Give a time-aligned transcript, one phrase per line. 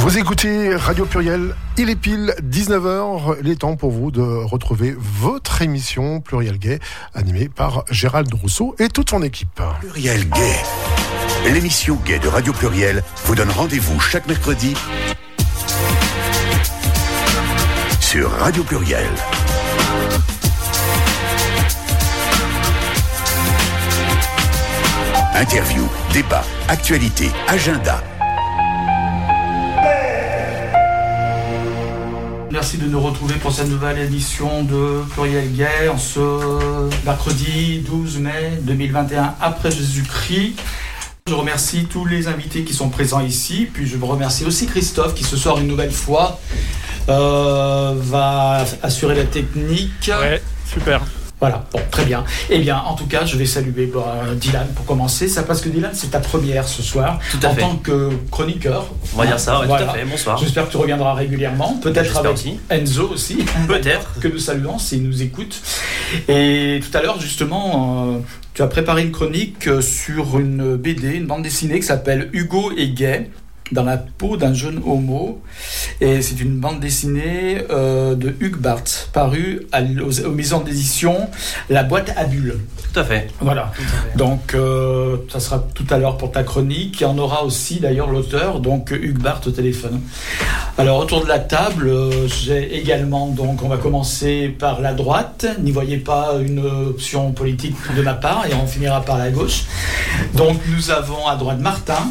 [0.00, 4.96] Vous écoutez Radio Pluriel, il est pile 19h, il est temps pour vous de retrouver
[4.98, 6.78] votre émission Pluriel Gay,
[7.14, 9.60] animée par Gérald Rousseau et toute son équipe.
[9.80, 10.56] Pluriel Gay,
[11.52, 14.74] l'émission Gay de Radio Pluriel vous donne rendez-vous chaque mercredi
[18.00, 19.06] sur Radio Pluriel.
[25.34, 28.02] Interview, débat, actualité, agenda.
[32.60, 36.20] Merci de nous retrouver pour cette nouvelle édition de Pluriel Gay en ce
[37.06, 40.60] mercredi 12 mai 2021 après Jésus-Christ.
[41.26, 45.24] Je remercie tous les invités qui sont présents ici, puis je remercie aussi Christophe qui
[45.24, 46.38] ce soir une nouvelle fois
[47.08, 50.10] euh, va assurer la technique.
[50.20, 51.00] Ouais, super.
[51.40, 52.24] Voilà, bon, très bien.
[52.50, 55.26] Eh bien, en tout cas, je vais saluer euh, Dylan pour commencer.
[55.26, 57.60] Ça parce que Dylan, c'est ta première ce soir Tout à en fait.
[57.62, 58.86] tant que chroniqueur.
[59.14, 59.86] On va dire ça, ouais, Voilà.
[59.86, 60.04] tout à fait.
[60.04, 60.36] Bonsoir.
[60.38, 62.60] J'espère que tu reviendras régulièrement, peut-être avec aussi.
[62.68, 63.36] Enzo aussi.
[63.68, 64.20] Peut-être.
[64.20, 65.60] que nous saluons s'il nous écoute.
[66.28, 68.18] Et tout à l'heure, justement, euh,
[68.52, 72.72] tu as préparé une chronique euh, sur une BD, une bande dessinée qui s'appelle Hugo
[72.76, 73.30] est gay
[73.72, 75.40] dans la peau d'un jeune homo.
[76.00, 80.60] Et c'est une bande dessinée euh, de Hugues Barthes, parue à l- aux, aux maisons
[80.60, 81.28] d'édition
[81.68, 82.58] La Boîte à Bulles.
[82.92, 83.28] Tout à fait.
[83.40, 83.70] Voilà.
[84.16, 87.00] Donc, euh, ça sera tout à l'heure pour ta chronique.
[87.00, 90.00] Il y en aura aussi d'ailleurs l'auteur, donc Hugues Barthes au téléphone.
[90.78, 95.46] Alors, autour de la table, euh, j'ai également, donc, on va commencer par la droite.
[95.62, 99.64] N'y voyez pas une option politique de ma part et on finira par la gauche.
[100.34, 102.08] Donc, nous avons à droite Martin.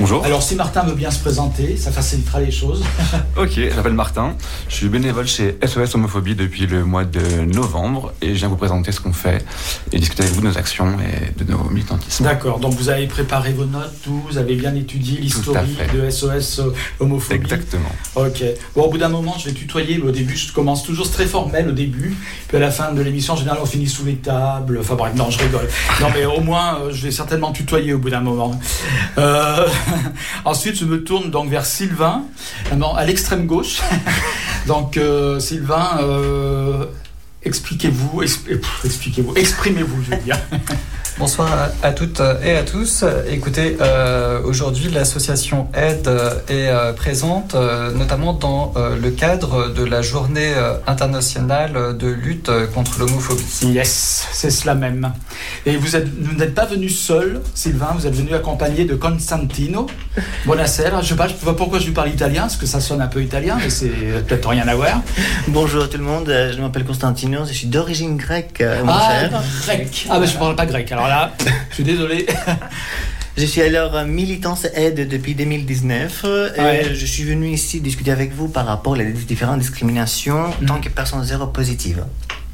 [0.00, 0.24] Bonjour.
[0.24, 2.84] Alors, si Martin veut bien se présenter, ça facilitera les choses.
[3.36, 4.34] Ok, je m'appelle Martin.
[4.68, 8.56] Je suis bénévole chez SOS Homophobie depuis le mois de novembre et je viens vous
[8.56, 9.44] présenter ce qu'on fait
[9.92, 12.24] et discuter avec vous de nos actions et de nos militantismes.
[12.24, 12.58] D'accord.
[12.58, 16.62] Donc, vous avez préparé vos notes, tout, vous avez bien étudié l'historique de SOS
[16.98, 17.36] Homophobie.
[17.36, 17.90] Exactement.
[18.16, 18.42] Ok.
[18.74, 19.98] Bon, au bout d'un moment, je vais tutoyer.
[19.98, 22.16] mais Au début, je commence toujours très formel au début.
[22.48, 24.78] Puis à la fin de l'émission, en général, on finit sous les tables.
[24.80, 25.68] Enfin bref, non, je rigole.
[26.00, 28.58] Non, mais au moins, euh, je vais certainement tutoyer au bout d'un moment.
[29.18, 29.66] Euh,
[30.44, 32.24] ensuite, je me tourne donc vers Sylvain,
[32.96, 33.80] à l'extrême gauche.
[34.66, 36.86] donc, euh, Sylvain, euh,
[37.42, 40.38] expliquez-vous, expliquez-vous, exprimez-vous, je veux dire.
[41.18, 43.04] Bonsoir à- toutes et à tous.
[43.28, 46.08] Écoutez, euh, aujourd'hui l'association Aide
[46.48, 50.52] est euh, présente, euh, notamment dans euh, le cadre de la journée
[50.86, 53.42] internationale de lutte contre l'homophobie.
[53.62, 55.12] Yes, c'est cela même.
[55.66, 59.88] Et vous êtes, vous n'êtes pas venu seul, Sylvain, vous êtes venu accompagné de Constantino.
[60.46, 61.02] Buonasera.
[61.02, 63.00] Je sais pas, je sais pas pourquoi je lui parle italien, parce que ça sonne
[63.00, 65.00] un peu italien, mais c'est peut-être rien à voir.
[65.48, 69.42] Bonjour à tout le monde, je m'appelle Constantino, je suis d'origine grecque, mon Ah, cher.
[69.64, 70.06] grec.
[70.08, 70.92] Ah, mais je parle pas grec.
[70.92, 71.32] Alors là,
[71.70, 72.26] je suis désolé.
[73.36, 76.86] Je suis alors euh, militante aide depuis 2019 euh, Ouais.
[76.90, 80.80] et je suis venu ici discuter avec vous par rapport aux différentes discriminations en tant
[80.80, 82.04] que personne zéro positive.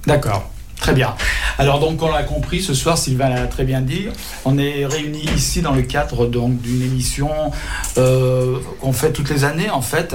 [0.07, 0.51] D'accord.
[0.79, 1.15] Très bien.
[1.57, 4.09] Alors donc on l'a compris ce soir, Sylvain l'a très bien dit,
[4.45, 7.31] on est réunis ici dans le cadre donc d'une émission
[7.97, 10.15] euh, qu'on fait toutes les années en fait.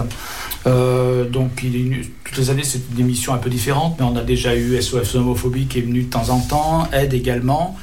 [0.68, 4.16] Euh, donc il une- toutes les années c'est une émission un peu différente, mais on
[4.16, 7.78] a déjà eu SOS Homophobie qui est venu de temps en temps, Aide également.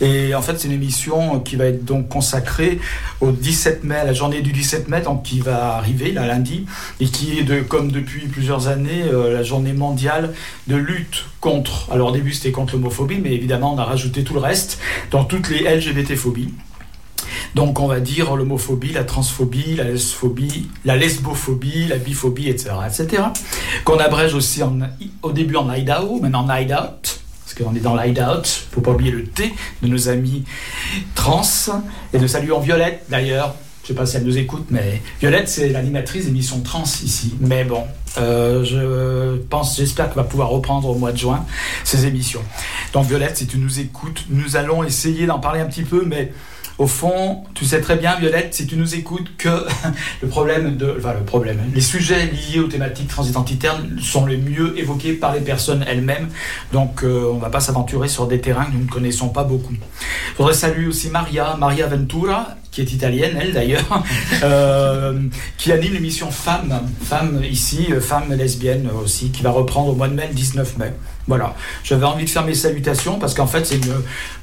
[0.00, 2.78] Et en fait c'est une émission qui va être donc consacrée
[3.20, 6.66] au 17 mai, à la journée du 17 mai, donc qui va arriver là lundi,
[7.00, 10.34] et qui est de, comme depuis plusieurs années euh, la journée mondiale
[10.68, 11.88] de lutte contre.
[11.90, 14.78] Alors au début c'était contre l'homophobie, mais évidemment on a rajouté tout le reste
[15.10, 16.52] dans toutes les LGBT-phobies.
[17.54, 22.70] Donc on va dire l'homophobie, la transphobie, la lesphobie, la lesbophobie, la biphobie, etc.
[22.86, 23.22] etc.
[23.84, 24.62] Qu'on abrège aussi
[25.22, 27.20] au début en hideout, maintenant en hideout.
[27.44, 30.44] Parce qu'on est dans l'hideout, faut pas oublier le T de nos amis
[31.14, 31.42] trans.
[32.12, 33.54] Et de saluons Violette d'ailleurs.
[33.82, 37.34] Je sais pas si elle nous écoute, mais Violette, c'est l'animatrice d'émission trans ici.
[37.40, 37.84] Mais bon,
[38.18, 41.46] euh, je pense, j'espère qu'elle va pouvoir reprendre au mois de juin
[41.84, 42.42] ces émissions.
[42.92, 46.32] Donc Violette, si tu nous écoutes, nous allons essayer d'en parler un petit peu, mais
[46.78, 49.48] au fond, tu sais très bien, Violette, si tu nous écoutes, que
[50.22, 55.14] le problème de, le problème, les sujets liés aux thématiques transidentitaires sont les mieux évoqués
[55.14, 56.28] par les personnes elles-mêmes.
[56.72, 59.74] Donc, euh, on va pas s'aventurer sur des terrains que nous ne connaissons pas beaucoup.
[60.32, 64.04] Je voudrais saluer aussi Maria, Maria Ventura, qui est italienne, elle d'ailleurs,
[64.44, 65.20] euh,
[65.56, 70.08] qui anime l'émission Femmes, Femmes ici, euh, Femmes lesbiennes aussi, qui va reprendre au mois
[70.08, 70.92] de mai, le 19 mai.
[71.28, 71.54] Voilà,
[71.84, 73.92] j'avais envie de faire mes salutations parce qu'en fait, c'est une.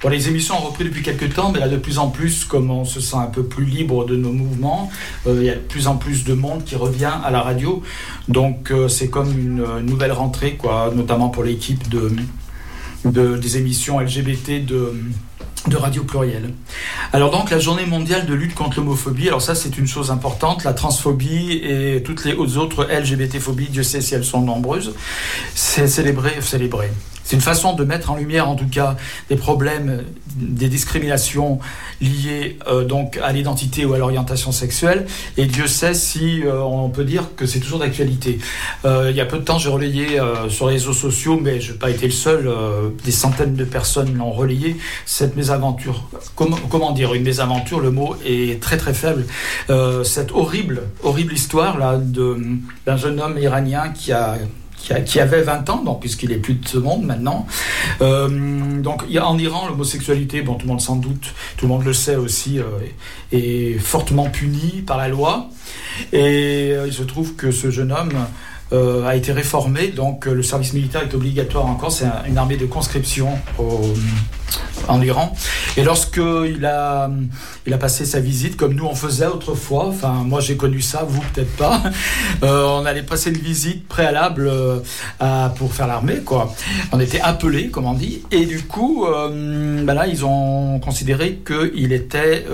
[0.01, 2.69] Bon, les émissions ont repris depuis quelques temps, mais là, de plus en plus, comme
[2.69, 4.91] on se sent un peu plus libre de nos mouvements,
[5.25, 7.81] euh, il y a de plus en plus de monde qui revient à la radio.
[8.27, 12.11] Donc, euh, c'est comme une euh, nouvelle rentrée, quoi, notamment pour l'équipe de,
[13.03, 14.93] de- des émissions LGBT de
[15.67, 16.53] de Radio Pluriel.
[17.13, 20.63] Alors donc la journée mondiale de lutte contre l'homophobie, alors ça c'est une chose importante,
[20.63, 24.93] la transphobie et toutes les autres LGBT-phobies, Dieu sait si elles sont nombreuses,
[25.53, 26.91] c'est célébré, célébré.
[27.25, 28.95] C'est une façon de mettre en lumière, en tout cas,
[29.29, 30.03] des problèmes,
[30.35, 31.59] des discriminations
[31.99, 35.07] liées euh, donc à l'identité ou à l'orientation sexuelle.
[35.35, 38.37] Et Dieu sait si euh, on peut dire que c'est toujours d'actualité.
[38.85, 40.19] Euh, il y a peu de temps, j'ai relayé
[40.49, 42.47] sur les réseaux sociaux, mais je n'ai pas été le seul.
[43.03, 44.77] des centaines de personnes l'ont relayé
[45.07, 46.07] cette mésaventure.
[46.35, 49.25] Comment, dire une mésaventure Le mot est très très faible.
[50.03, 54.37] cette horrible, horrible histoire là d'un jeune homme iranien qui a
[55.05, 57.45] qui, avait 20 ans, donc puisqu'il est plus de ce monde maintenant.
[58.01, 61.93] Euh, donc en Iran, l'homosexualité, bon, tout le monde s'en doute, tout le monde le
[61.93, 62.63] sait aussi, euh,
[63.31, 65.49] est fortement punie par la loi.
[66.13, 68.13] Et euh, il se trouve que ce jeune homme
[68.71, 73.29] a été réformé, donc le service militaire est obligatoire encore, c'est une armée de conscription
[74.87, 75.35] en Iran.
[75.77, 77.09] Et lorsqu'il a,
[77.65, 81.05] il a passé sa visite, comme nous on faisait autrefois, enfin moi j'ai connu ça,
[81.07, 81.81] vous peut-être pas,
[82.43, 84.51] euh, on allait passer une visite préalable
[85.57, 86.53] pour faire l'armée, quoi.
[86.91, 91.91] On était appelés, comme on dit, et du coup, ben là ils ont considéré qu'il
[91.93, 92.45] était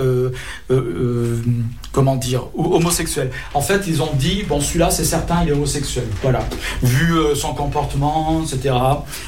[1.92, 3.30] comment dire, homosexuel.
[3.54, 6.06] En fait, ils ont dit, bon, celui-là, c'est certain, il est homosexuel.
[6.22, 6.40] Voilà.
[6.82, 8.74] Vu euh, son comportement, etc.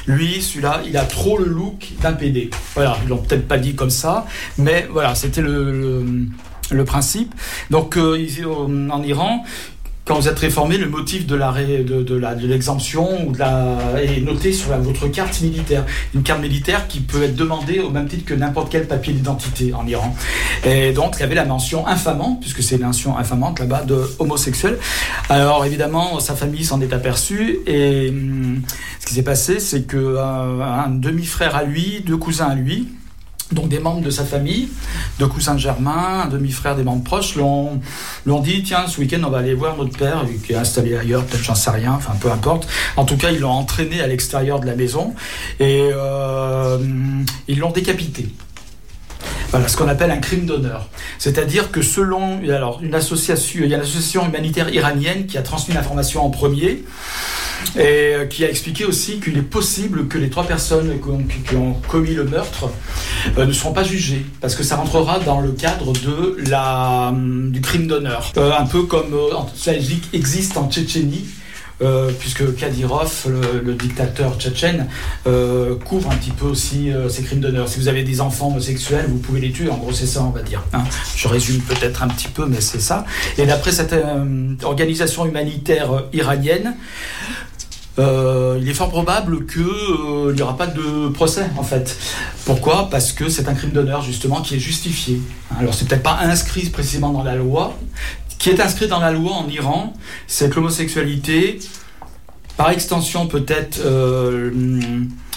[0.07, 2.49] Lui, celui-là, il a trop le look d'un PD.
[2.75, 2.97] Voilà.
[3.03, 4.25] Ils l'ont peut-être pas dit comme ça,
[4.57, 6.03] mais voilà, c'était le,
[6.71, 7.33] le principe.
[7.69, 8.17] Donc, euh,
[8.91, 9.43] en Iran,
[10.05, 14.77] quand vous êtes réformé, le motif de de, de l'exemption de la, est noté sur
[14.77, 15.83] votre carte militaire.
[16.13, 19.73] Une carte militaire qui peut être demandée au même titre que n'importe quel papier d'identité
[19.73, 20.15] en Iran.
[20.63, 23.99] Et donc, il y avait la mention infamante, puisque c'est une mention infamante là-bas, de
[24.19, 24.77] homosexuel.
[25.29, 27.59] Alors, évidemment, sa famille s'en est aperçue.
[27.65, 28.61] Et hum,
[28.99, 32.89] ce qui s'est passé, c'est qu'un euh, demi-frère à lui, deux cousins à lui,
[33.51, 34.69] donc des membres de sa famille,
[35.19, 37.79] de cousins germains, un demi-frère des membres proches, l'ont,
[38.41, 41.43] dit tiens ce week-end on va aller voir notre père qui est installé ailleurs, peut-être
[41.43, 42.67] j'en sais rien, enfin peu importe.
[42.97, 45.13] En tout cas ils l'ont entraîné à l'extérieur de la maison
[45.59, 46.77] et euh,
[47.47, 48.29] ils l'ont décapité.
[49.51, 50.87] Voilà ce qu'on appelle un crime d'honneur.
[51.17, 55.73] C'est-à-dire que selon alors, une association, il y a l'association humanitaire iranienne qui a transmis
[55.73, 56.83] l'information en premier
[57.75, 60.99] et euh, qui a expliqué aussi qu'il est possible que les trois personnes
[61.47, 62.69] qui ont commis le meurtre
[63.37, 67.51] euh, ne seront pas jugées, parce que ça rentrera dans le cadre de la, hum,
[67.51, 68.31] du crime d'honneur.
[68.37, 69.15] Euh, un peu comme
[69.55, 69.71] ça
[70.13, 71.25] existe en Tchétchénie.
[72.19, 73.27] Puisque Kadyrov,
[73.63, 74.87] le, dictateur tchétchène,
[75.85, 77.67] couvre un petit peu aussi ces crimes d'honneur.
[77.67, 79.69] Si vous avez des enfants homosexuels, vous pouvez les tuer.
[79.69, 80.63] En gros, c'est ça, on va dire.
[80.73, 80.83] Hein.
[81.15, 83.05] Je résume peut-être un petit peu, mais c'est ça.
[83.37, 83.95] Et d'après cette
[84.63, 86.75] organisation humanitaire iranienne,
[87.97, 91.97] euh, il est fort probable qu'il euh, n'y aura pas de procès en fait.
[92.43, 92.89] Pourquoi?
[92.89, 95.21] Parce que c'est un crime d'honneur justement qui est justifié.
[95.57, 97.77] Alors c'est peut-être pas inscrit précisément dans la loi.
[98.45, 99.91] Qui est inscrit dans la loi en Iran,
[100.27, 101.57] c'est que l'homosexualité,
[102.57, 104.51] par extension peut-être euh,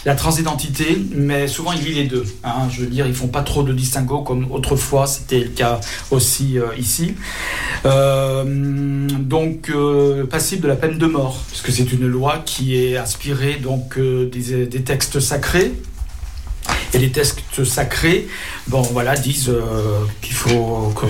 [0.05, 2.27] la transidentité, mais souvent ils lient les deux.
[2.45, 2.69] Hein.
[2.71, 6.59] Je veux dire, ils font pas trop de distinguo comme autrefois, c'était le cas aussi
[6.59, 7.15] euh, ici.
[7.87, 8.45] Euh,
[9.09, 13.55] donc euh, passible de la peine de mort, puisque c'est une loi qui est inspirée
[13.55, 15.73] donc des textes sacrés
[16.95, 18.27] et les textes sacrés,
[18.69, 21.07] bon voilà, disent euh, qu'il faut que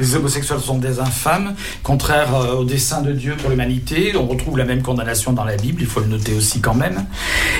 [0.00, 4.14] les homosexuels sont des infâmes, contraires euh, au dessein de Dieu pour l'humanité.
[4.16, 7.06] On retrouve la même condamnation dans la Bible, il faut le noter aussi quand même.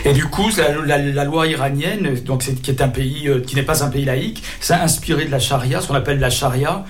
[0.05, 0.51] Et du coup,
[0.87, 4.43] la, loi iranienne, donc qui est un pays euh, qui n'est pas un pays laïque,
[4.61, 6.85] s'est inspiré de la charia, ce qu'on appelle la charia.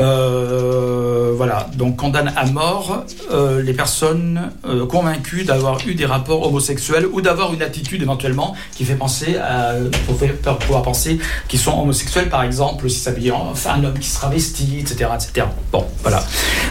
[0.00, 6.46] Euh, voilà, donc condamne à mort euh, les personnes euh, convaincues d'avoir eu des rapports
[6.46, 9.74] homosexuels ou d'avoir une attitude éventuellement qui fait penser à,
[10.06, 13.98] pour, faire, pouvoir penser qu'ils sont homosexuels, par exemple, si ça veut dire un homme
[13.98, 15.46] qui se travestit, etc., etc.
[15.72, 16.24] Bon, voilà.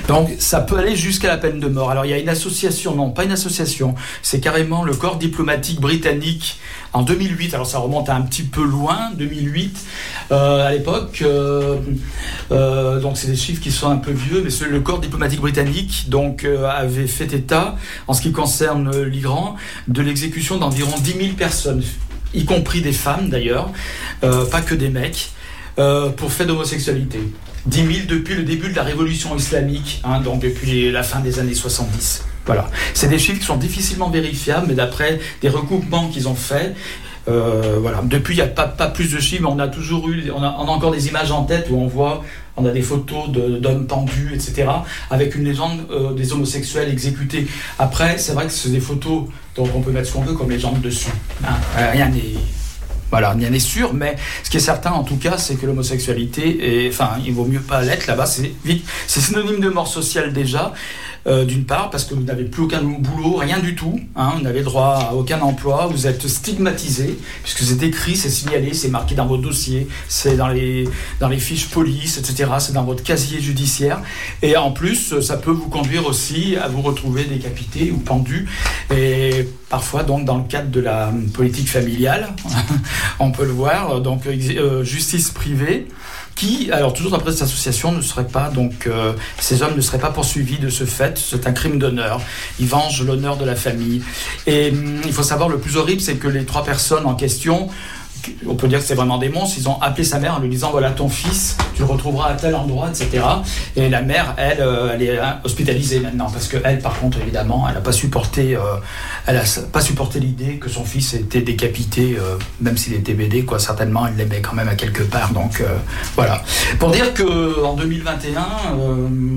[0.08, 1.92] Donc ça peut aller jusqu'à la peine de mort.
[1.92, 5.80] Alors il y a une association, non, pas une association, c'est carrément le corps diplomatique
[5.80, 6.60] britannique
[6.94, 9.78] en 2008, alors ça remonte à un petit peu loin, 2008,
[10.32, 11.24] euh, à l'époque,
[12.50, 16.46] donc c'est des chiffres qui sont un peu vieux, mais le corps diplomatique britannique donc,
[16.46, 17.76] avait fait état,
[18.08, 19.56] en ce qui concerne l'Iran,
[19.88, 21.84] de l'exécution d'environ 10 000 personnes,
[22.34, 23.70] y compris des femmes d'ailleurs,
[24.22, 25.32] pas que des mecs,
[25.76, 27.20] pour fait d'homosexualité.
[27.66, 31.40] 10 000 depuis le début de la révolution islamique, hein, donc depuis la fin des
[31.40, 32.24] années 70.
[32.46, 32.70] Voilà.
[32.94, 36.76] C'est des chiffres qui sont difficilement vérifiables, mais d'après des recoupements qu'ils ont faits,
[37.28, 38.02] euh, voilà.
[38.04, 40.50] Depuis, il n'y a pas, plus de chiffres, mais on a toujours eu, on a,
[40.50, 42.24] encore des images en tête où on voit,
[42.60, 44.68] on a des photos d'hommes tendus, etc.,
[45.10, 47.48] avec une légende euh, des homosexuels exécutés.
[47.78, 49.24] Après, c'est vrai que c'est des photos,
[49.56, 51.12] donc on peut mettre ce qu'on veut comme légende dessus.
[51.44, 51.56] Hein.
[51.92, 52.22] rien n'est
[53.12, 57.12] rien n'est sûr, mais ce qui est certain en tout cas, c'est que l'homosexualité, enfin,
[57.26, 58.52] il vaut mieux pas l'être là-bas, c'est
[59.08, 60.74] synonyme de mort sociale déjà.
[61.30, 64.42] Euh, d'une part, parce que vous n'avez plus aucun boulot, rien du tout, hein, vous
[64.42, 69.14] n'avez droit à aucun emploi, vous êtes stigmatisé, puisque c'est écrit, c'est signalé, c'est marqué
[69.14, 73.40] dans votre dossier, c'est dans les, dans les fiches police, etc., c'est dans votre casier
[73.40, 74.02] judiciaire,
[74.42, 78.48] et en plus, ça peut vous conduire aussi à vous retrouver décapité ou pendu,
[78.90, 82.30] et parfois donc dans le cadre de la politique familiale,
[83.20, 85.88] on peut le voir, donc euh, justice privée,
[86.40, 90.00] qui, alors toujours d'après cette association, ne serait pas donc euh, ces hommes ne seraient
[90.00, 91.18] pas poursuivis de ce fait.
[91.18, 92.22] C'est un crime d'honneur.
[92.60, 94.02] Ils vengent l'honneur de la famille.
[94.48, 97.68] Et hum, il faut savoir le plus horrible, c'est que les trois personnes en question
[98.48, 99.58] on peut dire que c'est vraiment des monstres.
[99.58, 102.34] Ils ont appelé sa mère en lui disant voilà ton fils, tu le retrouveras à
[102.34, 103.24] tel endroit, etc.
[103.76, 107.66] Et la mère, elle, euh, elle est hospitalisée maintenant parce que elle, par contre, évidemment,
[107.68, 108.62] elle n'a pas supporté, euh,
[109.26, 113.44] elle a pas supporté l'idée que son fils était décapité, euh, même s'il était BD,
[113.44, 113.60] quoi.
[113.60, 115.34] Certainement, elle l'aimait quand même à quelque part.
[115.34, 115.64] Donc
[116.16, 116.44] voilà.
[116.80, 118.46] Pour dire que en 2021,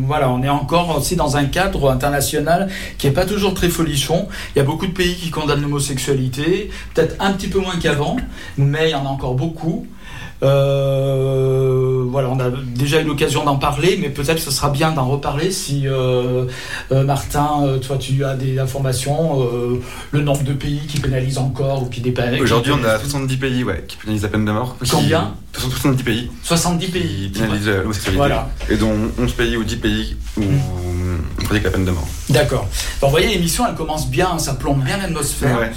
[0.07, 4.29] voilà, on est encore aussi dans un cadre international qui est pas toujours très folichon.
[4.55, 8.17] Il y a beaucoup de pays qui condamnent l'homosexualité, peut-être un petit peu moins qu'avant
[8.81, 9.87] il y en a encore beaucoup.
[10.43, 15.07] Euh, voilà, on a déjà eu l'occasion d'en parler, mais peut-être ce sera bien d'en
[15.07, 16.47] reparler si euh,
[16.91, 19.49] euh, Martin, toi tu as des informations,
[20.11, 22.43] le nombre de pays qui pénalisent encore ou qui dépénalisent.
[22.43, 24.77] Aujourd'hui, on a 70 pays ouais, qui pénalisent la peine de mort.
[24.91, 26.31] Combien 70 pays.
[26.43, 27.31] 70 pays.
[27.33, 28.17] Qui pénalisent l'homosexualité.
[28.17, 28.49] Voilà.
[28.69, 31.19] Et dont 11 pays ou 10 pays où hmm.
[31.39, 32.09] on pratique la peine de mort.
[32.31, 32.67] D'accord.
[33.01, 35.59] Vous voyez, l'émission, elle commence bien, ça plombe bien l'atmosphère.
[35.59, 35.71] Ouais,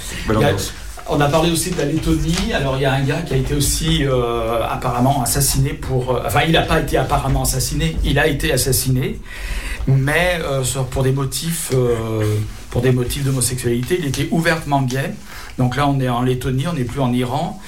[1.08, 2.52] on a parlé aussi de la Lettonie.
[2.52, 6.14] Alors il y a un gars qui a été aussi euh, apparemment assassiné pour.
[6.14, 7.96] Euh, enfin, il n'a pas été apparemment assassiné.
[8.04, 9.18] Il a été assassiné,
[9.86, 11.72] mais euh, pour des motifs,
[12.70, 13.96] pour des motifs d'homosexualité.
[13.98, 15.12] Il était ouvertement gay.
[15.58, 17.60] Donc là, on est en Lettonie, on n'est plus en Iran.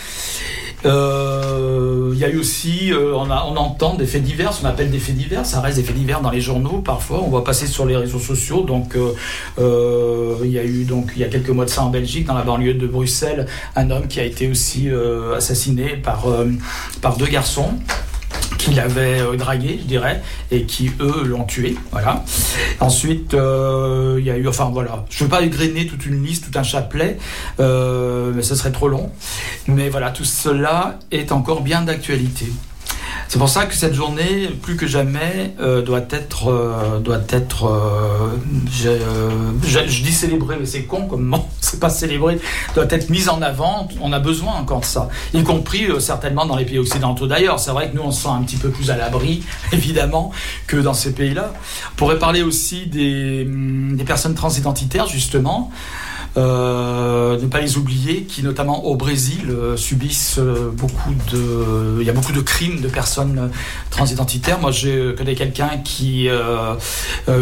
[0.85, 4.99] Euh, il y a eu aussi, euh, on, entend des faits divers, on appelle des
[4.99, 7.85] faits divers, ça reste des faits divers dans les journaux parfois, on va passer sur
[7.85, 8.63] les réseaux sociaux.
[8.63, 11.91] Donc, euh, il y a eu donc il y a quelques mois de ça en
[11.91, 14.89] Belgique, dans la banlieue de Bruxelles, un homme qui a été aussi
[15.37, 16.27] assassiné par,
[17.01, 17.75] par deux garçons
[18.69, 21.77] qu'il avait euh, dragué, je dirais, et qui, eux, l'ont tué.
[21.91, 22.25] Voilà.
[22.81, 26.23] Ensuite, euh, il y a eu, enfin voilà, je ne veux pas égrener toute une
[26.25, 27.19] liste, tout un chapelet,
[27.61, 29.11] euh, mais ce serait trop long.
[29.67, 32.47] Mais voilà, tout cela est encore bien d'actualité.
[33.27, 37.67] C'est pour ça que cette journée, plus que jamais, euh, doit être, euh, doit être,
[37.67, 38.37] euh,
[38.73, 42.39] je, dis célébrée, mais c'est con comme mot, c'est pas célébré,
[42.75, 43.89] doit être mise en avant.
[44.01, 47.59] On a besoin encore de ça, y compris certainement dans les pays occidentaux d'ailleurs.
[47.59, 50.31] C'est vrai que nous on se sent un petit peu plus à l'abri, évidemment,
[50.67, 51.53] que dans ces pays-là.
[51.93, 55.71] On pourrait parler aussi des, des personnes transidentitaires justement.
[56.39, 62.07] Euh, ne pas les oublier, qui notamment au Brésil euh, subissent euh, beaucoup de, il
[62.07, 63.51] y a beaucoup de crimes de personnes
[63.91, 64.61] transidentitaires.
[64.61, 66.29] Moi, je connais quelqu'un qui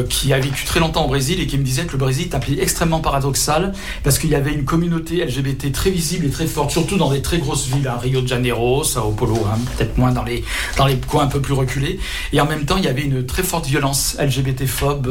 [0.09, 2.35] qui a vécu très longtemps au Brésil et qui me disait que le Brésil est
[2.35, 3.73] un pays extrêmement paradoxal
[4.03, 7.23] parce qu'il y avait une communauté LGBT très visible et très forte, surtout dans des
[7.23, 10.45] très grosses villes, hein, Rio de Janeiro, Sao Paulo, hein, peut-être moins dans les
[10.77, 11.99] dans les coins un peu plus reculés.
[12.33, 15.09] Et en même temps, il y avait une très forte violence LGBT-phobe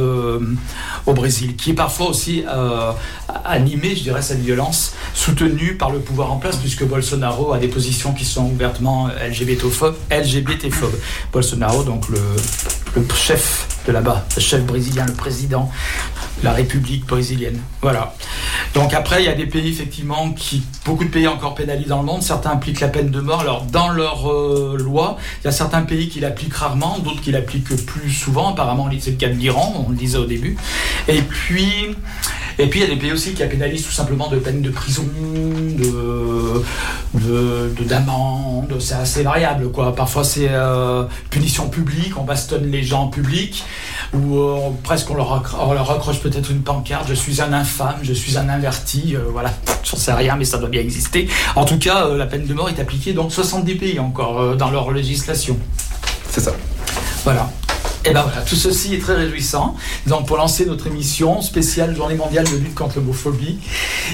[1.05, 2.43] au Brésil, qui est parfois aussi
[3.75, 7.67] animé, je dirais, cette violence, soutenue par le pouvoir en place, puisque Bolsonaro a des
[7.67, 9.95] positions qui sont ouvertement LGBT-phobes.
[10.11, 10.69] LGBT
[11.31, 12.19] Bolsonaro, donc le,
[12.95, 15.69] le chef de là-bas, le chef brésilien, le président
[16.39, 17.59] de la République brésilienne.
[17.81, 18.15] Voilà.
[18.73, 21.99] Donc après, il y a des pays, effectivement, qui, beaucoup de pays encore pénalisent dans
[21.99, 22.23] le monde.
[22.23, 23.41] Certains appliquent la peine de mort.
[23.41, 27.31] Alors, dans leur euh, loi, il y a certains pays qui l'appliquent rarement, d'autres qui
[27.31, 28.53] l'appliquent plus souvent.
[28.53, 30.57] Apparemment, c'est le cas de l'Iran, on le disait au début.
[31.07, 31.95] Et puis,
[32.57, 34.69] et puis il y a des pays aussi qui pénalisent tout simplement de peine de
[34.69, 35.05] prison,
[35.77, 36.63] de
[37.85, 39.93] d'amende, c'est assez variable quoi.
[39.93, 43.63] Parfois c'est euh, punition publique, on bastonne les gens en public,
[44.13, 48.37] ou euh, presque on leur, accroche, peut-être une pancarte, je suis un infâme, je suis
[48.37, 49.51] un inverti, euh, voilà,
[49.83, 51.27] j'en sais rien mais ça doit bien exister.
[51.55, 54.91] En tout cas, la peine de mort est appliquée dans 70 pays encore dans leur
[54.91, 55.57] législation.
[56.29, 56.53] C'est ça.
[57.23, 57.49] Voilà.
[58.05, 59.75] Et ben voilà, tout ceci est très réjouissant.
[60.05, 63.57] Donc pour lancer notre émission spéciale Journée mondiale de lutte contre l'homophobie.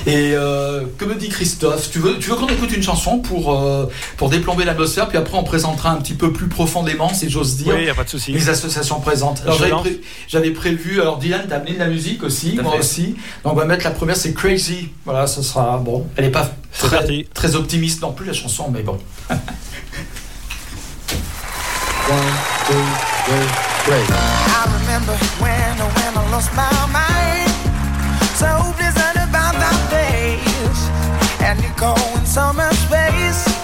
[0.07, 1.91] Et euh, que me dit Christophe?
[1.91, 5.37] Tu veux, tu veux qu'on écoute une chanson pour, euh, pour déplomber l'atmosphère, puis après
[5.37, 8.09] on présentera un petit peu plus profondément, si j'ose dire, oui, y a pas de
[8.09, 8.31] souci.
[8.31, 9.41] les associations présentes.
[9.43, 9.57] Alors
[10.27, 13.15] j'avais, prévu, alors Dylan, t'as amené de la musique aussi, moi aussi.
[13.43, 14.89] Donc on va mettre la première, c'est Crazy.
[15.05, 16.07] Voilà, ce sera bon.
[16.15, 18.97] Elle n'est pas très, très optimiste non plus la chanson, mais bon.
[22.67, 24.07] Great.
[24.09, 27.49] I remember when, oh, when I lost my mind.
[28.37, 30.81] So blizzard about that place.
[31.41, 33.60] And you go in summer space.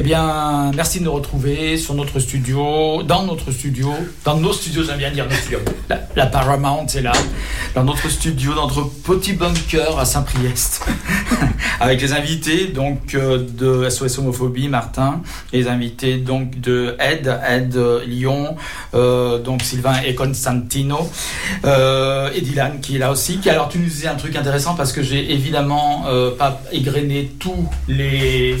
[0.00, 3.92] Eh bien, merci de nous retrouver sur notre studio, dans notre studio,
[4.24, 5.58] dans nos studios, j'aime bien dire nos studios.
[5.90, 7.12] La, la Paramount est là,
[7.74, 10.86] dans notre studio, dans notre petit bunker à Saint-Priest,
[11.80, 17.76] avec les invités donc euh, de SOS Homophobie, Martin, les invités donc de Ed, Ed
[17.76, 18.56] euh, Lyon,
[18.94, 21.10] euh, donc Sylvain et Constantino,
[21.64, 23.40] euh, et Dylan qui est là aussi.
[23.48, 27.68] Alors tu nous disais un truc intéressant parce que j'ai évidemment euh, pas égrené tous
[27.88, 28.56] les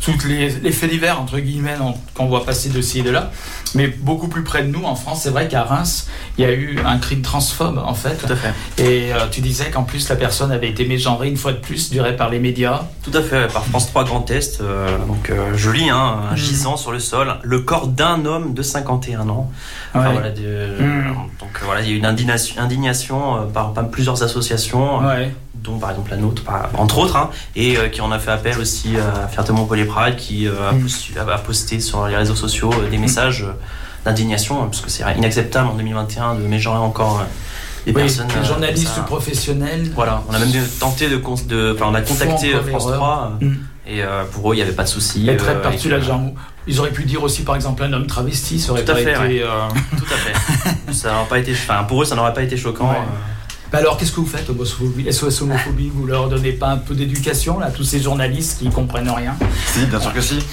[0.00, 1.76] toutes les, les faits divers entre guillemets
[2.14, 3.30] qu'on voit passer de ci et de là,
[3.74, 6.08] mais beaucoup plus près de nous en France, c'est vrai qu'à Reims,
[6.38, 8.16] il y a eu un crime transphobe en fait.
[8.16, 8.52] Tout à fait.
[8.82, 11.86] Et euh, tu disais qu'en plus la personne avait été mégenrée une fois de plus,
[11.86, 12.82] je dirais par les médias.
[13.02, 14.60] Tout à fait, par France 3 Grand Est.
[14.60, 16.36] euh, donc euh, je lis, hein, un Mm.
[16.36, 19.50] gisant sur le sol, le corps d'un homme de 51 ans.
[19.94, 20.12] Enfin, Ouais.
[20.12, 21.14] voilà, de- Mm.
[21.40, 25.06] Donc voilà, il y a eu une indignation, indignation euh, par, par plusieurs associations, euh,
[25.16, 25.34] Ouais.
[25.64, 26.42] Dont par exemple la nôtre,
[26.76, 30.16] entre autres, hein, et euh, qui en a fait appel aussi à Fierté Montpellier Pride,
[30.16, 30.86] qui euh, a, Mm.
[31.30, 33.52] a- posté sur les réseaux sociaux euh, des messages euh,
[34.04, 37.24] d'indignation, hein, parce que c'est inacceptable en 2021 de mégenrer encore euh,
[37.86, 38.28] des Oui, personnes.
[38.28, 39.00] les euh, journalistes ça.
[39.02, 39.90] professionnels.
[39.94, 42.98] Voilà, on a même tenté de, cons- de enfin, on a contacté euh, France l'erreur.
[42.98, 43.56] 3 euh, Mm.
[43.86, 45.26] et euh, pour eux il n'y avait pas de souci.
[45.28, 46.32] Euh, que- jambe.
[46.66, 49.00] Ils auraient pu dire aussi, par exemple, un homme travesti, ça aurait Tout à pas
[49.02, 49.20] fait, été.
[49.20, 49.42] ouais.
[49.42, 50.92] euh, Tout à fait.
[50.94, 52.88] ça pas été, enfin pour eux ça n'aurait pas été choquant.
[52.90, 52.96] Ouais.
[53.74, 56.94] Bah alors, qu'est-ce que vous faites, homophobie, SOS homophobie Vous leur donnez pas un peu
[56.94, 59.34] d'éducation, là, à tous ces journalistes qui comprennent rien
[59.66, 60.38] Si, bien sûr que si.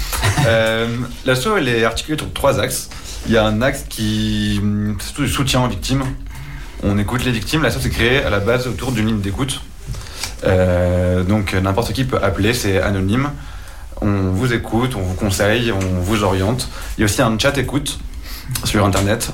[0.47, 0.87] Euh,
[1.23, 2.89] L'asso, elle est articulée sur trois axes.
[3.27, 4.59] Il y a un axe qui
[4.97, 6.03] c'est tout du soutien aux victimes.
[6.81, 7.61] On écoute les victimes.
[7.61, 9.61] L'asso s'est créée à la base autour d'une ligne d'écoute.
[10.43, 13.29] Euh, donc n'importe qui peut appeler, c'est anonyme.
[14.01, 16.67] On vous écoute, on vous conseille, on vous oriente.
[16.97, 17.99] Il y a aussi un chat écoute
[18.63, 19.31] sur internet.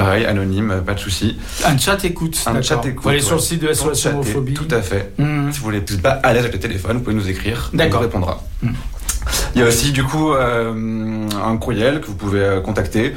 [0.00, 1.36] Pareil, anonyme, pas de souci.
[1.64, 2.42] Un chat écoute.
[2.46, 4.54] Un chat écoute, Faut aller sur le site de SOS homophobie.
[4.54, 5.12] Tout à fait.
[5.18, 5.52] Mmh.
[5.52, 7.70] Si vous n'êtes pas à l'aise avec le téléphone, vous pouvez nous écrire.
[7.74, 8.00] On D'accord.
[8.00, 8.42] vous répondra.
[8.62, 8.70] Mm.
[9.54, 13.14] Il y a aussi du coup euh, un courriel que vous pouvez euh, contacter.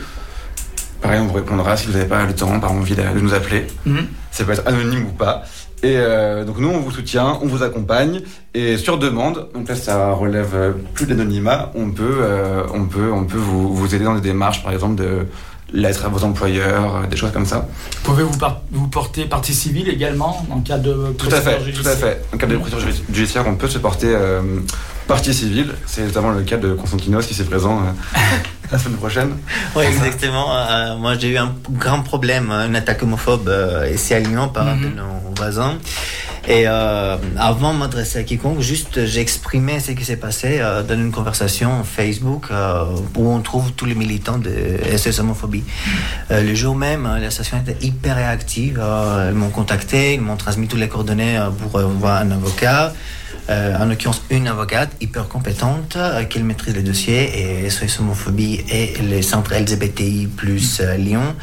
[1.01, 3.33] Pareil, on vous répondra si vous n'avez pas le temps, pas envie de, de nous
[3.33, 3.67] appeler.
[3.85, 3.99] Mmh.
[4.31, 5.43] Ça peut être anonyme ou pas.
[5.83, 8.21] Et euh, donc nous, on vous soutient, on vous accompagne.
[8.53, 11.71] Et sur demande, donc là, ça relève euh, plus d'anonymat.
[11.75, 14.95] On peut, euh, on peut, on peut vous, vous aider dans des démarches, par exemple
[14.95, 15.27] de
[15.73, 17.67] lettres à vos employeurs, euh, des choses comme ça.
[18.03, 18.31] Pouvez-vous
[18.71, 21.97] vous porter partie civile également en cas de Tout à fait, procédure tout à judiciaire
[21.97, 22.25] fait.
[22.33, 24.41] En cas de procédure judi- judiciaire, on peut se porter euh,
[25.07, 25.73] partie civile.
[25.85, 28.17] C'est notamment le cas de Constantinos qui s'est présent euh,
[28.71, 29.31] la semaine prochaine.
[29.75, 30.55] Oui, exactement.
[30.55, 34.49] Euh, moi, j'ai eu un grand problème, hein, une attaque homophobe euh, ici à Lyon
[34.49, 34.95] par un de Mhm.
[34.95, 35.77] nos voisins.
[36.47, 40.95] Et euh, avant de m'adresser à quiconque, juste j'exprimais ce qui s'est passé euh, dans
[40.95, 42.83] une conversation Facebook euh,
[43.15, 44.51] où on trouve tous les militants de
[44.97, 45.63] SS homophobie.
[46.31, 48.77] Euh, le jour même, euh, l'association était hyper réactive.
[48.83, 52.31] Euh, ils m'ont contacté, ils m'ont transmis toutes les coordonnées euh, pour euh, voir un
[52.31, 52.93] avocat.
[53.49, 58.63] Euh, en l'occurrence, une avocate hyper compétente euh, qui maîtrise les dossiers et SOS Homophobie
[58.69, 61.35] et les centres LGBTI plus euh, Lyon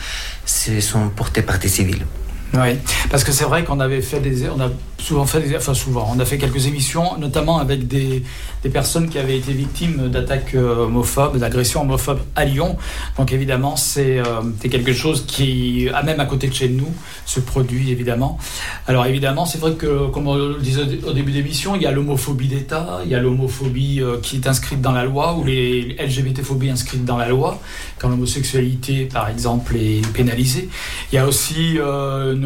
[0.46, 2.06] se sont portés partie civile.
[2.54, 2.78] Oui,
[3.10, 6.18] parce que c'est vrai qu'on avait fait des, on a souvent fait enfin souvent, on
[6.20, 8.22] a fait quelques émissions, notamment avec des,
[8.62, 12.76] des personnes qui avaient été victimes d'attaques euh, homophobes, d'agressions homophobes à Lyon.
[13.16, 16.88] Donc évidemment, c'est euh, quelque chose qui, à même à côté de chez nous,
[17.26, 18.38] se produit évidemment.
[18.86, 21.90] Alors évidemment, c'est vrai que, comme on le disait au- début d'émission, il y a
[21.92, 25.96] l'homophobie d'État, il y a l'homophobie euh, qui est inscrite dans la loi, ou les
[25.98, 27.60] LGBT-phobies inscrites dans la loi,
[27.98, 30.68] quand l'homosexualité, par exemple, est pénalisée.
[31.12, 32.44] Il y a aussi euh, une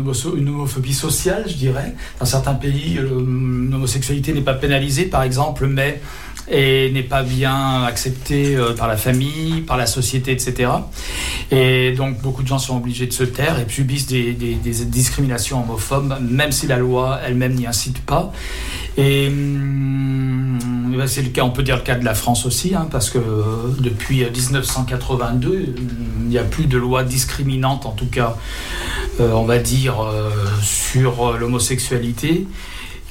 [0.48, 1.94] homophobie sociale, je dirais.
[2.20, 3.08] Dans certains pays, le-
[3.70, 6.02] l'homosexualité n'est pas pénalisée, par exemple, mais
[6.50, 10.70] et n'est pas bien acceptée euh, par la famille, par la société, etc.
[11.50, 16.16] Et donc beaucoup de gens sont obligés de se taire et subissent des, discriminations homophobes,
[16.20, 18.32] même si la loi elle-même n'y incite pas.
[18.96, 22.74] Et hum, ben, c'est le cas, on peut dire le cas de la France aussi,
[22.74, 25.64] hein, parce que euh, depuis 1982, hum,
[26.24, 28.36] il n'y a plus de loi discriminante, en tout cas,
[29.20, 30.30] euh, on va dire, euh,
[30.62, 32.46] sur euh, l'homosexualité.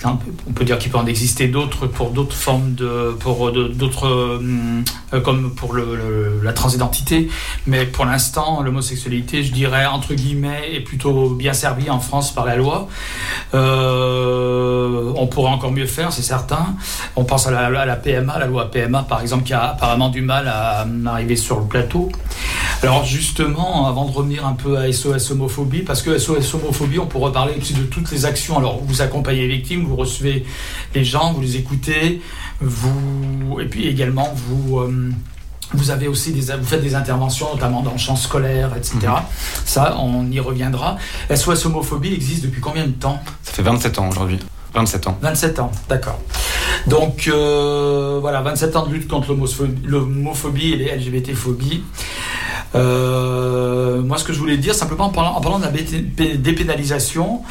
[0.06, 5.20] On peut- dire qu'il peut en exister d'autres pour d'autres formes de, pour d'autres, euh,
[5.24, 7.30] comme pour la transidentité,
[7.68, 12.46] mais pour l'instant, l'homosexualité, je dirais entre guillemets, est plutôt bien servie en France par
[12.46, 12.88] la loi.
[13.54, 16.76] Euh, on pourrait encore mieux faire, c'est certain.
[17.16, 20.48] On pense à la PMA, la loi PMA par exemple, qui a apparemment du mal
[20.48, 22.10] à arriver sur le plateau.
[22.84, 27.06] Alors justement, avant de revenir un peu à SOS homophobie, parce que SOS homophobie, on
[27.06, 28.58] pourrait parler aussi de toutes les actions.
[28.58, 30.46] Alors vous accompagnez les victimes, vous recevez
[30.94, 32.22] les gens, vous les écoutez,
[32.60, 35.12] vous et puis également vous euh,
[35.72, 39.00] vous avez aussi des, vous faites des interventions, notamment dans le champ scolaire, etc.
[39.64, 40.98] Ça, on y reviendra.
[41.34, 43.24] SOS homophobie existe depuis combien de temps?
[43.44, 44.40] Ça fait 27 ans aujourd'hui.
[44.74, 45.18] 27 ans.
[45.22, 46.20] 27 ans, d'accord.
[46.88, 51.82] Donc euh, voilà, 27 ans de lutte contre l'homophobie l'homophobie et les LGBT-phobies.
[52.76, 57.42] Euh, moi, ce que je voulais dire, simplement en parlant, de la dépénalisation,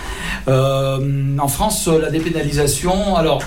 [0.49, 3.43] euh, en France, la dépénalisation, alors.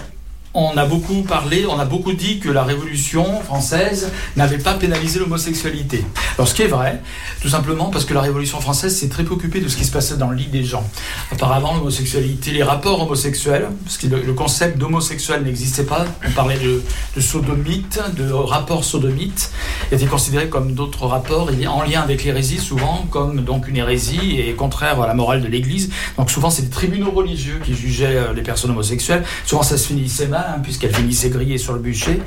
[0.57, 5.19] On a beaucoup parlé, on a beaucoup dit que la Révolution française n'avait pas pénalisé
[5.19, 6.05] l'homosexualité.
[6.37, 7.01] Alors ce qui est vrai,
[7.41, 10.15] tout simplement parce que la Révolution française s'est très préoccupée de ce qui se passait
[10.15, 10.89] dans le lit des gens.
[11.29, 16.81] Apparemment, l'homosexualité, les rapports homosexuels, parce que le, concept d'homosexuel n'existait pas, on parlait de,
[17.17, 19.51] de sodomite, de rapport sodomite,
[19.91, 24.53] étaient considérés comme d'autres rapports en lien avec l'hérésie, souvent comme donc une hérésie et
[24.53, 25.91] contraire à la morale de l'Église.
[26.17, 29.23] Donc souvent, c'est des tribunaux religieux qui jugeaient euh, les personnes homosexuelles.
[29.45, 32.21] Souvent, ça se finissait mal, hein, puisqu'elles finissaient grillées sur le bûcher.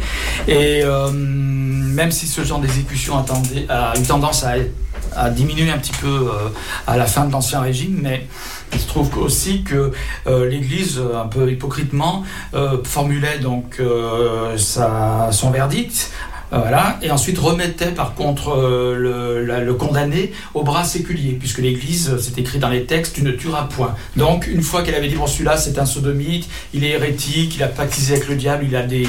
[0.46, 3.16] Et euh, même si ce genre d'exécution
[3.68, 6.48] a eu tendance à, diminuer un petit peu euh,
[6.86, 8.26] à la fin de l'Ancien Régime, mais
[8.72, 9.92] il se trouve aussi que
[10.26, 12.24] euh, l'Église, un peu hypocritement,
[12.84, 13.80] formulait donc
[14.56, 16.10] son verdict.
[16.52, 22.10] Euh, Voilà, et ensuite remettait par contre euh, le, condamné au bras séculier, puisque l'Église,
[22.10, 23.94] euh, c'est écrit dans les textes, tu ne tueras point.
[24.16, 27.62] Donc, une fois qu'elle avait dit, bon, celui-là, c'est un sodomite, il est hérétique, il
[27.62, 29.06] a pactisé avec le diable, il a des.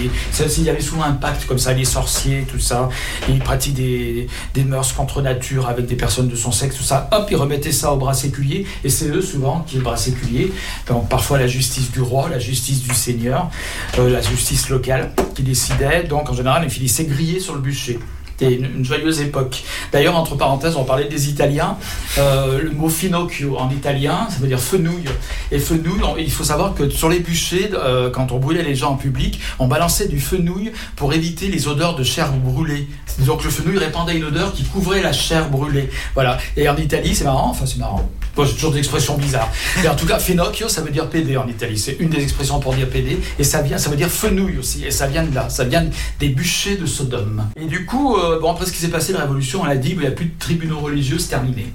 [0.58, 2.89] Il y avait souvent un pacte comme ça, les sorciers, tout ça,
[3.28, 7.10] il pratique des, des mœurs contre nature avec des personnes de son sexe, tout ça.
[7.12, 10.52] Hop, il remettait ça au bras séculier, et c'est eux souvent qui, le bras séculier,
[10.88, 13.49] donc parfois la justice du roi, la justice du seigneur,
[13.97, 16.04] euh, la justice locale qui décidait.
[16.04, 17.06] Donc en général, ils finissaient
[17.38, 18.00] sur le bûcher.
[18.39, 19.63] C'était une, joyeuse époque.
[19.91, 21.78] D'ailleurs, entre parenthèses, on parlait des Italiens.
[22.17, 25.04] Euh, le mot finocchio en italien, ça veut dire fenouil.
[25.52, 28.91] Et fenouil, il faut savoir que sur les bûchers, euh, quand on brûlait les gens
[28.91, 32.88] en public, on balançait du fenouil pour éviter les odeurs de chair brûlée.
[33.19, 35.89] Donc le fenouil répandait une odeur qui couvrait la chair brûlée.
[36.13, 36.38] Voilà.
[36.56, 37.49] Et en Italie, c'est marrant.
[37.49, 38.10] Enfin, c'est marrant.
[38.45, 39.52] J'ai toujours des expressions bizarres.
[39.82, 41.78] Mais en tout cas, finocchio, ça veut dire PD en Italie.
[41.78, 43.19] C'est une des expressions pour dire PD.
[43.38, 44.86] Et ça vient, ça veut dire fenouil aussi.
[44.86, 45.49] Et ça vient de là.
[45.49, 45.86] Ça vient
[46.19, 47.49] des bûchers de Sodome.
[47.60, 49.92] Et du coup, euh, bon, après ce qui s'est passé, la Révolution, on a dit,
[49.92, 51.68] il n'y a plus de tribunaux religieux, c'est terminé.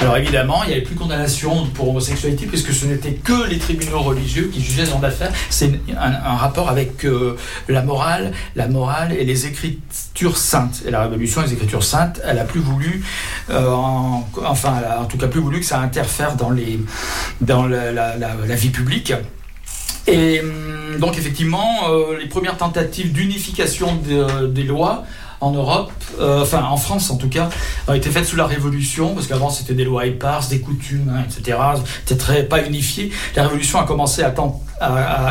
[0.00, 3.58] Alors évidemment, il n'y avait plus de condamnation pour homosexualité puisque ce n'était que les
[3.58, 5.32] tribunaux religieux qui jugeaient ce genre d'affaires.
[5.48, 7.36] C'est un, rapport avec euh,
[7.68, 10.82] la morale, la morale et les écritures saintes.
[10.86, 13.04] Et la Révolution, les écritures saintes, elle a plus voulu,
[13.50, 17.92] euh, en- enfin, elle a en tout cas plus voulu que ça interfère dans la,
[17.92, 19.12] la- la- la vie publique.
[20.06, 25.04] Et hum, donc effectivement, euh, les premières tentatives d'unification de- des lois
[25.40, 27.48] en Europe, euh, enfin en France en tout cas,
[27.88, 31.24] ont été faites sous la Révolution, parce qu'avant c'était des lois éparses, des coutumes, hein,
[31.28, 31.58] etc.
[32.04, 33.10] C'était très pas unifié.
[33.34, 34.32] La Révolution a commencé à,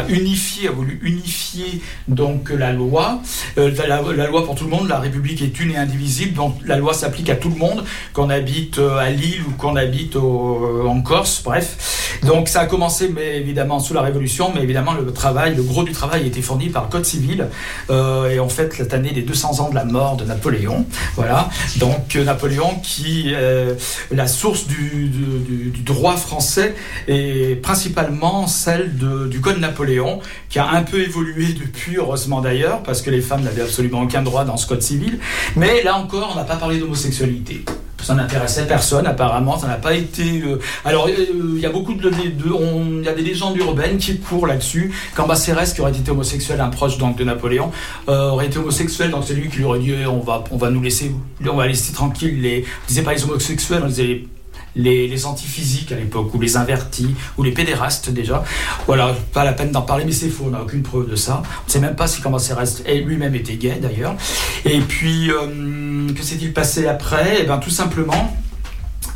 [0.09, 3.21] unifier, a voulu unifier donc la loi,
[3.57, 4.87] Euh, la, loi pour tout le monde.
[4.87, 8.29] La République est une et indivisible, donc la loi s'applique à tout le monde, qu'on
[8.29, 12.19] habite euh, à Lille ou qu'on habite en Corse, bref.
[12.23, 15.83] Donc ça a commencé, mais évidemment sous la Révolution, mais évidemment le travail, le gros
[15.83, 17.47] du travail a été fourni par le Code civil,
[17.89, 19.85] et en fait cette année des 200 ans de la
[20.17, 21.49] de Napoléon, voilà.
[21.77, 23.75] Donc euh, Napoléon qui euh,
[24.11, 25.11] la source du,
[25.85, 26.75] droit français
[27.07, 28.93] est principalement celle
[29.29, 33.41] du Code Napoléon, qui a un peu évolué depuis, heureusement d'ailleurs, parce que les femmes
[33.41, 35.19] n'avaient absolument aucun droit dans ce Code civil.
[35.55, 37.63] Mais là encore, on n'a pas parlé d'homosexualité.
[38.05, 40.43] Ça n'intéressait personne, apparemment, ça n'a pas été.
[40.43, 41.11] euh, Alors, euh,
[41.55, 42.11] il y a beaucoup de.
[42.23, 44.93] Il y a des légendes urbaines qui courent là-dessus.
[45.15, 47.71] Cambacérès, qui aurait été homosexuel, un proche donc de Napoléon,
[48.07, 50.57] euh, aurait été homosexuel, donc c'est lui qui lui aurait dit eh, on va, on
[50.57, 51.11] va nous laisser,
[51.49, 52.63] on va laisser tranquille les.
[52.83, 54.27] On disait pas les homosexuels, on disait les
[54.75, 58.43] les, antiphysiques à l'époque, ou les invertis, ou les pédérastes déjà.
[58.87, 61.41] Voilà, pas la peine d'en parler, mais c'est faux, on n'a aucune preuve de ça.
[61.63, 64.15] On ne sait même pas si Cambacérès et lui-même était gay d'ailleurs.
[64.65, 67.37] Et puis, euh, que s'est-il passé après?
[67.41, 68.37] Eh bien, tout simplement.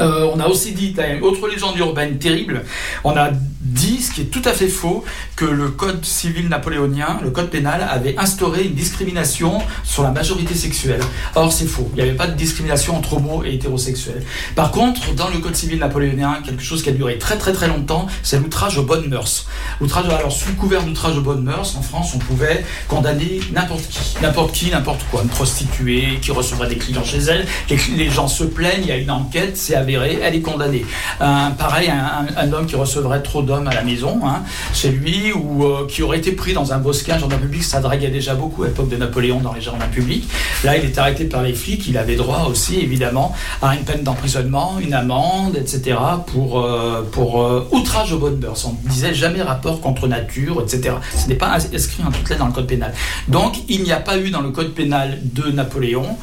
[0.01, 2.63] euh, on a aussi dit, là, autre légende urbaine terrible,
[3.03, 3.31] on a
[3.69, 5.03] dit, ce qui est tout à fait faux,
[5.35, 10.55] que le code civil napoléonien, le code pénal, avait instauré une discrimination sur la majorité
[10.55, 11.01] sexuelle.
[11.35, 11.89] Or, c'est faux.
[11.93, 14.23] Il n'y avait pas de discrimination entre homo et hétérosexuels.
[14.55, 17.67] Par contre, dans le code civil napoléonien, quelque chose qui a duré très très très
[17.67, 19.45] longtemps, c'est l'outrage aux bonnes mœurs.
[19.81, 24.15] Outrage, alors, sous couvert d'outrage aux bonnes mœurs, en France, on pouvait condamner n'importe qui.
[24.21, 25.21] N'importe qui, n'importe quoi.
[25.21, 27.45] Une prostituée qui recevrait des clients chez elle.
[27.69, 30.85] Les, gens se plaignent, il y a une enquête, c'est avéré, elle est condamnée.
[31.19, 34.43] Pareil, un homme qui recevrait trop d'hommes à la maison, hein,
[34.73, 37.79] chez lui, ou euh, qui aurait été pris dans un bosquet, un jardin public, ça
[37.79, 40.27] draguait déjà beaucoup à l'époque de Napoléon dans les jardins publics.
[40.63, 44.03] Là, il est arrêté par les flics, il avait droit aussi, évidemment, à une peine
[44.03, 48.65] d'emprisonnement, une amende, etc., pour, euh, pour euh, outrage aux bonnes mœurs.
[48.65, 50.95] On disait jamais rapport contre nature, etc.
[51.15, 52.93] Ce n'est pas inscrit en toutes lettres dans le code pénal.
[53.27, 56.17] Donc, il n'y a pas eu dans le code pénal de Napoléon,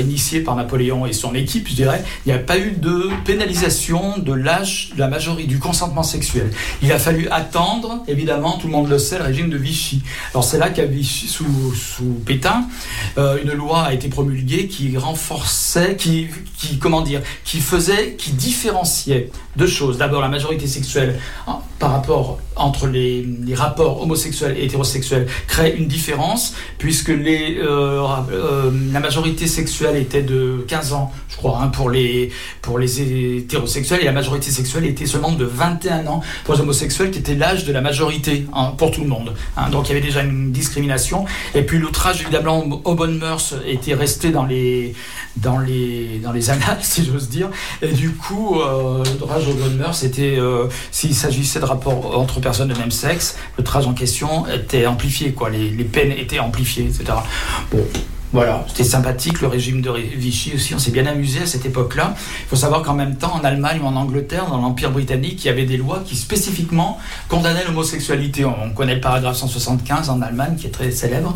[0.00, 4.18] initié par Napoléon et son équipe, je dirais, il n'y a pas eu de pénalisation
[4.18, 6.50] de l'âge de la majorité, du consentement sexuel.
[6.82, 10.02] Il a fallu attendre, évidemment, tout le monde le sait, le régime de Vichy.
[10.32, 12.66] Alors c'est là qu'à Vichy, sous, sous Pétain,
[13.18, 18.32] euh, une loi a été promulguée qui renforçait, qui, qui, comment dire, qui faisait, qui
[18.32, 19.98] différenciait deux choses.
[19.98, 25.86] D'abord, la majorité sexuelle hein, par rapport entre les, rapports homosexuels et hétérosexuels crée une
[25.86, 31.68] différence, puisque les, euh, euh, la majorité sexuelle était de 15 ans, je crois, hein,
[31.68, 32.30] pour, les,
[32.62, 37.10] pour les hétérosexuels, et la majorité sexuelle était seulement de 21 ans pour les homosexuels,
[37.10, 39.34] qui était l'âge de la majorité hein, pour tout le monde.
[39.56, 39.68] hein.
[39.70, 41.24] donc il y avait déjà une discrimination.
[41.54, 44.94] Et puis l'outrage, évidemment, aux bonnes mœurs était resté dans les,
[45.36, 47.48] dans les, dans les annales, si j'ose dire.
[47.82, 50.38] Et du coup, euh, l'outrage aux bonnes mœurs, c'était,
[50.90, 55.48] s'il s'agissait de rapports entre personnes de même sexe, l'outrage en question était amplifié, quoi.
[55.48, 57.04] Les, les peines étaient amplifiées, etc.
[57.70, 57.86] Bon.
[58.32, 62.14] Voilà, c'était sympathique, le régime de Vichy aussi, on s'est bien amusé à cette époque-là.
[62.16, 65.48] Il faut savoir qu'en même temps, en Allemagne ou en Angleterre, dans l'Empire britannique, il
[65.48, 68.46] y avait des lois qui spécifiquement condamnaient l'homosexualité.
[68.46, 71.34] On connaît le paragraphe 175 en Allemagne, qui est très célèbre,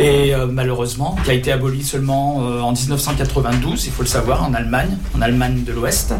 [0.00, 4.42] et euh, malheureusement, qui a été aboli seulement euh, en 1992, il faut le savoir,
[4.42, 6.12] en Allemagne, en Allemagne de l'Ouest.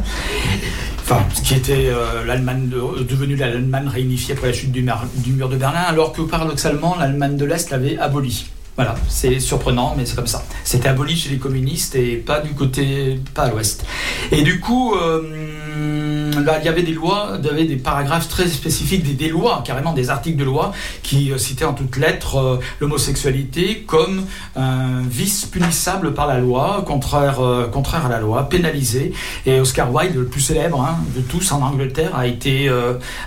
[1.03, 5.33] Enfin, ce qui était euh, l'Allemagne de- devenue l'Allemagne réunifiée après la chute du, du
[5.33, 8.47] mur de Berlin, alors que paradoxalement, l'Allemagne de l'Est l'avait aboli.
[8.77, 10.43] Voilà, c'est surprenant, mais c'est comme ça.
[10.65, 13.85] C'était aboli chez les communistes et pas du côté, pas à l'ouest.
[14.31, 18.29] Et du coup, euh, là, il y avait des lois, il y avait des paragraphes
[18.29, 22.37] très spécifiques, des, lois, carrément des articles de loi qui euh, citaient en toutes lettres
[22.37, 24.25] euh, l'homosexualité comme
[24.57, 29.13] un vice punissable par la loi, contraire, euh, contraire à la loi, pénalisé.
[29.47, 32.71] Et Oscar Wilde, le plus célèbre hein, de tous en Angleterre, a été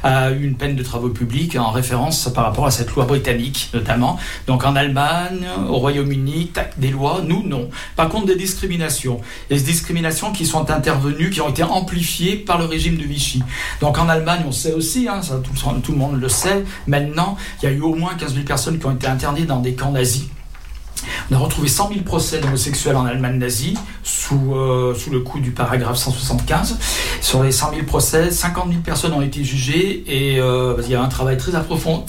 [0.04, 3.70] a eu une peine de travaux publics en référence par rapport à cette loi britannique,
[3.74, 4.18] notamment.
[4.48, 7.70] Donc en Allemagne, au Royaume-Uni, des lois, nous non.
[7.96, 9.22] Par contre, des discriminations.
[9.50, 13.44] Des discriminations qui sont intervenues, qui ont été amplifiées par le régime de Vichy.
[13.82, 15.22] Donc en Allemagne, on sait aussi, hein,
[15.84, 18.80] tout, le monde le sait, maintenant, il y a eu au moins 15 000 personnes
[18.80, 20.26] qui ont été interdites dans des camps nazis.
[21.30, 25.52] On a retrouvé 100 000 procès d'homosexuels en Allemagne nazie sous, euh, le coup du
[25.52, 26.78] paragraphe 175.
[27.22, 30.96] Sur les 100 000 procès, 50 000 personnes ont été jugées et euh, il y
[30.96, 32.06] a un travail très approfondi,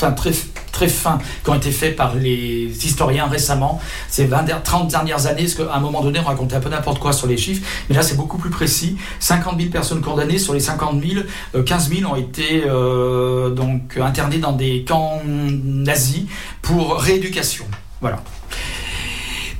[0.77, 5.27] très fin qui ont été faits par les historiens récemment, ces 20, der- 30 dernières
[5.27, 7.67] années, parce qu'à un moment donné, on racontait un peu n'importe quoi sur les chiffres,
[7.89, 8.99] mais là c'est beaucoup plus précis.
[9.21, 11.23] 50 000 personnes condamnées, sur les 50 000,
[11.55, 16.25] euh, 15 000 ont été euh, donc internées dans des camps nazis
[16.61, 17.65] pour rééducation.
[18.03, 18.19] Voilà.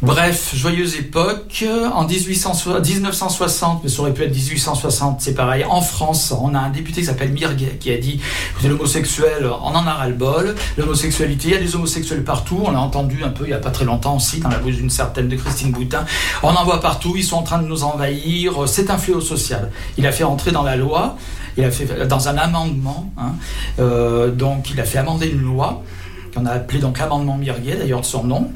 [0.07, 1.65] Bref, joyeuse époque.
[1.93, 5.65] En 1860 1960, mais ça aurait pu être 1860, c'est pareil.
[5.69, 8.21] En France, on a un député qui s'appelle Mirguet qui a dit
[8.63, 10.55] l'homosexuel, on en a ras-le-bol.
[10.79, 12.63] L'homosexualité, il y a des homosexuels partout.
[12.65, 14.77] On l'a entendu un peu il n'y a pas très longtemps aussi, dans la bouche
[14.77, 16.05] d'une certaine de Christine Boutin.
[16.45, 18.69] On en voit partout, ils sont en train de nous envahir.
[18.69, 19.73] C'est un fléau social.
[19.99, 21.17] Il a fait entrer dans la loi,
[21.57, 23.33] il a fait dans un amendement, hein,
[23.81, 25.83] euh, donc il a fait amender une loi
[26.33, 28.53] qu'on a appelé donc l'amendement Mirguet, d'ailleurs de son nom.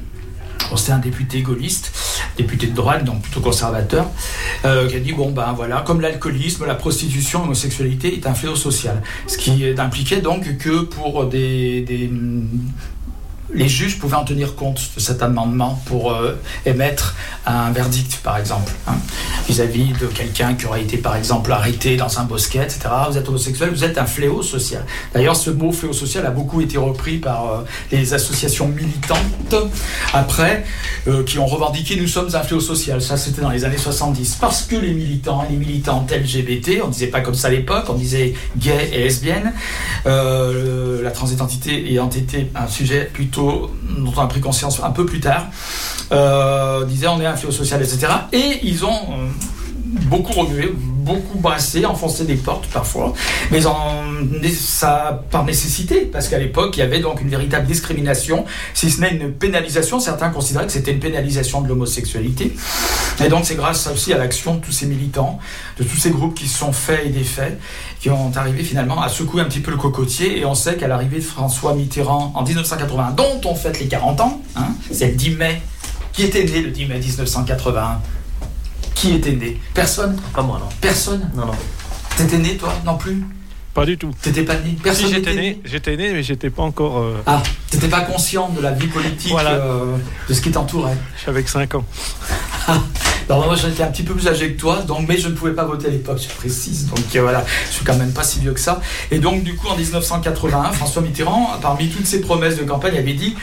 [0.68, 1.92] Bon, C'était un député gaulliste,
[2.36, 4.06] député de droite, donc plutôt conservateur,
[4.64, 8.54] euh, qui a dit bon ben voilà, comme l'alcoolisme, la prostitution, l'homosexualité est un fléau
[8.56, 9.02] social.
[9.26, 12.10] Ce qui impliquait donc que pour des, des-
[13.52, 17.14] les juges pouvaient en tenir compte de cet amendement pour euh, émettre
[17.46, 18.94] un verdict, par exemple, hein,
[19.48, 22.80] vis-à-vis de quelqu'un qui aurait été, par exemple, arrêté dans un bosquet, etc.
[23.10, 24.84] Vous êtes homosexuel, vous êtes un fléau social.
[25.14, 27.58] D'ailleurs, ce mot fléau social a beaucoup été repris par euh,
[27.90, 29.54] les associations militantes
[30.12, 30.64] après,
[31.08, 33.02] euh, qui ont revendiqué nous sommes un fléau social.
[33.02, 34.36] Ça, c'était dans les années 70.
[34.40, 37.86] Parce que les militants et les militantes LGBT, on disait pas comme ça à l'époque,
[37.88, 39.52] on disait gay et lesbienne,
[40.04, 45.20] la transidentité ayant été un sujet plutôt dont on a pris conscience un peu plus
[45.20, 45.46] tard,
[46.12, 48.06] euh, disaient on est un fléau social, etc.
[48.32, 49.28] Et ils ont euh,
[49.90, 53.12] beaucoup remué, beaucoup brassé, enfoncé des portes parfois,
[53.50, 54.04] mais en,
[54.52, 59.00] ça par nécessité, parce qu'à l'époque, il y avait donc une véritable discrimination, si ce
[59.00, 60.00] n'est une pénalisation.
[60.00, 62.54] Certains considéraient que c'était une pénalisation de l'homosexualité.
[63.24, 65.38] Et donc, c'est grâce aussi à l'action de tous ces militants,
[65.78, 67.58] de tous ces groupes qui se sont faits et défaits,
[68.00, 70.38] qui ont arrivé finalement à secouer un petit peu le cocotier.
[70.38, 74.20] Et on sait qu'à l'arrivée de François Mitterrand en 1980, dont on fête les 40
[74.20, 75.62] ans, hein, c'est le 10 mai,
[76.12, 78.00] qui était né le 10 mai 1981
[78.94, 79.56] Qui était né?
[79.74, 80.16] Personne?
[80.34, 80.68] Pas moi, non.
[80.80, 81.30] Personne?
[81.34, 81.52] Non, non.
[82.16, 83.22] T'étais né, toi Non plus?
[83.72, 84.10] Pas du tout.
[84.20, 84.76] T'étais pas né?
[84.82, 86.98] Personne si j'étais né, j'étais né, mais j'étais pas encore.
[86.98, 89.52] euh, Ah, t'étais pas conscient de la vie politique, Voilà.
[89.52, 89.96] euh,
[90.28, 90.96] de ce qui t'entourait?
[91.24, 91.84] J'avais que 5 ans.
[93.30, 95.52] Alors moi j'étais un petit peu plus âgé que toi, donc, mais je ne pouvais
[95.52, 96.88] pas voter à l'époque, je précise.
[96.88, 98.80] Donc euh, voilà, je suis quand même pas si vieux que ça.
[99.12, 103.12] Et donc du coup en 1981, François Mitterrand, parmi toutes ses promesses de campagne, avait
[103.12, 103.36] dit,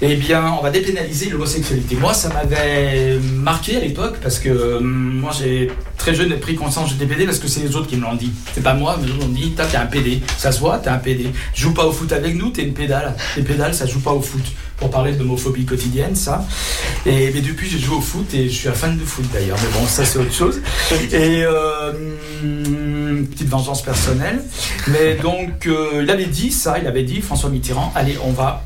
[0.00, 1.96] eh bien on va dépénaliser l'homosexualité.
[1.96, 6.88] Moi ça m'avait marqué à l'époque parce que euh, moi j'ai très jeune pris conscience
[6.88, 8.32] du DPD parce que c'est les autres qui me l'ont dit.
[8.54, 10.88] C'est pas moi, mais les autres m'ont dit, t'es un PD, ça se voit, t'es
[10.88, 11.30] un PD.
[11.54, 13.14] Joue pas au foot avec nous, t'es une pédale.
[13.36, 14.44] Les pédales, ça joue pas au foot.
[14.78, 16.46] Pour parler de l'homophobie quotidienne, ça.
[17.04, 19.58] Et mais depuis, j'ai joué au foot et je suis un fan de foot d'ailleurs.
[19.60, 20.60] Mais bon, ça c'est autre chose.
[21.12, 21.92] Et euh,
[23.30, 24.42] petite vengeance personnelle.
[24.88, 28.62] Mais donc, euh, il avait dit ça, il avait dit François Mitterrand, allez, on va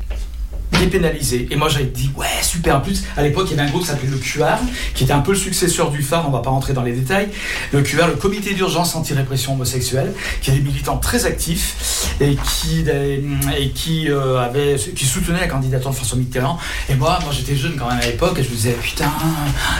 [0.79, 1.47] dépénaliser.
[1.51, 2.77] Et moi j'avais dit ouais super.
[2.77, 4.57] En plus à l'époque il y avait un groupe qui s'appelait le QR,
[4.93, 6.27] qui était un peu le successeur du phare.
[6.27, 7.29] On va pas rentrer dans les détails.
[7.71, 12.85] Le QR, le Comité d'urgence anti-répression homosexuelle, qui est des militants très actifs et qui
[12.87, 16.57] et qui euh, avait qui soutenait la candidature de François Mitterrand.
[16.89, 19.11] Et moi moi j'étais jeune quand même à l'époque et je me disais putain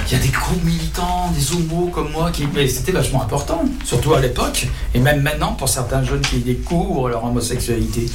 [0.08, 3.63] il y a des groupes militants, des homos comme moi qui mais c'était vachement important,
[3.86, 8.06] surtout à l'époque et même maintenant pour certains jeunes qui découvrent leur homosexualité.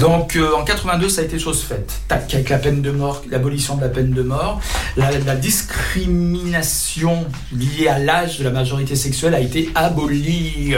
[0.00, 3.76] Donc euh, en 82 ça a été chose faite avec la peine de mort, l'abolition
[3.76, 4.60] de la peine de mort,
[4.96, 10.74] la, discrimination liée à l'âge de la majorité sexuelle a été abolie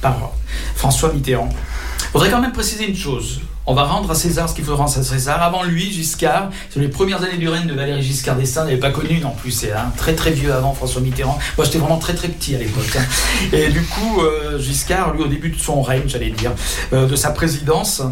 [0.00, 0.32] par
[0.74, 1.48] François Mitterrand.
[2.12, 3.40] Voudrais quand même préciser une chose.
[3.70, 5.40] On va rendre à César ce qu'il faut rendre à César.
[5.40, 8.90] Avant lui, Giscard, sur les premières années du règne de Valéry Giscard d'Estaing, n'avait pas
[8.90, 9.52] connu non plus.
[9.52, 11.38] C'est un très très vieux avant François Mitterrand.
[11.56, 12.90] Moi, j'étais vraiment très très petit à l'époque.
[12.98, 13.04] hein.
[13.52, 16.50] Et du coup, euh, Giscard, lui, au début de son règne, j'allais dire,
[16.92, 18.02] euh, de sa présidence,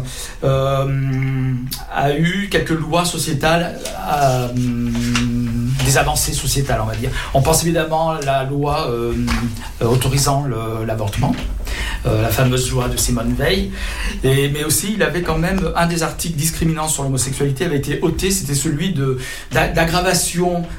[0.45, 1.53] euh,
[1.93, 3.77] a eu quelques lois sociétales,
[5.85, 7.09] des avancées sociétales, on va dire.
[7.33, 9.13] On pense évidemment à la loi euh,
[9.81, 10.45] autorisant
[10.87, 11.35] l'avortement.
[12.05, 13.71] Euh, la fameuse loi de Simone Veil,
[14.23, 18.31] mais aussi il avait quand même un des articles discriminants sur l'homosexualité avait été ôté,
[18.31, 19.17] c'était celui de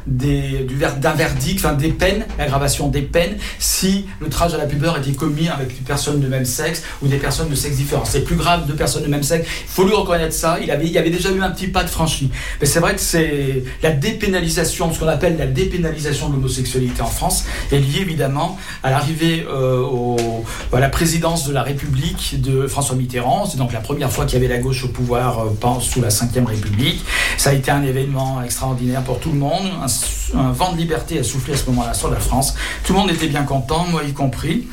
[0.06, 4.96] des- du d'un verdict, enfin des peines, l'aggravation des peines si l'outrage à la pudeur
[4.98, 8.04] était commis avec des personnes de même sexe ou des personnes de sexe différent.
[8.04, 9.46] C'est plus grave de personnes de même sexe.
[9.64, 10.58] Il faut lui reconnaître ça.
[10.62, 12.30] Il avait, il y avait déjà eu un petit pas de franchi.
[12.60, 17.06] Mais c'est vrai que c'est la dépénalisation, ce qu'on appelle la dépénalisation de l'homosexualité en
[17.06, 20.44] France, est liée évidemment à l'arrivée euh, au-
[20.90, 23.46] présidence de la République de François Mitterrand.
[23.46, 26.08] C'est donc la première fois qu'il y avait la gauche au pouvoir euh, sous la
[26.08, 27.04] Ve République.
[27.36, 29.70] Ça a été un événement extraordinaire pour tout le monde.
[30.34, 32.54] Un, vent de liberté a soufflé à ce moment-là sur la France.
[32.84, 34.68] Tout le monde était bien content, moi y compris.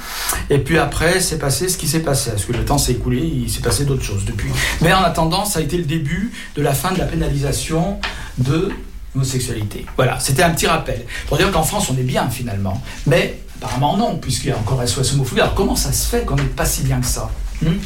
[0.49, 2.31] Et puis après, c'est passé ce qui s'est passé.
[2.31, 4.49] Parce que le temps s'est écoulé, il s'est passé d'autres choses depuis.
[4.81, 7.99] Mais en attendant, ça a été le début de la fin de la pénalisation
[8.37, 8.71] de
[9.15, 9.85] l'homosexualité.
[9.95, 11.05] Voilà, c'était un petit rappel.
[11.27, 12.81] Pour dire qu'en France, on est bien finalement.
[13.05, 15.41] Mais apparemment non, puisqu'il y a encore SOS homophobie.
[15.41, 17.29] Alors comment ça se fait qu'on n'est pas si bien que ça
[17.61, 17.77] Hmm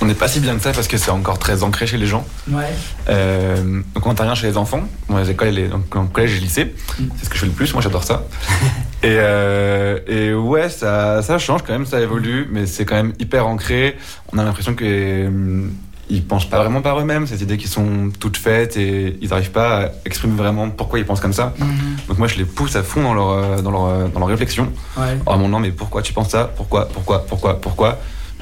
[0.00, 2.06] On n'est pas si bien que ça parce que c'est encore très ancré chez les
[2.06, 2.24] gens.
[2.48, 2.72] Ouais.
[3.08, 6.40] Euh, donc on intervient chez les enfants, dans les écoles, les, donc, en collège et
[6.40, 6.74] lycée.
[6.98, 7.04] Mm.
[7.16, 8.24] C'est ce que je fais le plus, moi j'adore ça.
[9.02, 13.12] et, euh, et ouais, ça, ça change quand même, ça évolue, mais c'est quand même
[13.18, 13.96] hyper ancré.
[14.32, 15.62] On a l'impression que euh,
[16.10, 19.52] ils pensent pas vraiment par eux-mêmes, ces idées qui sont toutes faites et ils n'arrivent
[19.52, 21.54] pas à exprimer vraiment pourquoi ils pensent comme ça.
[21.58, 21.68] Mhm.
[22.08, 24.28] Donc moi je les pousse à fond dans leur, euh, dans leur, euh, dans leur
[24.28, 24.68] réflexion.
[24.98, 25.16] Ouais.
[25.38, 26.50] Mon non, mais pourquoi tu penses ça?
[26.56, 27.98] Pourquoi Pourquoi Pourquoi Pourquoi?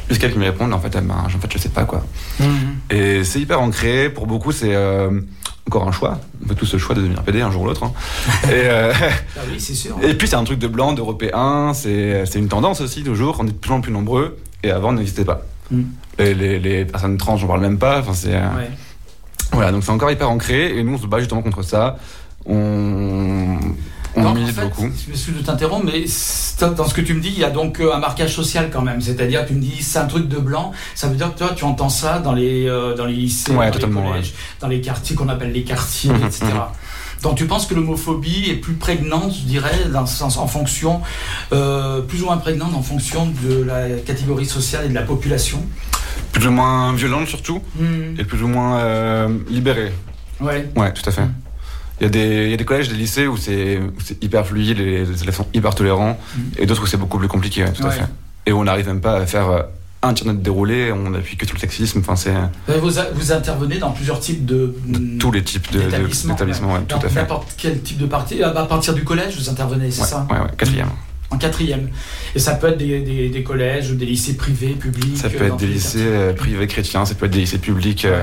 [0.08, 2.02] Jusqu'à qu'ils me répondent, en fait, eh ben, en fait, je sais pas quoi.
[2.40, 2.46] Mhm.
[2.90, 4.08] Et c'est hyper ancré.
[4.08, 5.20] Pour beaucoup, c'est euh,
[5.66, 6.18] encore un choix.
[6.42, 7.84] On fait tous ce choix de devenir PD un jour ou l'autre.
[7.84, 7.92] hein.
[8.44, 8.92] et, euh,
[9.36, 9.58] Ah oui,
[10.02, 11.72] et puis, c'est un truc de blanc, d'européen.
[11.74, 13.36] C'est c'est une tendance aussi, toujours.
[13.40, 14.38] On est de plus en plus nombreux.
[14.62, 15.42] Et avant, on n'existait pas.
[15.70, 15.82] Mm.
[16.18, 18.00] Et les, les personnes trans, j'en parle même pas.
[18.00, 18.34] Enfin, c'est.
[18.34, 18.70] euh, Ouais.
[19.52, 20.76] Voilà, donc c'est encore hyper ancré.
[20.76, 21.96] Et nous, on se bat justement contre ça.
[22.46, 23.58] On.
[24.16, 24.82] On Donc, en milite fait, beaucoup.
[25.04, 26.04] Je m'excuse de t'interrompre, mais
[26.74, 28.82] dans ce que tu me dis, il y a donc euh, un marquage social quand
[28.82, 29.00] même.
[29.00, 30.72] C'est-à-dire, tu me dis, c'est un truc de blanc.
[30.94, 33.70] Ça veut dire que toi, tu entends ça dans les, euh, dans les lycées, Ouais,
[33.70, 36.46] dans les collèges, dans les quartiers qu'on appelle les quartiers, Mhm, etc.
[37.22, 41.00] Donc tu penses que l'homophobie est plus prégnante, je dirais, dans ce sens, en fonction,
[41.52, 45.64] euh, plus ou moins prégnante en fonction de la catégorie sociale et de la population?
[46.32, 47.60] Plus ou moins violente, surtout.
[47.78, 48.16] Mhm.
[48.18, 49.92] Et plus ou moins euh, libérée.
[50.40, 50.68] Ouais.
[50.76, 51.22] Ouais, tout à fait.
[51.24, 51.34] Mm.
[52.00, 53.80] Il y, a des, il y a des collèges, des lycées où c'est
[54.22, 56.40] hyper fluide, les, élèves sont hyper tolérants, Mm.
[56.58, 58.04] et d'autres où c'est beaucoup plus compliqué, ouais, tout à fait.
[58.46, 59.64] Et où on n'arrive même pas à faire
[60.04, 62.90] euh, un tir net déroulé, on appuie que sur le sexisme, enfin c'est Euh, Vous,
[63.14, 66.96] vous intervenez dans plusieurs types de, de tous les types de- d'établissements, d'établissements, ouais, tout
[66.96, 67.20] à fait.
[67.20, 68.42] N'importe quel type de partie.
[68.42, 70.88] À partir du collège, vous intervenez, c'est Ouais, ça ouais, quatrième.
[71.30, 71.90] En quatrième.
[72.34, 75.16] Et ça peut être des, des- des collèges ou des lycées privés, publics.
[75.18, 76.06] Ça euh, peut être des lycées quartiers.
[76.06, 78.22] euh, privés chrétiens, ça peut être des lycées publics euh,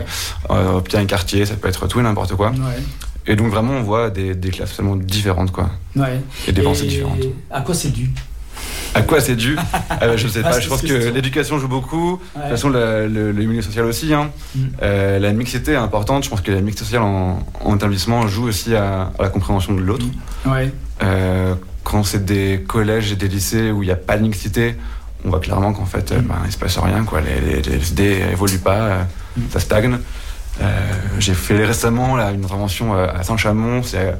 [0.49, 2.51] euh, d'un quartier, ça peut être tout et n'importe quoi.
[3.27, 5.69] Et donc vraiment on voit des, des classes totalement différentes quoi.
[6.47, 7.19] Et des pensées différentes.
[7.51, 8.09] À quoi c'est dû?
[8.95, 9.55] À quoi c'est dû
[9.89, 12.19] Ah bah, Je sais pas, Vaste je pense que l'éducation joue beaucoup.
[12.35, 14.13] De toute façon, le, le- le milieu social aussi.
[14.13, 14.31] hein.
[14.55, 14.59] Mm.
[14.81, 16.23] Euh, la mixité est importante.
[16.23, 19.73] Je pense que la mixité sociale en, en établissement joue aussi à, à la compréhension
[19.73, 20.05] de l'autre.
[20.45, 20.71] Ouais.
[21.03, 24.75] Euh, quand c'est des collèges et des lycées où il n'y a pas de mixité,
[25.25, 27.19] on voit clairement qu'en fait, euh, ben, il se passe rien, quoi.
[27.21, 29.03] Les, les, les SD évoluent pas, euh,
[29.51, 29.97] ça stagne.
[30.61, 30.65] Euh,
[31.19, 33.83] J'ai fait récemment là, une intervention à Saint-Chamond.
[33.83, 34.15] C'est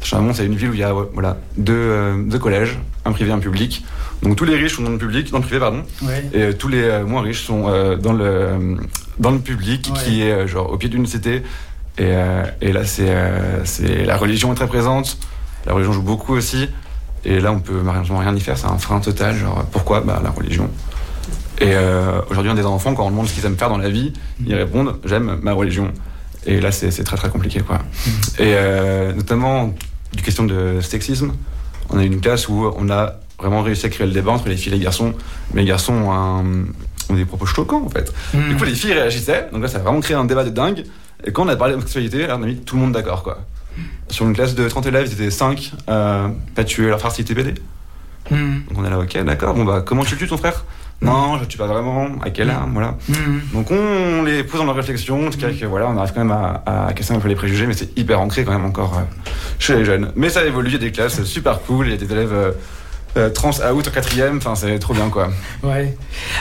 [0.00, 3.12] Saint-Chamond, c'est une ville où il y a ouais, voilà, deux, euh, deux collèges, un
[3.12, 3.84] privé et un public.
[4.22, 5.82] Donc tous les riches sont dans le public, dans le privé, pardon.
[6.02, 6.24] Ouais.
[6.32, 7.62] Et euh, tous les euh, moins riches sont
[8.00, 8.76] dans, le,
[9.18, 10.00] dans le public, Ouais.
[10.04, 11.42] qui est genre au pied d'une cité.
[11.98, 12.12] Et,
[12.60, 13.10] et là, c'est
[13.64, 15.16] c'est- la religion est très présente.
[15.66, 16.68] La religion joue beaucoup aussi.
[17.24, 18.58] Et là, on peut malheureusement rien y faire.
[18.58, 19.34] C'est un frein total.
[19.34, 20.00] Genre, pourquoi?
[20.02, 20.68] Bah, La religion.
[21.58, 21.72] Et
[22.30, 24.12] aujourd'hui, un des enfants, quand on demande ce qu'ils aiment faire dans la vie,
[24.46, 25.90] ils répondent J'aime ma religion.
[26.46, 27.60] Et là, c'est très très compliqué.
[27.60, 27.78] Quoi.
[28.38, 29.74] Et euh, notamment,
[30.12, 31.32] du question de sexisme,
[31.90, 34.48] on a eu une classe où on a vraiment réussi à créer le débat entre
[34.48, 35.12] les filles et les garçons.
[35.54, 36.64] Mais les garçons ont, un-
[37.10, 38.12] ont des propos choquants en fait.
[38.34, 38.48] Mm.
[38.50, 39.48] Du coup, les filles réagissaient.
[39.52, 40.84] Donc là, ça a vraiment créé un débat de dingue.
[41.24, 43.22] Et quand on a parlé de sexualité, là, on a mis tout le monde d'accord.
[43.22, 43.38] quoi.
[44.08, 47.24] Sur une classe de 30 élèves, ils étaient 5 à pas tuer leur frère s'il
[47.24, 47.54] était pédé.
[48.30, 48.36] Mm.
[48.68, 49.54] Donc on est là, ok, d'accord.
[49.54, 50.64] Bon bah, comment tu le tues ton frère?
[51.02, 52.08] Non, je le tue pas vraiment.
[52.22, 52.96] À quelle arme Voilà.
[53.08, 53.14] Mm.
[53.52, 56.92] Donc on les pose dans leur réflexion, que voilà, on arrive quand même à, à
[56.92, 59.02] casser un peu les préjugés, mais c'est hyper ancré quand même encore euh,
[59.58, 60.12] chez les jeunes.
[60.16, 62.32] Mais ça évolue, il y a des classes super cool, il y a des élèves
[62.32, 62.52] euh,
[63.16, 65.28] euh, trans out en quatrième, enfin c'est trop bien quoi.
[65.62, 65.96] Ouais.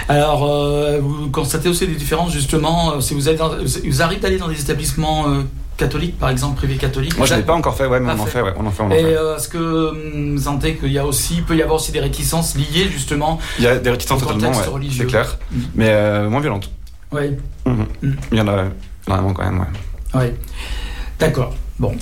[0.10, 3.52] Alors, euh, vous constatez aussi des différences justement si vous êtes, dans,
[3.86, 5.42] vous arrivez d'aller dans des établissements euh,
[5.78, 7.18] catholiques, par exemple privés catholiques.
[7.18, 8.32] Moi je l'ai pas encore fait, ouais, mais on en fait.
[8.32, 9.18] fait, ouais, on en fait, on en Et fait.
[9.18, 12.00] euh, est-ce que hum, vous sentez qu'il y a aussi, peut y avoir aussi des
[12.00, 15.62] réticences liées justement Il y a des réticences totalement, ouais, c'est clair, Mhm.
[15.76, 16.70] mais euh, moins violentes.
[17.12, 17.32] Oui.
[17.66, 17.86] Mhm.
[18.32, 18.66] Il y en a
[19.08, 19.66] vraiment quand même, ouais.
[20.16, 20.26] Oui.
[21.20, 21.54] D'accord.
[21.78, 21.94] Bon.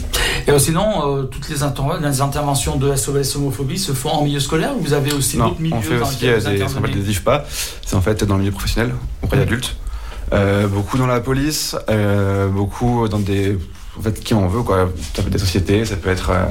[0.46, 4.24] Et euh, sinon, euh, toutes les, inter- les interventions de SOS homophobie se font en
[4.24, 6.52] milieu scolaire ou vous avez aussi Non, d'autres milieux on fait aussi des, ce qu'on
[6.52, 7.46] appelle intervenez des IFPA,
[7.84, 8.94] c'est en fait dans le milieu professionnel,
[9.24, 9.76] auprès d'adultes.
[10.34, 13.58] Euh, beaucoup dans la police, euh, beaucoup dans des.
[13.98, 14.90] En fait, qui on veut, quoi.
[15.14, 16.46] Ça peut être des sociétés, ça peut être euh,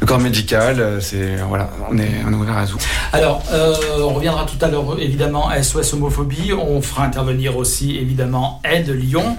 [0.00, 1.36] le corps médical, c'est.
[1.46, 2.78] Voilà, on est, on est ouvert à tout.
[3.12, 6.54] Alors, euh, on reviendra tout à l'heure évidemment à SOS Homophobie.
[6.54, 9.36] On fera intervenir aussi évidemment Aide Lyon.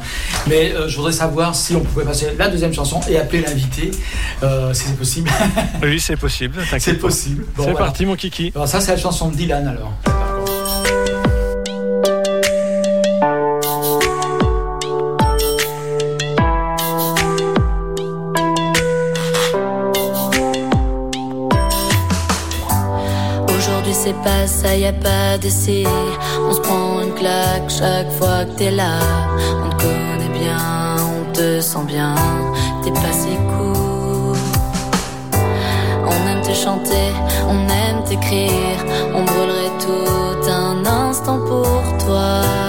[0.48, 3.90] Mais euh, je voudrais savoir si on pouvait passer la deuxième chanson et appeler l'invité,
[4.44, 5.32] euh, si c'est possible.
[5.82, 6.58] Oui, c'est possible.
[6.58, 7.46] t'inquiète c'est possible.
[7.58, 7.88] Bon, c'est voilà.
[7.88, 8.52] parti, mon kiki.
[8.54, 9.92] Alors ça, c'est la chanson de Dylan alors.
[24.04, 25.86] C'est pas ça, y a pas d'essai.
[26.50, 29.00] On se prend une claque chaque fois que t'es là.
[29.64, 30.58] On te connaît bien,
[31.20, 32.14] on te sent bien.
[32.84, 34.38] T'es pas si cool.
[36.06, 37.10] On aime te chanter,
[37.48, 38.80] on aime t'écrire.
[39.16, 42.63] On brûlerait tout un instant pour toi.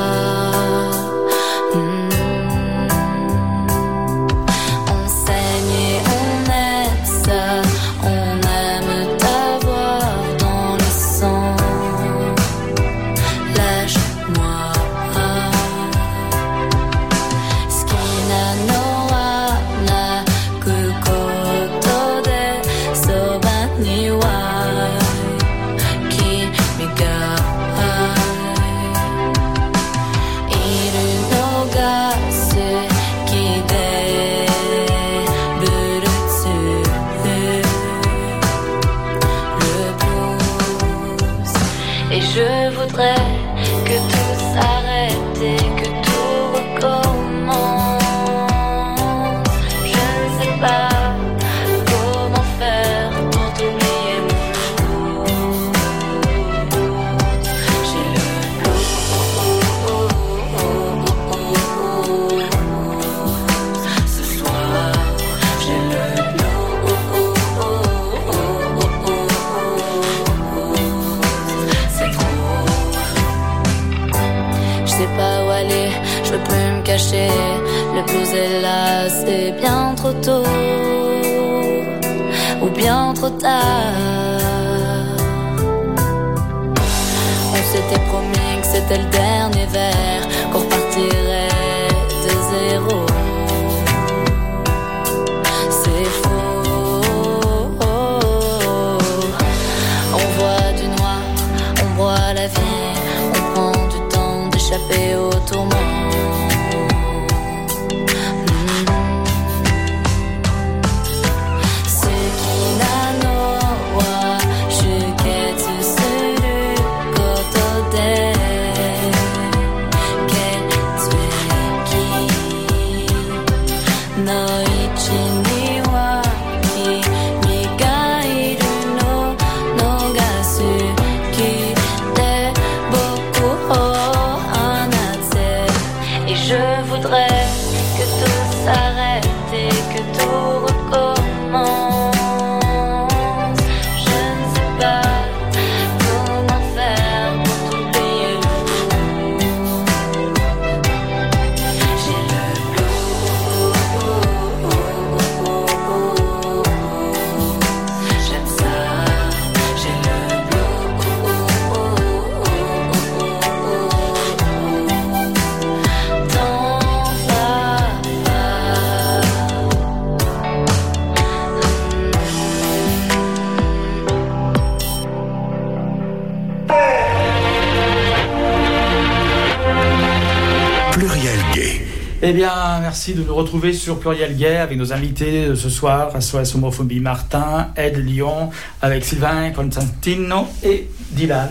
[183.07, 187.01] Merci de nous retrouver sur Pluriel Gay avec nos invités de ce soir, SOS Homophobie
[187.01, 188.49] Martin, Ed Lyon,
[188.81, 191.51] avec Sylvain Constantino et Dylan.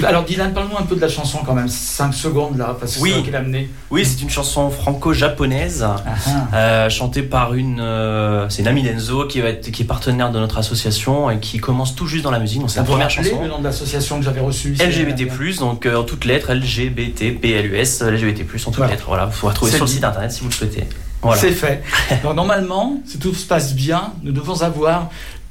[0.00, 0.04] Qui...
[0.04, 3.00] Alors Dylan, parle-nous un peu de la chanson quand même, 5 secondes là, parce que
[3.00, 3.10] Oui.
[3.14, 3.70] c'est toi qui amené.
[3.92, 6.14] Oui, c'est une chanson franco-japonaise, Ah,
[6.52, 10.32] euh, chantée par une, euh, c'est une amie d'Enzo qui, va être, qui est partenaire
[10.32, 12.60] de notre association et qui commence tout juste dans la musique.
[12.60, 13.40] Donc c'est la première chanson.
[13.40, 14.82] le nom de l'association que j'avais reçue ici.
[14.84, 18.92] LGBT+, donc euh, en toutes lettres, LGBT, PLUS, LGBT+, en toutes Voilà.
[18.92, 19.04] lettres.
[19.06, 20.84] Voilà, vous pouvez retrouver sur le site internet si vous le souhaitez.
[21.22, 21.40] Voilà.
[21.40, 21.82] C'est fait.
[22.22, 25.08] Donc normalement, si tout se passe bien, nous devons avoir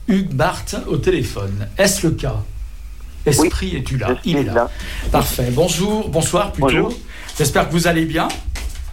[0.08, 1.68] Hugues Barthes au téléphone.
[1.78, 2.36] Est-ce le cas?
[3.26, 4.70] Esprit, es-tu là Il est là.
[5.12, 5.50] Parfait.
[5.52, 6.68] Bonjour, bonsoir plutôt.
[6.68, 6.94] Bonjour.
[7.38, 8.28] J'espère que vous allez bien.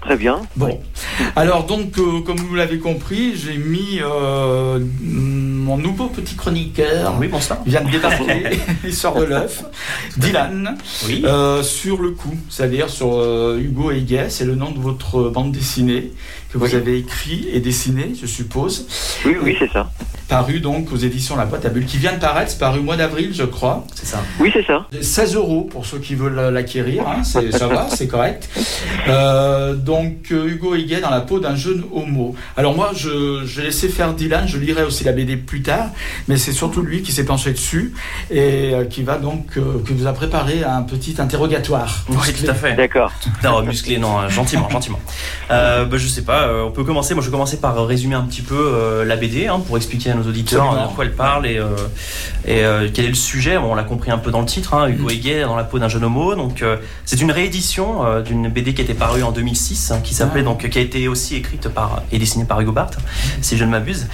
[0.01, 0.41] Très bien.
[0.57, 0.81] Bon.
[1.37, 7.16] Alors donc, euh, comme vous l'avez compris, j'ai mis euh, mon nouveau petit chroniqueur.
[7.20, 7.59] Oui, bonsoir.
[7.66, 8.45] Il vient de débarquer,
[8.85, 9.62] il sort de l'œuf.
[10.16, 10.78] Dylan.
[11.07, 11.22] Oui.
[11.26, 13.09] Euh, sur le coup, c'est-à-dire sur
[13.59, 16.12] Hugo et Gay, c'est le nom de votre bande dessinée
[16.51, 16.74] que vous Oui.
[16.76, 18.87] avez écrit et dessiné, je suppose.
[19.26, 19.91] Oui, oui, c'est ça.
[20.31, 22.83] Paru donc aux éditions La Boîte à Bulles, qui vient de paraître, c'est paru au
[22.85, 23.85] mois d'avril, je crois.
[23.97, 24.22] C'est ça.
[24.39, 24.87] Oui, c'est ça.
[25.01, 28.49] 16 euros pour ceux qui veulent l'acquérir, hein, c'est- ça va, c'est correct.
[29.09, 32.37] Euh, donc euh, Hugo Higuet dans la peau d'un jeune homo.
[32.57, 35.87] Alors moi, je, je vais laisser faire Dylan, je lirai aussi la BD plus tard,
[36.28, 37.93] mais c'est surtout lui qui s'est penché dessus
[38.31, 42.05] et euh, qui va donc, euh, qui vous a préparé un petit interrogatoire.
[42.09, 42.74] Oui, tout à fait.
[42.74, 43.11] D'accord.
[43.43, 45.01] Non, musclé, non, euh, gentiment, gentiment.
[45.51, 47.14] Euh, bah, je sais pas, on peut commencer.
[47.14, 50.11] Moi, je vais commencer par résumer un petit peu euh, la BD hein, pour expliquer
[50.11, 50.87] à nos auditeurs Absolument.
[50.87, 51.68] euh, de quoi elle parle et, euh,
[52.47, 53.59] et euh, quel est le sujet.
[53.59, 55.79] Bon, on l'a compris un peu dans le titre, hein, Hugo Higuet dans la peau
[55.79, 56.35] d'un jeune homo.
[56.35, 60.41] Donc, euh, c'est une réédition d'une BD qui était parue en 2006, hein, qui s'appelait
[60.43, 60.45] Ah.
[60.45, 62.99] donc, qui a été aussi écrite par et dessinée par Hugo Barthes,
[63.41, 64.07] si je ne m'abuse,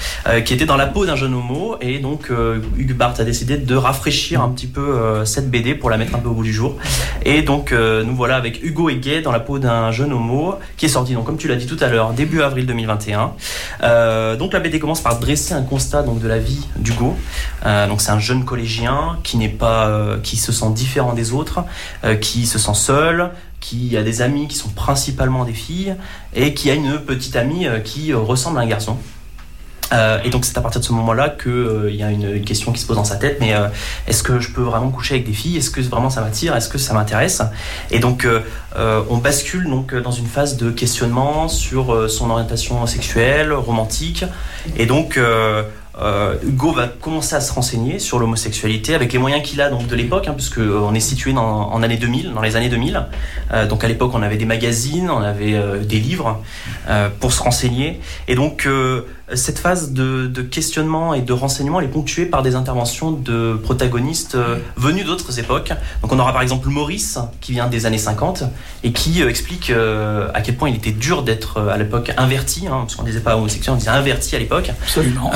[0.44, 1.76] qui était dans la peau d'un jeune homo.
[1.80, 2.30] Et donc,
[2.76, 6.18] Hugo Barthes a décidé de rafraîchir un petit peu cette BD pour la mettre un
[6.18, 6.76] peu au bout du jour.
[7.24, 10.86] Et donc, nous voilà avec Hugo et Gay dans la peau d'un jeune homo qui
[10.86, 13.32] est sorti, donc, comme tu l'as dit tout à l'heure, début avril 2021.
[13.82, 17.16] Euh, donc, la BD commence par dresser un constat donc, de la vie d'Hugo.
[17.64, 21.32] Euh, donc, c'est un jeune collégien qui n'est pas, euh, qui se sent différent des
[21.32, 21.60] autres,
[22.04, 23.30] euh, qui se sent seul,
[23.60, 25.96] qui a des amis qui sont principalement des filles
[26.34, 28.96] et qui a une petite amie euh, qui euh, ressemble à un garçon.
[29.92, 32.80] Euh, et donc c'est à partir de ce moment-là qu'il y a une, question qui
[32.80, 33.68] se pose dans sa tête, mais euh,
[34.06, 35.56] est-ce que je peux vraiment coucher avec des filles?
[35.56, 36.56] Est-ce que vraiment ça m'attire?
[36.56, 37.42] Est-ce que ça m'intéresse?
[37.90, 38.40] Et donc euh,
[38.76, 44.24] euh, on bascule donc dans une phase de questionnement sur euh, son orientation sexuelle, romantique,
[44.76, 45.18] et donc
[45.98, 49.86] euh, Hugo va commencer à se renseigner sur l'homosexualité avec les moyens qu'il a donc
[49.86, 52.68] de l'époque, hein, puisque euh, on est situé dans, en année 2000, dans les années
[52.68, 53.06] 2000.
[53.52, 56.42] Euh, donc à l'époque on avait des magazines, on avait euh, des livres
[57.20, 58.68] pour se renseigner, et donc
[59.34, 64.36] cette phase de, de questionnement et de renseignement est ponctuée par des interventions de protagonistes
[64.36, 65.72] euh, venus d'autres époques.
[66.00, 68.44] Donc on aura par exemple Maurice qui vient des années 50
[68.84, 72.68] et qui euh, explique euh, à quel point il était dur d'être à l'époque inverti,
[72.68, 74.70] hein, parce qu'on disait pas homosexuel, on disait inverti à l'époque.
[74.82, 75.32] Absolument.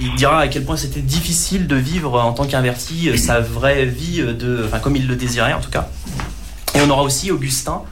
[0.00, 4.22] Il, dira à quel point c'était difficile de vivre en tant qu'inverti sa vraie vie
[4.22, 5.88] de, enfin comme il le désirait en tout cas.
[6.74, 7.82] Et on aura aussi Augustin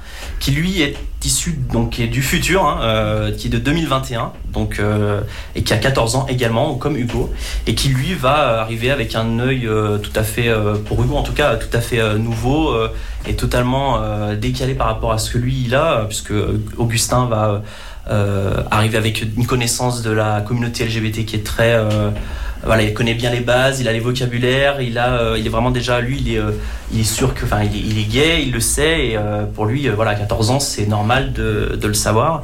[0.40, 0.96] qui lui est
[1.26, 5.20] issu donc qui est du futur, hein, euh, qui est de 2021, donc euh,
[5.54, 7.32] et qui a 14 ans également, comme Hugo,
[7.66, 11.16] et qui lui va arriver avec un œil euh, tout à fait, euh, pour Hugo
[11.16, 12.88] en tout cas, tout à fait euh, nouveau euh,
[13.26, 16.32] et totalement euh, décalé par rapport à ce que lui il a, euh, puisque
[16.78, 17.62] Augustin va
[18.08, 22.10] euh, arriver avec une connaissance de la communauté LGBT qui est très euh,
[22.64, 25.50] voilà, il connaît bien les bases, il a les vocabulaires, il a, euh, il est
[25.50, 26.50] vraiment déjà lui, il est, euh,
[26.92, 29.66] il est sûr que, enfin, il il est gay, il le sait, et euh, pour
[29.66, 32.42] lui, voilà, à 14 ans, c'est normal de, de le savoir.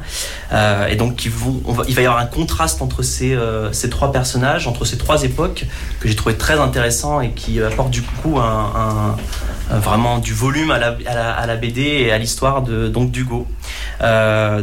[0.89, 1.31] Et donc, il
[1.95, 3.35] va y avoir un contraste entre ces,
[3.71, 5.65] ces trois personnages, entre ces trois époques,
[5.99, 9.15] que j'ai trouvé très intéressant et qui apporte du coup un,
[9.71, 10.95] vraiment du volume à la,
[11.37, 13.47] à la, BD et à l'histoire de donc d'Hugo.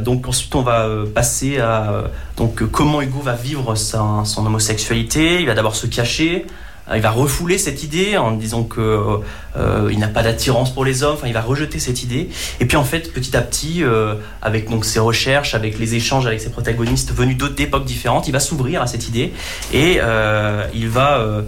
[0.04, 2.04] Donc ensuite, on va passer à
[2.36, 5.39] donc comment Hugo va vivre sa- son homosexualité.
[5.40, 6.46] Il va d'abord se cacher.
[6.94, 9.20] il va refouler cette idée en disant que
[9.56, 11.14] euh, il n'a pas d'attirance pour les hommes.
[11.14, 12.28] Enfin, il va rejeter cette idée.
[12.60, 16.26] Et puis en fait, petit à petit, euh, avec donc ses recherches, avec les échanges
[16.26, 19.32] avec ses protagonistes venus d'autres époques différentes, il va s'ouvrir à cette idée
[19.72, 21.42] et euh, il va euh,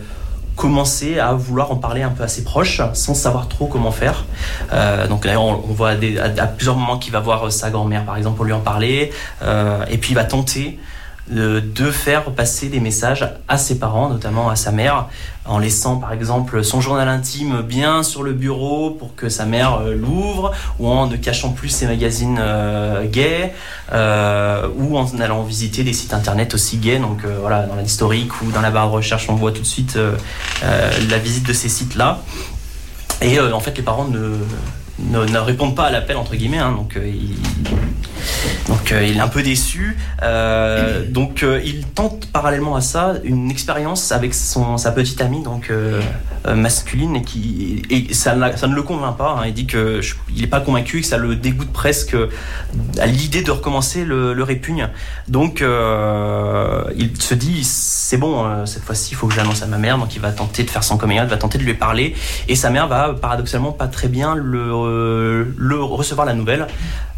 [0.56, 4.24] commencer à vouloir en parler un peu à ses proches sans savoir trop comment faire.
[5.08, 8.44] Donc d'ailleurs on, voit à, plusieurs moments qu'il va voir sa grand-mère par exemple pour
[8.44, 9.12] lui en parler
[9.42, 10.78] et puis il va tenter
[11.32, 15.08] de, faire passer des messages à ses parents, notamment à sa mère,
[15.44, 19.80] en laissant par exemple son journal intime bien sur le bureau pour que sa mère
[19.80, 23.52] euh, l'ouvre, ou en ne cachant plus ses magazines euh, gays,
[23.92, 26.98] euh, ou en allant visiter des sites internet aussi gays.
[26.98, 29.98] Donc voilà, dans l'historique ou dans la barre de recherche, on voit tout de suite
[30.62, 32.20] la visite de ces sites-là.
[33.20, 34.36] Et en fait, les parents ne,
[35.10, 36.58] ne, répondent pas à l'appel, entre guillemets.
[36.58, 37.36] hein, donc, euh, il,
[38.68, 39.96] donc euh, il est un peu déçu.
[40.22, 45.70] Euh, donc il tente parallèlement à ça une expérience avec son, sa petite amie donc
[46.46, 49.38] masculine et qui et ça, ça ne le convainc pas.
[49.40, 49.44] hein.
[49.46, 52.16] il dit que je- il n'est pas convaincu et que ça le dégoûte presque
[53.00, 54.88] à l'idée de recommencer le, répugne.
[55.28, 59.98] Donc il se dit c'est bon cette fois-ci il faut que j'annonce à ma mère
[59.98, 62.14] donc il va tenter de faire son coming out, va tenter de lui parler
[62.48, 64.72] et sa mère va paradoxalement pas très bien le,
[65.56, 66.66] le recevoir la nouvelle.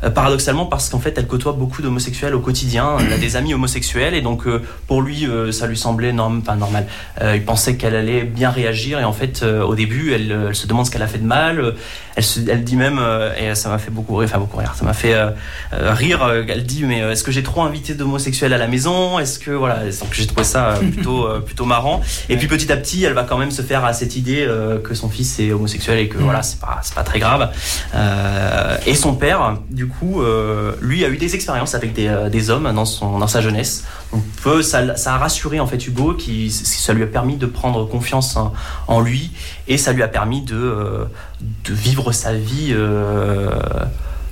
[0.03, 3.55] Euh, paradoxalement parce qu'en fait elle côtoie beaucoup d'homosexuels au quotidien, elle a des amis
[3.55, 6.87] homosexuels et donc euh, pour lui euh, ça lui semblait normal.
[7.22, 10.53] Euh, il pensait qu'elle allait bien réagir et en fait euh, au début elle, euh,
[10.53, 11.72] se demande ce qu'elle a fait de mal, Euh,
[12.17, 14.75] elle, se, elle dit même euh, et ça m'a fait beaucoup rire, enfin beaucoup rire,
[14.77, 15.31] ça m'a fait euh,
[15.73, 19.19] euh, rire, elle dit mais est-ce que j'ai trop invité d'homosexuels à la maison?
[19.19, 22.01] Est-ce que voilà, donc j'ai trouvé ça plutôt plutôt marrant.
[22.29, 24.79] Et puis petit à petit elle va quand même se faire à cette idée euh,
[24.79, 27.51] que son fils est homosexuel et que voilà c'est pas c'est pas très grave.
[27.95, 32.51] Euh, et son père, du coup, euh, lui a eu des expériences avec des, des
[32.51, 33.85] hommes dans, son, dans sa jeunesse.
[34.12, 37.47] Donc peu, ça, ça a rassuré en fait Hugo, qui ça lui a permis de
[37.47, 38.53] prendre confiance en,
[38.89, 39.31] en lui.
[39.67, 41.05] Et ça lui a permis de, euh,
[41.41, 42.68] de vivre sa vie.
[42.72, 43.51] euh,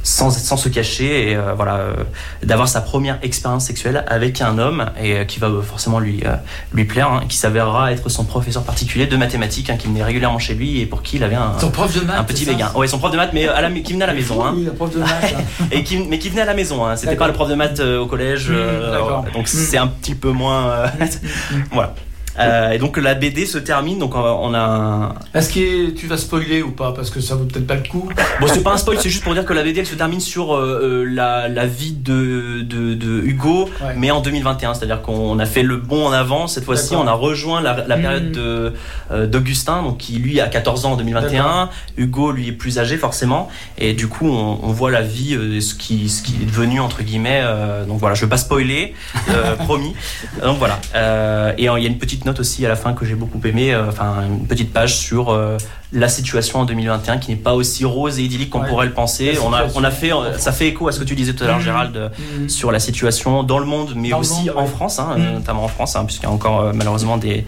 [0.05, 1.94] sans, sans se cacher et euh, voilà euh,
[2.42, 6.24] d'avoir sa première expérience sexuelle avec un homme et qui va forcément lui
[6.72, 10.40] lui plaire hein, qui s'avérera être son professeur particulier de mathématiques hein, qui venait régulièrement
[10.40, 12.72] chez lui et pour qui il avait un, Son prof de maths, un petit béguin
[12.74, 14.55] ouais son prof de maths mais à la, qui venait à la maison hein.
[14.57, 15.34] Oui, la prof de maths.
[15.70, 16.96] et qui, mais qui venait à la maison hein.
[16.96, 19.46] c'était pas le prof de maths au collège Mmh, donc Mmh.
[19.46, 20.86] c'est un petit peu moins euh,
[21.70, 21.94] voilà
[22.39, 26.62] Euh, et donc la BD se termine donc on a- Est-ce que tu vas spoiler
[26.62, 28.09] ou pas Parce que ça vaut peut-être pas le coup.
[28.41, 30.20] Bon, c'est pas un spoil, c'est juste pour dire que la BD elle se termine
[30.20, 33.95] sur euh, euh, la, la vie de, de, de Hugo, Ouais.
[33.97, 34.74] mais en 2021.
[34.74, 36.47] C'est-à-dire qu'on a fait le bond en avant.
[36.47, 38.72] Cette fois-ci, on a rejoint la, la période de
[39.11, 41.68] euh, d'Augustin, donc qui lui a 14 ans en 2021.
[41.97, 45.61] Hugo, lui, est plus âgé forcément, et du coup, on, on voit la vie, euh,
[45.61, 47.41] ce qui ce qui est devenu entre guillemets.
[47.43, 48.95] euh, donc voilà, je vais pas spoiler,
[49.30, 49.95] euh, promis.
[50.43, 50.78] Donc voilà.
[50.95, 53.40] Euh, et il y a une petite note aussi à la fin que j'ai beaucoup
[53.44, 55.56] aimé, euh, enfin une petite page sur euh,
[55.95, 58.68] la situation en 2021 qui n'est pas aussi rose et idyllique qu'on Ouais.
[58.68, 59.36] pourrait le penser.
[59.45, 61.45] On a, on a fait, euh, ça fait écho à ce que tu disais tout
[61.45, 61.62] à l'heure, Mhm.
[61.64, 62.49] Gérald, euh, Mhm.
[62.49, 64.68] sur la situation dans le monde, mais Dans aussi monde, en ouais.
[64.68, 67.45] France, hein, euh, notamment en France, hein, puisqu'il y a encore euh, malheureusement des,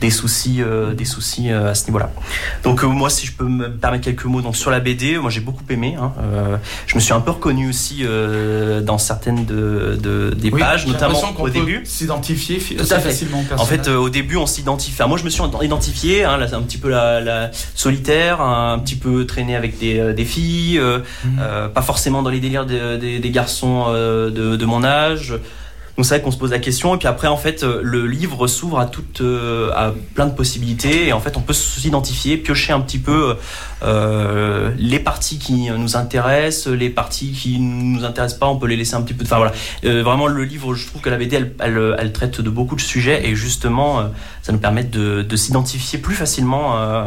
[0.00, 2.10] des soucis, euh, des soucis euh, à ce niveau-là.
[2.64, 5.40] Donc moi, si je peux me permettre quelques mots donc sur la BD, moi j'ai
[5.40, 5.96] beaucoup aimé.
[6.00, 6.12] hein,
[6.86, 8.04] je me suis un peu reconnu aussi
[8.82, 11.82] dans certaines de, de- des Oui, pages, notamment au début.
[11.84, 13.10] S'identifier fi- Tout assez à fait.
[13.10, 13.44] facilement.
[13.58, 14.92] En fait, au début, on s'identifie.
[14.94, 16.22] Enfin, moi, je me suis identifié.
[16.22, 17.50] Là, un petit peu la, la
[17.82, 21.38] solitaire, un petit peu traîné avec des, euh, des filles, euh, Mhm.
[21.40, 25.34] euh, pas forcément dans les délires de- des- des garçons de, de mon âge.
[25.96, 27.62] Donc c'est vrai qu'on se pose la question et puis après en fait
[27.96, 29.22] le livre s'ouvre à toutes
[29.82, 33.36] à plein de possibilités et en fait on peut s'identifier, piocher un petit peu
[33.82, 38.76] euh, les parties qui nous intéressent, les parties qui nous intéressent pas, on peut les
[38.76, 39.24] laisser un petit peu.
[39.24, 39.52] Enfin voilà,
[39.84, 42.76] Euh, vraiment le livre, je trouve que la BD elle, elle, elle traite de beaucoup
[42.76, 43.90] de sujets et justement
[44.42, 46.78] ça nous permet de, de s'identifier plus facilement.
[46.78, 47.04] euh,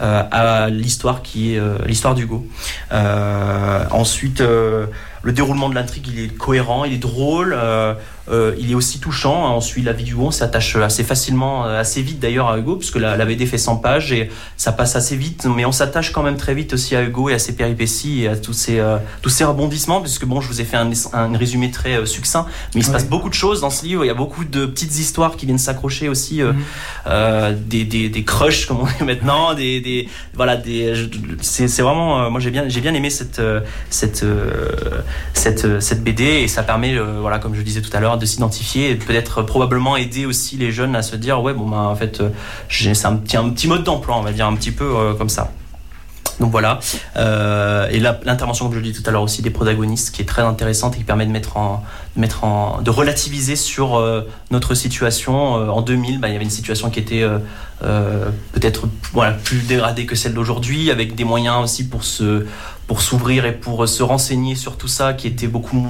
[0.00, 2.46] à l'histoire qui est euh, l'histoire d'Hugo.
[2.92, 4.86] Euh, ensuite, euh,
[5.22, 7.56] le déroulement de l'intrigue, il est cohérent, il est drôle,
[8.30, 9.46] euh, il est aussi touchant.
[9.46, 9.52] hein.
[9.56, 12.76] On suit la vie d'Hugo, on s'attache assez facilement, euh, assez vite d'ailleurs à Hugo,
[12.76, 16.10] puisque la, la BD fait 100 pages et ça passe assez vite, mais on s'attache
[16.12, 18.78] quand même très vite aussi à Hugo et à ses péripéties et à tous ces,
[18.80, 22.06] euh, tous ces rebondissements, puisque bon, je vous ai fait un, un résumé très euh,
[22.06, 22.94] succinct, mais il se Ouais.
[22.94, 25.46] passe beaucoup de choses dans ce livre, il y a beaucoup de petites histoires qui
[25.46, 27.56] viennent s'accrocher aussi, Mhm.
[27.66, 30.94] des, des, des crushs comme on dit maintenant, des, des voilà, des,
[31.42, 33.40] c'est vraiment, moi j'ai bien, j'ai bien aimé cette,
[33.90, 34.24] cette,
[35.34, 38.90] cette, cette BD et ça permet, voilà, comme je disais tout à l'heure, de s'identifier
[38.90, 42.20] et peut-être probablement aider aussi les jeunes à se dire, ouais, bon, bah, en fait,
[42.20, 42.30] euh,
[42.68, 45.28] c'est un petit, un petit mode d'emploi, on va dire, un petit peu euh, comme
[45.28, 45.50] ça.
[46.40, 46.80] Donc voilà.
[47.16, 50.24] Euh, et l'intervention, comme je le dis tout à l'heure aussi, des protagonistes, qui est
[50.24, 51.84] très intéressante et qui permet de mettre en,
[52.16, 55.54] de mettre en, de relativiser sur euh, notre situation.
[55.54, 57.24] En 2000, bah, il y avait une situation qui était
[57.80, 62.46] peut-être voilà, plus dégradée que celle d'aujourd'hui, avec des moyens aussi pour se
[62.86, 65.86] pour s'ouvrir et pour se renseigner sur tout ça, qui était beaucoup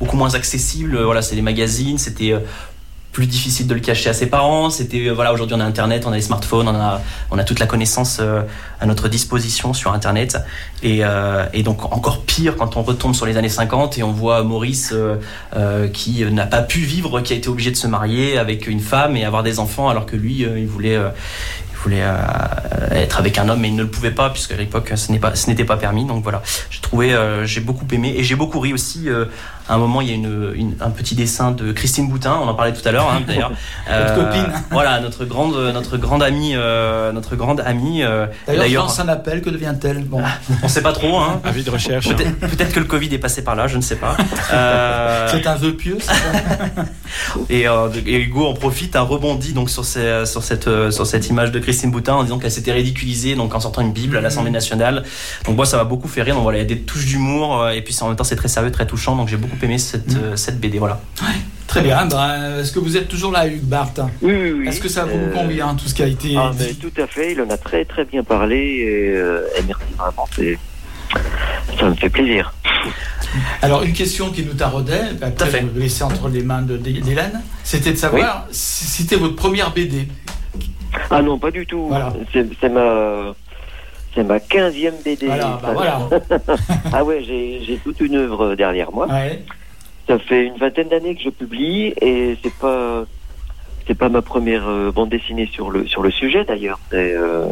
[0.00, 1.00] beaucoup moins accessible.
[1.02, 2.40] Voilà, c'est les magazines, c'était euh,
[3.14, 4.68] plus difficile de le cacher à ses parents.
[4.68, 7.44] C'était euh, voilà, aujourd'hui on a Internet, on a les smartphones, on a on a
[7.44, 8.42] toute la connaissance euh,
[8.80, 10.36] à notre disposition sur Internet.
[10.82, 14.42] Et, euh, donc encore pire quand on retombe sur les années 50 et on voit
[14.42, 15.16] Maurice euh,
[15.56, 18.80] euh, qui n'a pas pu vivre, qui a été obligé de se marier avec une
[18.80, 21.08] femme et avoir des enfants alors que lui euh, il voulait euh,
[21.84, 24.92] voulait euh, être avec un homme mais il ne le pouvait pas puisque à l'époque
[24.96, 26.04] ce n'est pas n'était pas permis.
[26.04, 29.08] Donc voilà, j'ai trouvé euh, j'ai beaucoup aimé et j'ai beaucoup ri aussi.
[29.68, 32.38] Euh, à un moment, il y a une, une- un petit dessin de Christine Boutin,
[32.42, 33.52] on en parlait tout à l'heure hein, d'ailleurs.
[33.90, 34.46] Notre copine.
[34.70, 38.02] Voilà, notre grande, notre grande amie, euh, notre grande amie.
[38.02, 40.04] euh, D'ailleurs, quand ça n'appelle, que devient-elle?
[40.04, 40.22] Bon.
[40.62, 41.18] on sait pas trop.
[41.18, 41.40] Hein.
[41.44, 42.08] Avis de recherche.
[42.08, 44.16] Peut-être peut-être que le Covid est passé par là, je ne sais pas.
[44.52, 46.14] Euh, C'est un vœu pieux, c'est ça
[47.50, 51.06] et, euh, et Hugo en profite, a rebondi donc sur, ces- sur, cette, euh, sur
[51.06, 54.16] cette image de Christine Boutin en disant qu'elle s'était ridiculisée donc en sortant une Bible
[54.16, 55.04] à l'Assemblée nationale.
[55.44, 56.34] Donc moi ça m'a beaucoup fait rire.
[56.34, 58.36] Donc voilà, il y a des touches d'humour euh, et puis en même temps c'est
[58.36, 59.16] très sérieux, très touchant.
[59.16, 60.78] Donc j'ai beaucoup aimé cette, euh, cette BD.
[60.78, 61.00] Voilà.
[61.66, 62.06] Très bien.
[62.06, 64.68] Ben, Est-ce que vous êtes toujours là, Hugues Barthes Oui, oui, oui.
[64.68, 66.64] Est-ce que ça vous Euh, convient, tout ce qui a été Ah, dit?
[66.68, 69.82] mais tout à fait, il en a très très bien parlé et, euh, et merci
[69.98, 70.26] vraiment,
[71.78, 72.52] ça me fait plaisir.
[73.62, 76.62] Alors, une question qui nous taraudait, ben, après, je vais vous laisser entre les mains
[76.62, 80.06] d'Hélène, c'était de savoir si c'était votre première BD.
[81.10, 81.90] Ah non, pas du tout.
[82.32, 83.34] C'est c'est ma,
[84.14, 85.26] c'est ma 15e BD.
[85.26, 85.98] Voilà, bah voilà.
[86.92, 89.06] ah ouais, j'ai toute une œuvre derrière moi.
[90.06, 93.04] Ça fait une vingtaine d'années que je publie et c'est pas
[93.86, 96.78] c'est pas ma première euh, bande dessinée sur le sur le sujet d'ailleurs.
[96.92, 97.46] Euh,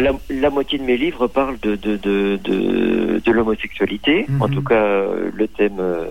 [0.00, 4.26] la, la moitié de mes livres parlent de de de de, de l'homosexualité.
[4.40, 5.78] En tout cas, le thème.
[5.80, 6.06] euh,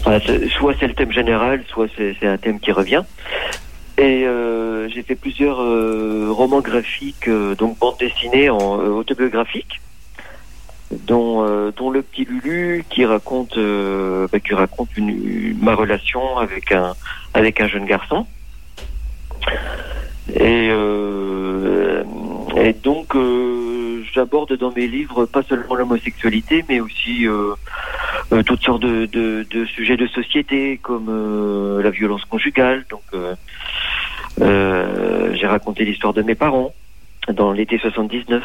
[0.00, 0.18] enfin,
[0.58, 3.02] soit c'est le thème général, soit c'est un thème qui revient.
[4.02, 9.80] Et euh, j'ai fait plusieurs euh, romans graphiques, euh, donc bandes dessinées en autobiographiques,
[10.90, 16.94] dont, le petit Lulu qui raconte, bah, qui raconte une, ma relation avec un
[17.32, 18.26] avec un jeune garçon.
[20.34, 20.72] Et,
[22.82, 23.14] donc
[24.12, 27.26] j'aborde dans mes livres pas seulement l'homosexualité, mais aussi
[28.46, 29.46] toutes sortes de,
[29.76, 32.84] sujets de société comme la violence conjugale.
[32.90, 33.02] Donc
[34.40, 36.72] j'ai raconté l'histoire de mes parents
[37.32, 38.42] dans l'été 79.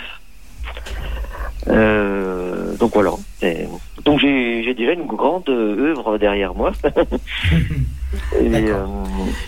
[1.69, 3.11] Euh, donc voilà.
[3.41, 3.65] Et-
[4.05, 6.71] Donc j'ai déjà une grande euh, œuvre derrière moi.
[8.39, 8.85] Et, euh,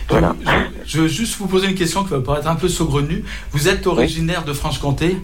[0.08, 0.36] voilà.
[0.84, 3.24] Je veux juste vous poser une question qui va paraître un peu saugrenue.
[3.52, 5.16] Vous êtes originaire de Franche-Comté?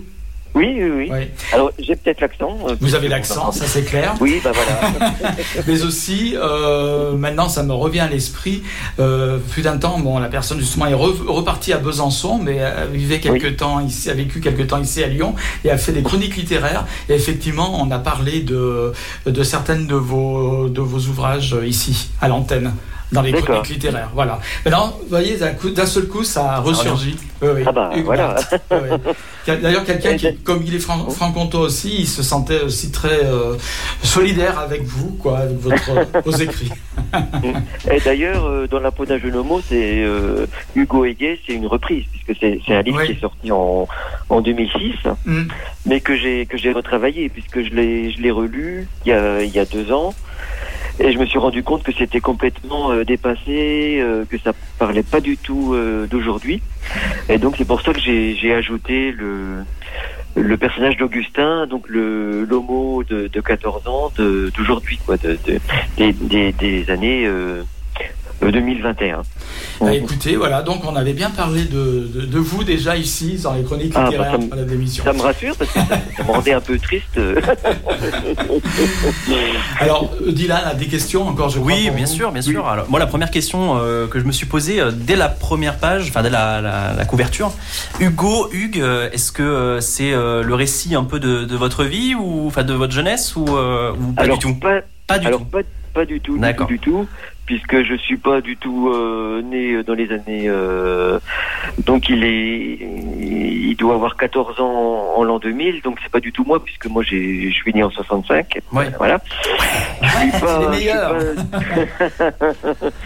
[0.56, 1.26] Oui, oui, oui.
[1.52, 2.56] Alors j'ai peut-être l'accent.
[2.68, 4.14] euh, Vous avez l'accent, ça c'est clair.
[4.20, 5.12] Oui, bah voilà.
[5.66, 8.62] Mais aussi, euh, maintenant ça me revient à l'esprit,
[8.98, 12.88] euh, fut d'un temps, bon, la personne justement est re- repartie à Besançon, mais elle
[12.90, 15.34] vivait quelque temps ici, a vécu quelque temps ici à Lyon
[15.64, 16.86] et a fait des chroniques littéraires.
[17.08, 18.92] Et effectivement, on a parlé de,
[19.26, 22.72] de certaines de vos, de vos ouvrages ici, à l'antenne.
[23.12, 24.40] Dans les chroniques littéraires, voilà.
[24.64, 27.16] Maintenant, vous voyez, d'un seul coup, ça a ressurgi.
[27.40, 27.62] Oui, oui.
[27.64, 28.34] Ah bah, voilà.
[28.72, 28.78] Oui.
[29.62, 33.54] D'ailleurs, quelqu'un qui, comme il est fran- franc-comtois aussi, il se sentait aussi très euh,
[34.02, 35.90] solidaire avec vous, quoi, avec votre,
[36.24, 36.72] vos écrits.
[37.90, 41.66] Et d'ailleurs, euh, dans la peau d'un jeune homo, c'est euh, Hugo Heguet, c'est une
[41.66, 43.86] reprise, puisque c'est un livre qui est sorti en,
[44.28, 44.94] en 2006,
[45.24, 45.42] Mm.
[45.86, 49.42] mais que j'ai que j'ai retravaillé, puisque je l'ai je l'ai relu il y, a,
[49.42, 50.14] il y a deux ans,
[50.98, 55.02] et je me suis rendu compte que c'était complètement euh, dépassé, euh, que ça parlait
[55.02, 56.62] pas du tout euh, d'aujourd'hui,
[57.28, 59.64] et donc c'est pour ça que j'ai ajouté le
[60.38, 65.60] le personnage d'Augustin, donc le l'homo de, de 14 ans d'aujourd'hui, quoi, de, de-
[65.96, 67.62] des, des, des années euh,
[68.42, 69.22] 2021.
[69.80, 73.54] Bah, écoutez, voilà, donc on avait bien parlé de, de, de vous déjà ici, dans
[73.54, 75.04] les chroniques Ah, bah, littéraires ça me- de l'émission.
[75.04, 77.18] Ça me rassure parce que ça, ça me rendait un peu triste.
[79.80, 81.72] Alors, euh, Dylan a des questions encore, je crois.
[81.72, 82.12] Oui, bien vous.
[82.12, 82.66] sûr, bien sûr.
[82.66, 85.76] Alors, moi, la première question euh, que je me suis posée euh, dès la première
[85.78, 87.52] page, enfin dès la, la- la couverture,
[88.00, 91.84] Hugo, Hugues, euh, est-ce que euh, c'est euh, le récit un peu de, de votre
[91.84, 94.54] vie ou enfin de votre jeunesse ou, euh, ou pas alors, du tout?
[94.54, 95.46] Pas, Pas du alors, tout.
[95.46, 95.60] Pas,
[95.94, 97.08] pas du tout, du tout, du tout,
[97.46, 100.46] puisque je suis pas du tout euh, né dans les années.
[100.48, 101.18] euh,
[101.84, 102.78] donc il est,
[103.20, 106.86] il doit avoir 14 ans en l'an 2000, donc c'est pas du tout moi, puisque
[106.86, 108.58] moi j'ai, je suis né en 65.
[108.72, 108.90] Ouais.
[108.98, 109.20] Voilà.
[110.02, 110.70] Les je suis pas-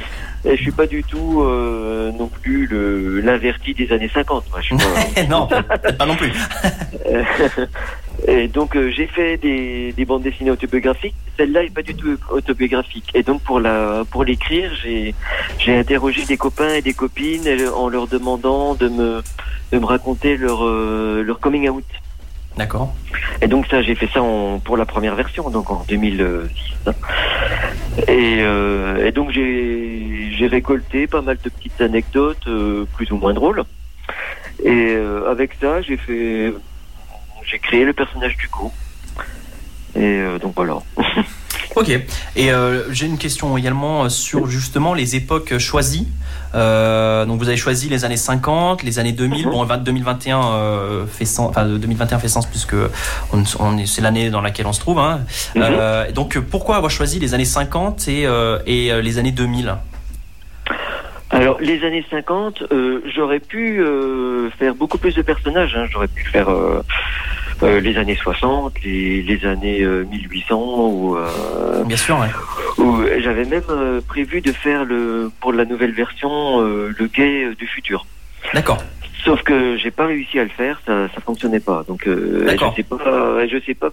[0.44, 4.44] Et je suis pas du tout euh, non plus le l'inverti des années 50.
[4.50, 4.60] Moi.
[4.62, 6.32] Je suis pas- non, pas non plus.
[8.28, 11.14] Et donc euh, j'ai fait des, des bandes dessinées autobiographiques.
[11.38, 13.10] Celle-là est pas du tout autobiographique.
[13.14, 15.14] Et donc pour la pour l'écrire, j'ai
[15.58, 19.22] j'ai interrogé des copains et des copines en leur demandant de me
[19.72, 21.84] de me raconter leur euh, leur coming out.
[22.56, 22.94] D'accord.
[23.40, 26.50] Et donc ça, j'ai fait ça en, pour la première version, donc en 2006.
[26.86, 26.94] hein.
[28.08, 33.16] Et, euh, et donc j'ai j'ai récolté pas mal de petites anecdotes euh, plus ou
[33.16, 33.64] moins drôles.
[34.62, 36.52] Et euh, avec ça, j'ai fait
[37.44, 38.72] j'ai créé le personnage du coup.
[39.96, 40.78] Et euh, donc voilà.
[41.76, 41.88] Ok.
[42.34, 46.08] Et euh, j'ai une question également sur justement les époques choisies.
[46.52, 49.44] Euh, donc vous avez choisi les années 50, les années 2000.
[49.46, 51.48] Bon, 20 2021 euh, fait sens.
[51.48, 52.74] Enfin, 2021 fait sens puisque
[53.32, 54.98] on, on est- c'est l'année dans laquelle on se trouve.
[54.98, 55.20] Hein.
[55.56, 58.26] Euh, donc pourquoi avoir choisi les années 50 et,
[58.66, 59.76] et les années 2000
[61.30, 65.76] Alors, les années 50, euh, j'aurais pu euh, faire beaucoup plus de personnages.
[65.76, 65.86] hein.
[65.88, 66.82] J'aurais pu faire euh,
[67.62, 72.18] euh, les années 60, les, les années euh, 1800, ou, euh, Bien sûr.
[72.18, 72.28] Ouais.
[72.78, 77.44] ou j'avais même euh, prévu de faire le pour la nouvelle version euh, le gay
[77.44, 78.06] euh, du futur.
[78.54, 78.78] D'accord.
[79.24, 81.84] Sauf que j'ai pas réussi à le faire, ça ça fonctionnait pas.
[81.86, 83.90] Donc euh, je sais pas, je sais pas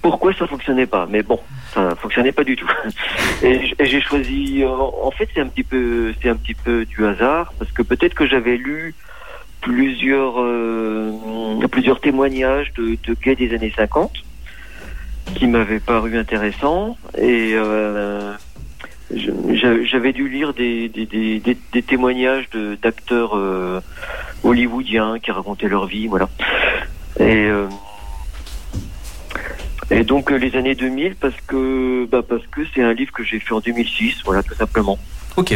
[0.00, 1.06] pourquoi ça fonctionnait pas.
[1.10, 1.38] Mais bon,
[1.74, 2.68] ça fonctionnait pas du tout.
[3.42, 4.62] Et j'ai choisi.
[4.62, 7.82] euh, En fait, c'est un petit peu, c'est un petit peu du hasard parce que
[7.82, 8.94] peut-être que j'avais lu
[9.62, 11.12] plusieurs euh,
[11.70, 14.12] plusieurs témoignages de, gays des années 50
[15.34, 18.34] qui m'avaient paru intéressants et euh,
[19.14, 22.48] j'avais dû lire des, des, des, témoignages
[22.82, 23.80] d'acteurs euh,
[24.42, 26.28] hollywoodiens qui racontaient leur vie, voilà.
[27.20, 27.48] Et,
[29.90, 33.38] et donc les années 2000 parce que bah, parce que c'est un livre que j'ai
[33.38, 34.98] fait en 2006, voilà tout simplement.
[35.36, 35.54] Ok.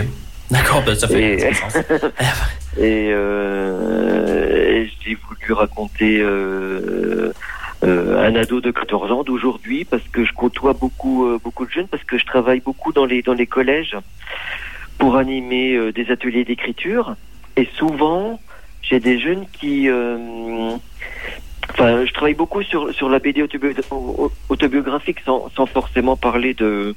[0.51, 0.83] D'accord.
[0.87, 1.49] bah, ça fait.
[1.51, 1.77] Et- sens.
[2.79, 7.33] Et, euh, et j'ai voulu raconter euh,
[7.85, 11.89] euh, un ado de 14 ans d'aujourd'hui parce que je côtoie beaucoup beaucoup de jeunes
[11.89, 13.97] parce que je travaille beaucoup dans les dans les collèges
[14.99, 17.17] pour animer des ateliers d'écriture
[17.57, 18.39] et souvent
[18.83, 19.89] j'ai des jeunes qui
[21.71, 26.53] enfin je travaille beaucoup sur sur la BD autobio- au- autobiographique sans sans forcément parler
[26.53, 26.95] de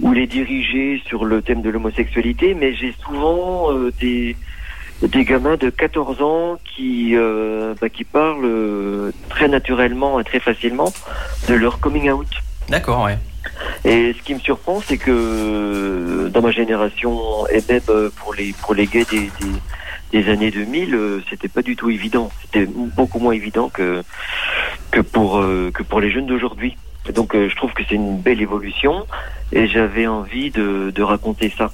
[0.00, 4.36] ou les diriger sur le thème de l'homosexualité mais j'ai souvent euh, des
[5.02, 10.40] des gamins de 14 ans qui euh, bah, qui parlent euh, très naturellement et très
[10.40, 10.92] facilement
[11.48, 12.26] de leur coming out.
[12.68, 13.04] D'accord.
[13.04, 13.18] Ouais.
[13.84, 18.34] Et ce qui me surprend, c'est que euh, dans ma génération et même euh, pour
[18.34, 22.30] les pour les gays des, des, des années 2000, euh, c'était pas du tout évident.
[22.42, 24.02] C'était beaucoup moins évident que
[24.90, 26.76] que pour que pour les jeunes d'aujourd'hui.
[27.14, 29.06] Donc je trouve que c'est une belle évolution
[29.52, 31.70] et j'avais envie de, de raconter ça.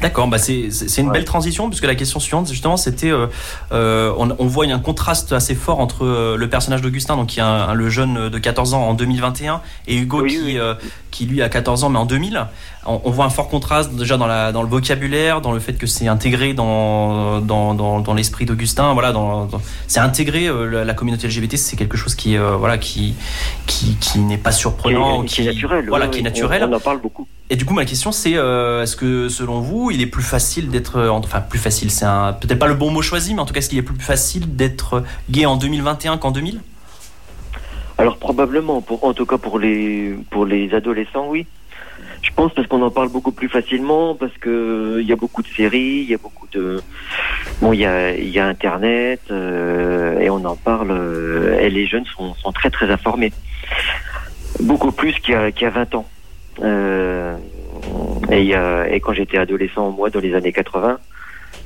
[0.00, 0.68] D'accord, bah c'est
[0.98, 3.26] une belle transition puisque la question suivante justement c'était euh,
[3.72, 7.40] euh, on, on voit un contraste assez fort entre euh, le personnage d'Augustin donc qui
[7.40, 10.74] est un- un- le jeune de 14 ans en 2021 et Hugo qui euh,
[11.18, 12.46] qui lui a 14 ans mais en 2000.
[12.86, 15.72] On, on voit un fort contraste déjà dans la dans le vocabulaire, dans le fait
[15.74, 19.48] que c'est intégré dans dans dans, dans l'esprit d'Augustin, voilà dans,
[19.88, 23.14] c'est intégré euh, la, communauté LGBT, c'est quelque chose qui euh, voilà qui
[23.66, 26.62] qui qui n'est pas surprenant, Qui est- qui est naturel, voilà qui est naturel.
[26.64, 27.26] on- on en parle beaucoup.
[27.50, 30.68] Et du coup, ma question, c'est euh, est-ce que selon vous, il est plus facile
[30.68, 32.04] d'être, enfin plus facile, c'est
[32.40, 34.54] peut-être pas le bon mot choisi, mais en tout cas, est-ce qu'il est plus facile
[34.54, 36.60] d'être gay en 2021 qu'en 2000
[37.98, 41.46] Alors probablement, pour, en tout cas pour les pour les adolescents, oui.
[42.22, 45.42] Je pense parce qu'on en parle beaucoup plus facilement, parce que il y a beaucoup
[45.42, 46.80] de séries, il y a beaucoup de
[47.60, 50.90] bon, il y a y a Internet euh, et on en parle.
[50.92, 53.32] euh, et les jeunes sont, sont très très informés,
[54.60, 56.06] beaucoup plus qu'il y a qu'il y a 20 ans.
[56.62, 57.36] Euh,
[58.30, 60.98] et, y a- et quand j'étais adolescent, moi, dans les années 80,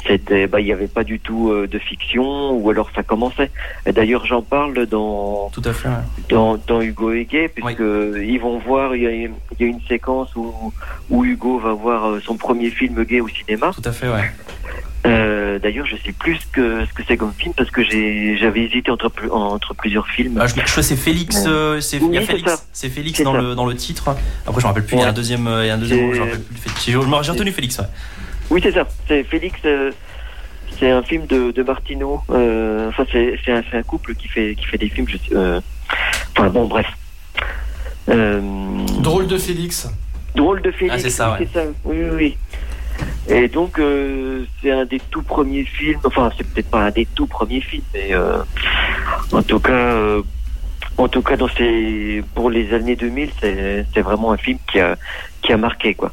[0.06, 3.50] c'était, bah, il n'y avait pas du tout euh, de fiction, ou alors ça commençait.
[3.86, 5.88] D'ailleurs, j'en parle dans Tout à fait.
[5.88, 5.94] ouais.
[6.28, 10.34] dans, dans Hugo et Gay, puisque ils vont voir, il y, y a une séquence
[10.34, 10.52] où,
[11.10, 13.70] où Hugo va voir euh, son premier film gay au cinéma.
[13.74, 14.30] Tout à fait, ouais.
[15.06, 18.36] Euh, D'ailleurs, je sais plus ce que ce que c'est comme film parce que j'ai
[18.38, 20.38] j'avais hésité entre entre plusieurs films.
[20.40, 23.40] Ah, je, je crois que c'est Félix, euh, c'est Oui, Félix, c'est Félix dans ça.
[23.40, 24.14] le dans le titre.
[24.46, 24.96] Après, je me rappelle plus.
[24.96, 26.56] Il y a un deuxième, il y a un deuxième je me rappelle plus.
[26.56, 26.84] Félix.
[26.86, 27.78] J'ai j'ai retenu Félix.
[27.80, 27.84] Ouais.
[28.52, 28.86] Oui, c'est ça.
[29.08, 29.58] C'est Félix.
[29.64, 29.90] euh,
[30.78, 32.20] c'est un film de, de Martino.
[32.30, 35.08] Euh, enfin, c'est c'est un, c'est un couple qui fait qui fait des films.
[35.08, 35.58] Je sais, euh,
[36.36, 36.86] enfin bon, bref.
[38.10, 38.40] Euh,
[39.00, 39.88] Drôle de Félix.
[40.34, 40.94] Drôle de Félix.
[40.94, 41.70] Ah, c'est ça, oui, ouais.
[41.84, 42.36] Oui, oui, oui.
[43.34, 46.00] Et donc, euh, c'est un des tout premiers films.
[46.04, 48.42] Enfin, c'est peut-être pas un des tout premiers films, mais euh,
[49.32, 50.22] en tout cas, euh,
[50.98, 54.78] en tout cas, dans ces, pour les années 2000, c'est c'est vraiment un film qui
[54.78, 54.96] a
[55.40, 56.12] qui a marqué quoi.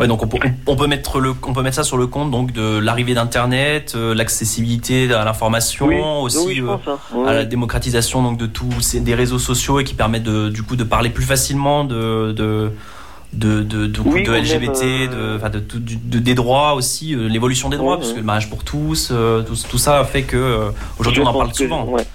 [0.00, 2.30] Ouais, donc on peut, on peut mettre le, on peut mettre ça sur le compte
[2.30, 7.24] donc de l'arrivée d'Internet, euh, l'accessibilité à l'information, Oui, aussi oui, euh, pense, hein.
[7.26, 10.62] à la démocratisation donc de tous ces des réseaux sociaux et qui permettent de, du
[10.62, 12.72] coup de parler plus facilement de de
[13.34, 18.12] de, de, de, de LGBT, euh, de, des droits aussi, euh, l'évolution des droits, parce
[18.12, 19.12] que le mariage pour tous,
[19.46, 21.84] tout, tout ça fait que aujourd'hui on en parle que, souvent.
[21.84, 22.06] ouais,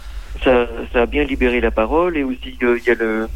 [0.44, 3.28] ça, ça a bien libéré la parole et aussi il y a le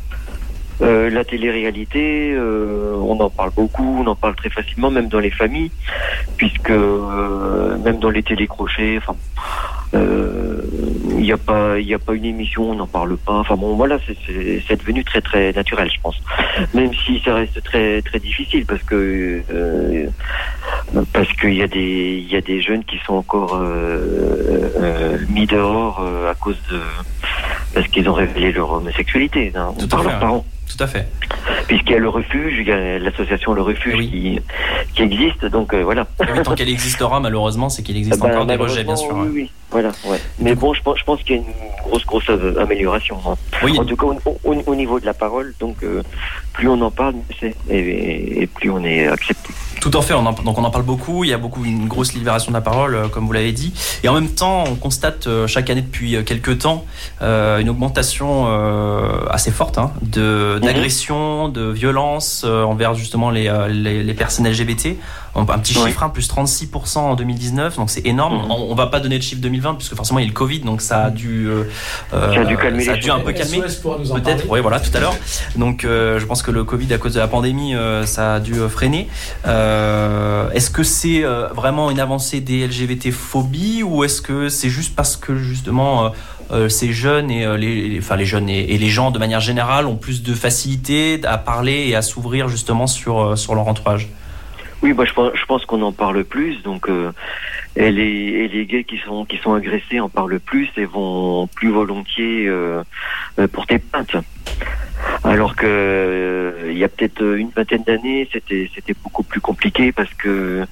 [0.81, 5.19] euh, la télé-réalité, euh, on en parle beaucoup, on en parle très facilement, même dans
[5.19, 5.71] les familles,
[6.37, 9.15] puisque euh, même dans les télécrochets, enfin,
[9.93, 13.33] il n'y a pas, il y a pas une émission, on n'en parle pas.
[13.33, 16.15] Enfin bon, voilà, c'est- devenu très très naturel, je pense.
[16.73, 19.41] Même si ça reste très très difficile, parce que
[21.11, 23.59] parce qu'il y a des il y a des jeunes qui sont encore
[25.29, 26.79] mis dehors à cause de
[27.73, 30.45] parce qu'ils ont révélé leur homosexualité hein, Tout par leurs parents.
[30.69, 31.07] Tout à fait.
[31.67, 34.39] Puisqu'il y a le refuge, il y a l'association Le Refuge qui,
[34.93, 36.05] qui existe, donc euh, voilà.
[36.19, 39.15] Oui, tant qu'elle existera, malheureusement, c'est qu'il existe Ah ben, encore des rejets, bien sûr.
[39.15, 39.89] Oui, oui, voilà.
[40.05, 40.19] Ouais.
[40.37, 41.47] Mais bon, je pense, je pense qu'il y a une
[41.89, 43.17] grosse, grosse euh, amélioration.
[43.27, 43.33] hein.
[43.63, 43.79] Oui.
[43.79, 46.03] En tout cas, au, au- au niveau de la parole, donc euh,
[46.53, 49.49] plus on en parle, mieux c'est, et, et plus on est accepté.
[49.81, 51.87] Tout en fait, on en, donc on en parle beaucoup, il y a beaucoup une
[51.87, 53.73] grosse libération de la parole, euh, comme vous l'avez dit.
[54.03, 56.85] Et en même temps, on constate euh, chaque année depuis euh, quelques temps
[57.21, 63.47] euh, une augmentation euh, assez forte hein, de d'agressions, de violences euh, envers justement les,
[63.47, 64.97] euh, les, les personnes LGBT.
[65.35, 68.41] Un petit chiffre, hein, plus 36% en 2019, donc c'est énorme.
[68.49, 70.61] On, on va pas donner de chiffre 2020 puisque forcément il y a le Covid,
[70.61, 71.63] donc ça a dû, euh,
[72.11, 73.61] Ça a dû calmer ça a dû un peu calmer.
[73.61, 75.15] Peut-être, oui, voilà, tout à l'heure.
[75.55, 78.39] Donc, euh, je pense que le Covid, à cause de la pandémie, euh, ça a
[78.39, 79.07] dû freiner.
[79.47, 79.68] Euh,
[80.53, 85.15] est-ce que c'est euh, vraiment une avancée des LGBT-phobies ou est-ce que c'est juste parce
[85.17, 86.09] que justement euh,
[86.51, 89.85] euh, ces jeunes et euh, les, enfin les jeunes et, les gens de manière générale
[89.85, 94.09] ont plus de facilité à parler et à s'ouvrir justement sur euh, sur leur entourage?
[94.81, 97.11] Oui, bah, je pense, qu'on en parle plus, donc euh,
[97.75, 102.47] et les, gays qui sont qui sont agressés en parlent plus et vont plus volontiers
[102.47, 102.81] euh,
[103.39, 104.15] euh, porter plainte.
[105.23, 109.91] Alors que euh, il y a peut-être une vingtaine d'années, c'était c'était beaucoup plus compliqué
[109.91, 110.65] parce que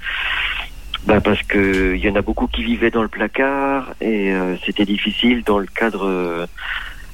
[1.06, 4.56] bah parce que il y en a beaucoup qui vivaient dans le placard et euh,
[4.66, 6.46] c'était difficile dans le cadre euh,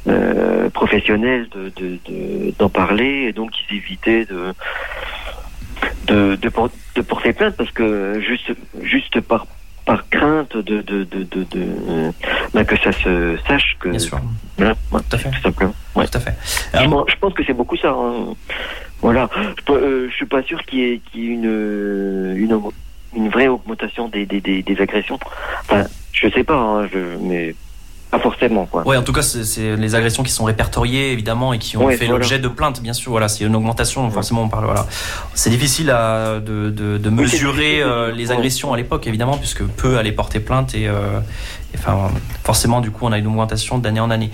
[0.07, 4.53] euh, professionnel de de- de- d'en parler et donc ils évitaient de
[6.07, 8.51] de, de porter plainte parce que juste
[8.81, 9.47] juste par
[9.85, 12.11] par crainte de de de, de, de euh,
[12.53, 14.19] bah, que ça se sache que Bien sûr.
[14.57, 15.29] voilà, ouais, Tout à fait.
[15.31, 16.07] tout simplement ouais.
[16.07, 16.35] Tout à fait.
[16.73, 18.33] je, pense, je pense que c'est beaucoup ça hein.
[19.01, 19.29] voilà
[19.67, 22.59] je, euh, je suis pas sûr qu'il y ait, qu'il y ait une une
[23.15, 25.19] une vraie augmentation des des, des, des agressions
[25.61, 27.53] enfin je sais pas hein, je, mais
[28.13, 31.57] pas forcément quoi Ouais, en tout cas, c'est- les agressions qui sont répertoriées évidemment et
[31.57, 32.19] qui ont Ouais, fait voilà.
[32.19, 33.09] l'objet de plaintes, bien sûr.
[33.11, 34.09] Voilà, c'est une augmentation.
[34.11, 34.65] Forcément, on parle.
[34.65, 34.85] Voilà,
[35.33, 39.97] c'est difficile à, de, de, de mesurer euh, les agressions à l'époque, évidemment, puisque peu
[39.97, 41.19] allaient porter plainte et, euh,
[41.73, 42.11] et, enfin,
[42.43, 44.29] forcément, du coup, on a une augmentation d'année en année.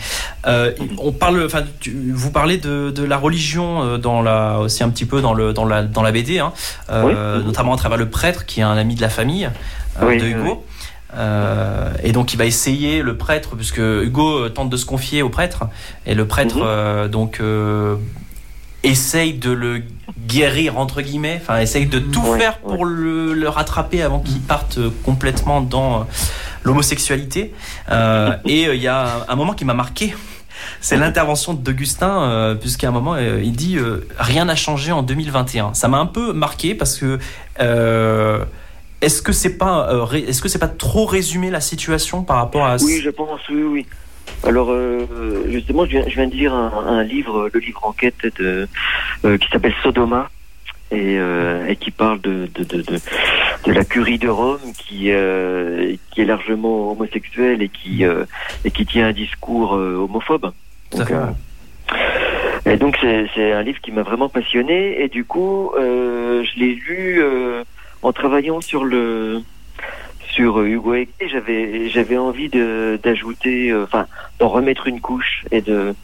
[0.45, 4.83] Euh, on parle, enfin, tu- vous parlez de, de la religion euh, dans la, aussi
[4.83, 6.51] un petit peu dans le dans la dans la BD, hein,
[6.89, 9.45] euh, notamment à travers le prêtre qui est un ami de la famille
[10.01, 10.65] euh, Oui, de oui, Hugo.
[11.15, 15.29] Euh, et donc il va essayer le prêtre puisque Hugo tente de se confier au
[15.29, 15.63] prêtre
[16.05, 16.63] et le prêtre Mhm.
[16.63, 17.95] euh, donc euh,
[18.83, 19.81] essaye de le
[20.27, 24.39] guérir entre guillemets enfin essaye de tout Ouais, faire pour le, le rattraper avant qu'il
[24.39, 26.05] parte euh, complètement dans
[26.63, 27.53] l'homosexualité
[28.45, 30.13] et il y a un, un moment qui m'a marqué
[30.81, 35.03] c'est l'intervention d'Augustin, euh, puisqu'à un moment, euh, il dit euh, Rien n'a changé en
[35.03, 35.73] 2021.
[35.73, 37.17] Ça m'a un peu marqué parce que.
[39.01, 42.65] Est-ce que c'est pas euh, est-ce que c'est pas trop résumé la situation par rapport
[42.65, 43.85] à Oui, je pense, oui, oui.
[44.43, 45.05] Alors, euh,
[45.49, 48.67] justement, je viens, je viens de lire un, un livre, le livre enquête de,
[49.25, 50.29] euh, qui s'appelle Sodoma,
[50.91, 51.17] et,
[51.67, 52.99] et qui parle de, de, de, de,
[53.65, 55.11] de la curie de Rome, qui,
[56.11, 58.03] qui est largement homosexuelle et qui,
[58.65, 60.51] et qui tient un discours homophobe.
[60.91, 61.13] Donc,
[62.65, 62.97] et donc,
[63.35, 67.21] c'est un livre qui m'a vraiment passionné, et du coup, je l'ai lu
[68.01, 69.41] en travaillant sur le
[70.31, 74.05] sur euh, Hugo Ege, j'avais j'avais envie de d'ajouter euh, enfin
[74.39, 75.95] d'en remettre une couche et de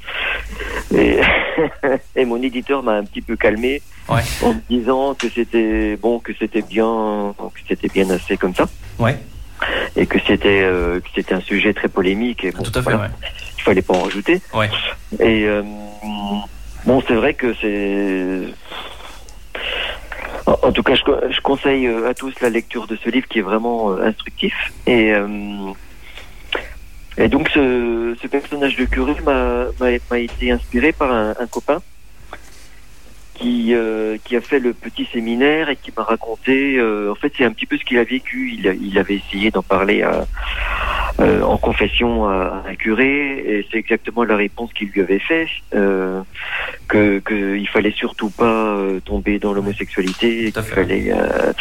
[0.95, 1.19] et,
[2.15, 4.21] et mon éditeur m'a un petit peu calmé Ouais.
[4.43, 8.67] en me disant que c'était bon que c'était bien que c'était bien assez comme ça
[8.99, 9.17] Ouais.
[9.95, 12.91] et que c'était euh, que c'était un sujet très polémique et bon, Tout à fait,
[12.91, 13.09] voilà, ouais.
[13.57, 14.69] il fallait pas en rajouter Ouais.
[15.19, 15.63] et euh,
[16.85, 18.41] bon c'est vrai que c'est
[20.45, 23.39] en tout cas, je, je conseille euh, à tous la lecture de ce livre qui
[23.39, 24.53] est vraiment euh, instructif.
[24.85, 25.71] Et, euh,
[27.17, 31.81] et donc, ce, personnage de curé m'a été inspiré par un copain
[33.36, 36.77] qui euh, qui a fait le petit séminaire et qui m'a raconté.
[36.77, 38.53] euh, en fait, c'est un petit peu ce qu'il a vécu.
[38.57, 40.25] Il, il avait essayé d'en parler à,
[41.19, 45.19] euh, en confession à, à un curé, et c'est exactement la réponse qu'il lui avait
[45.19, 45.47] fait.
[45.73, 46.21] Euh,
[46.88, 50.51] que qu'il fallait surtout pas euh, tomber dans l'homosexualité.
[50.51, 51.53] qu'il fallait, euh,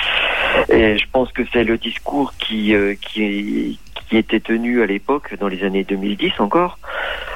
[0.69, 5.35] et je pense que c'est le discours qui euh, qui qui était tenu à l'époque
[5.41, 6.79] dans les années 2010 encore.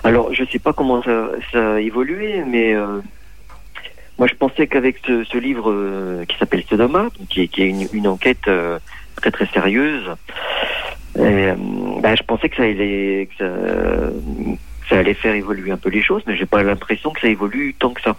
[0.05, 3.01] Alors je sais pas comment ça, ça a évolué, mais euh,
[4.19, 7.69] moi je pensais qu'avec ce, ce livre euh, qui s'appelle Sodoma, qui est, qui est
[7.69, 8.79] une, une enquête euh,
[9.17, 10.11] très très sérieuse,
[11.17, 11.55] et, euh,
[12.01, 13.51] bah, je pensais que ça allait que ça,
[14.89, 17.75] ça allait faire évoluer un peu les choses, mais j'ai pas l'impression que ça évolue
[17.79, 18.17] tant que ça.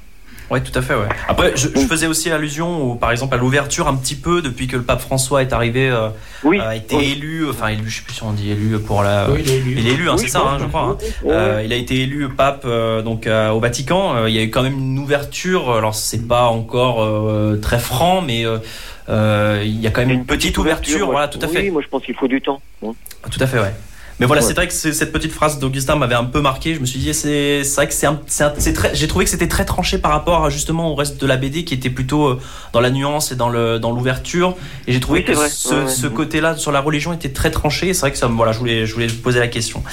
[0.50, 0.96] Ouais, tout à fait.
[0.96, 1.08] Ouais.
[1.28, 4.68] Après, je, je faisais aussi allusion, au, par exemple, à l'ouverture un petit peu depuis
[4.68, 6.10] que le pape François est arrivé, euh,
[6.62, 9.30] a été élu, enfin élu, je sais plus si on dit élu pour la.
[9.30, 9.76] Oui, il est élu.
[9.78, 10.70] Il est élu, hein, Oui, c'est ça, hein, je oui.
[10.70, 10.82] crois.
[10.84, 10.98] hein.
[11.28, 14.16] Euh, il a été élu pape euh, donc euh, au Vatican.
[14.16, 15.72] Euh, il y a eu quand même une ouverture.
[15.74, 20.58] Alors c'est pas encore euh, très franc, mais il y a quand même une, petite
[20.58, 21.12] ouverture.
[21.12, 21.70] voilà, tout à oui, fait.
[21.70, 22.62] moi je pense qu'il faut du temps.
[22.82, 22.96] Bon.
[23.30, 23.74] Tout à fait, ouais.
[24.20, 24.48] Mais voilà, Ouais.
[24.48, 26.76] c'est vrai que cette petite phrase d'Augustin m'avait un peu marqué.
[26.76, 28.94] Je me suis dit, c'est vrai que c'est très.
[28.96, 31.64] J'ai trouvé que c'était très tranché par rapport à, justement au reste de la BD
[31.64, 32.40] qui était plutôt euh,
[32.74, 34.56] dans la nuance et dans le dans l'ouverture.
[34.88, 35.50] Et j'ai trouvé Oui, que vrai.
[35.50, 35.88] ce, Ouais, ouais.
[35.88, 37.94] ce côté-là sur la religion était très tranché.
[37.94, 39.84] C'est vrai que ça, voilà, je voulais je voulais vous poser la question.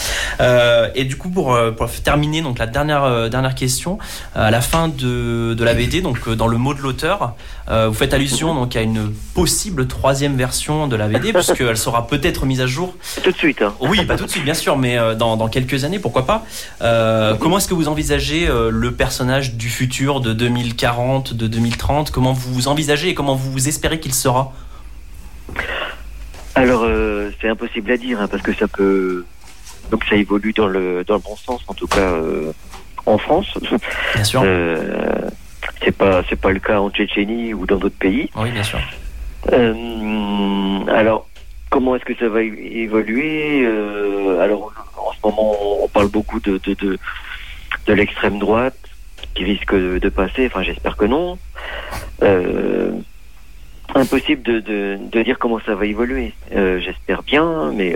[0.40, 3.98] Euh, et du coup, pour euh, pour terminer, donc la dernière euh, dernière question
[4.34, 7.34] à la fin de de la BD, donc dans le mot de l'auteur,
[7.68, 12.06] euh, vous faites allusion donc à une possible troisième version de la BD puisqu'elle sera
[12.06, 12.94] peut-être mise à jour.
[13.22, 13.62] Tout de suite.
[13.62, 13.72] Hein.
[13.80, 16.44] Oui, pas tout de suite, bien sûr, mais euh, dans, dans quelques années, pourquoi pas.
[16.80, 22.10] Euh, comment est-ce que vous envisagez euh, le personnage du futur de 2040, de 2030
[22.10, 24.52] Comment vous vous envisagez et comment vous espérez qu'il sera?
[26.54, 29.26] Alors euh, c'est impossible à dire hein, parce que ça peut
[29.90, 32.52] donc ça évolue dans le dans le bon sens en tout cas euh,
[33.04, 33.46] en France.
[34.14, 34.42] Bien sûr.
[35.84, 38.30] C'est pas c'est pas le cas en Tchétchénie ou dans d'autres pays.
[38.36, 38.80] Oui, bien sûr.
[40.88, 41.28] Alors,
[41.70, 46.58] comment est-ce que ça va évoluer Euh, Alors, en ce moment, on parle beaucoup de,
[46.58, 46.98] de,
[47.86, 48.76] de, l'extrême droite
[49.34, 50.46] qui risque de, passer.
[50.46, 51.38] Enfin, j'espère que non.
[52.22, 52.92] Euh,
[53.94, 56.32] impossible de, de, de dire comment ça va évoluer.
[56.54, 57.94] Euh, j'espère bien, mais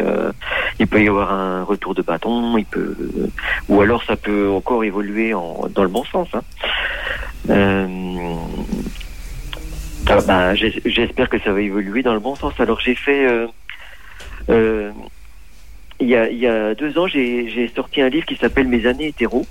[0.78, 2.56] il peut y avoir un retour de bâton.
[2.59, 2.97] Il peut,
[3.68, 6.28] ou alors ça peut encore évoluer en, dans le bon sens.
[6.34, 6.42] Hein.
[10.09, 12.55] Ah, j'es- J'espère que ça va évoluer dans le bon sens.
[12.59, 13.47] Alors j'ai fait, euh,
[14.48, 14.90] euh,
[16.01, 19.47] il y, a, deux ans, j'ai sorti un livre qui s'appelle Mes années hétéro,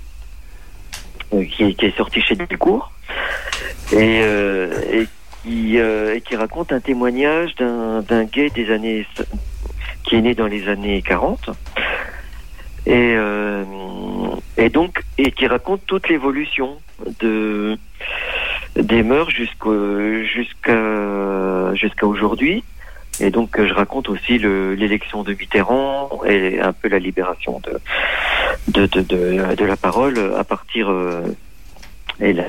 [1.32, 2.92] euh, qui, est sorti chez Delcourt,
[3.92, 5.06] et,
[5.44, 9.06] qui, raconte un témoignage d'un gay des années
[10.04, 11.50] qui est né dans les années 40
[12.86, 13.16] et,
[14.56, 16.80] et donc et qui raconte toute l'évolution
[17.20, 17.78] de
[18.76, 19.72] des mœurs jusqu'à
[21.74, 22.64] jusqu'à aujourd'hui
[23.20, 27.60] et donc euh, je raconte aussi le- l'élection de Mitterrand et un peu la libération
[27.60, 27.78] de
[28.68, 31.22] de de, de, la parole à partir euh,
[32.20, 32.44] et la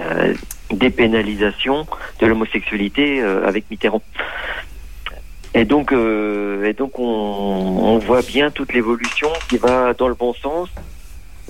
[0.72, 1.85] dépénalisation
[2.19, 4.02] de l'homosexualité euh, avec Mitterrand.
[5.53, 10.14] Et donc, euh, et donc on, on voit bien toute l'évolution qui va dans le
[10.14, 10.69] bon sens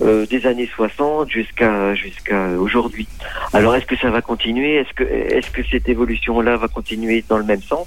[0.00, 3.06] euh, des années 60 jusqu'à jusqu'à aujourd'hui.
[3.52, 4.76] Alors, est-ce que ça va continuer?
[4.76, 7.86] Est-ce que est-ce que cette évolution-là va continuer dans le même sens?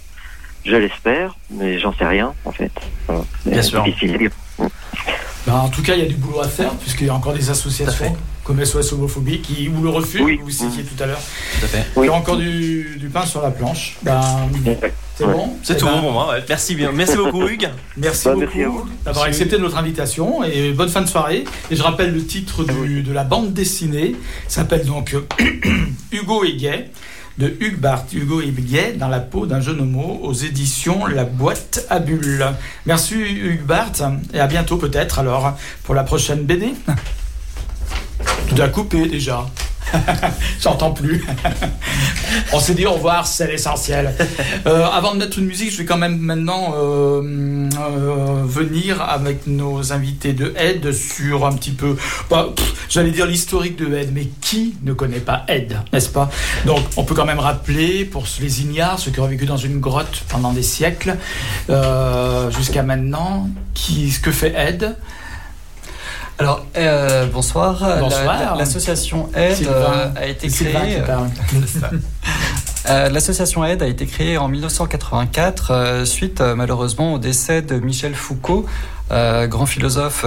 [0.65, 2.71] Je l'espère, mais j'en sais rien en fait.
[3.07, 3.23] Voilà.
[3.45, 3.83] Bien sûr.
[3.83, 4.29] difficile.
[5.45, 7.33] Ben, en tout cas, il y a du boulot à faire, puisqu'il y a encore
[7.33, 11.21] des associations comme SOS Homophobie qui ou le refus, que vous citiez tout à l'heure.
[11.59, 11.85] Tout à fait.
[11.97, 13.97] Il y a encore du, du pain sur la planche.
[14.03, 14.21] Ben,
[15.17, 16.29] c'est bon C'est Eh tout bon pour moi.
[16.31, 16.43] ouais.
[16.49, 16.91] Merci bien.
[16.91, 17.69] Merci beaucoup, Hugues.
[17.97, 21.45] Merci Bah, merci à beaucoup d'avoir accepté notre invitation et bonne fin de soirée.
[21.71, 24.15] Et je rappelle le titre du- de la bande dessinée.
[24.47, 25.25] S'appelle donc euh,
[26.11, 26.89] Hugo est gay
[27.37, 28.13] de Hugues Barthes.
[28.13, 32.45] Hugo est gay dans la peau d'un jeune homo aux éditions La Boîte à Bulles.
[32.85, 36.73] Merci Hugues Barthes et à bientôt peut-être alors pour la prochaine BD.
[38.49, 39.45] Tout a coupé déjà.
[40.61, 41.23] J'entends plus.
[42.53, 44.13] On s'est dit au revoir, c'est l'essentiel.
[44.65, 49.47] Euh, avant de mettre une musique, je vais quand même maintenant euh, euh, venir avec
[49.47, 51.95] nos invités de Ed sur un petit peu,
[52.29, 52.49] bah,
[52.89, 56.29] j'allais dire l'historique de Ed, mais qui ne connaît pas Ed, n'est-ce pas?
[56.65, 59.79] Donc, on peut quand même rappeler pour les ignares, ceux qui ont vécu dans une
[59.79, 61.15] grotte pendant des siècles,
[62.49, 64.95] jusqu'à maintenant, qui, ce que fait Ed.
[66.37, 67.81] Alors, euh, bonsoir.
[67.99, 68.51] Bonsoir.
[68.53, 71.01] la- L'association Aide euh, a été créée.
[72.87, 78.13] Euh, L'association Aide a été créée en 1984 euh, suite malheureusement au décès de Michel
[78.13, 78.67] Foucault,
[79.09, 80.23] grand philosophe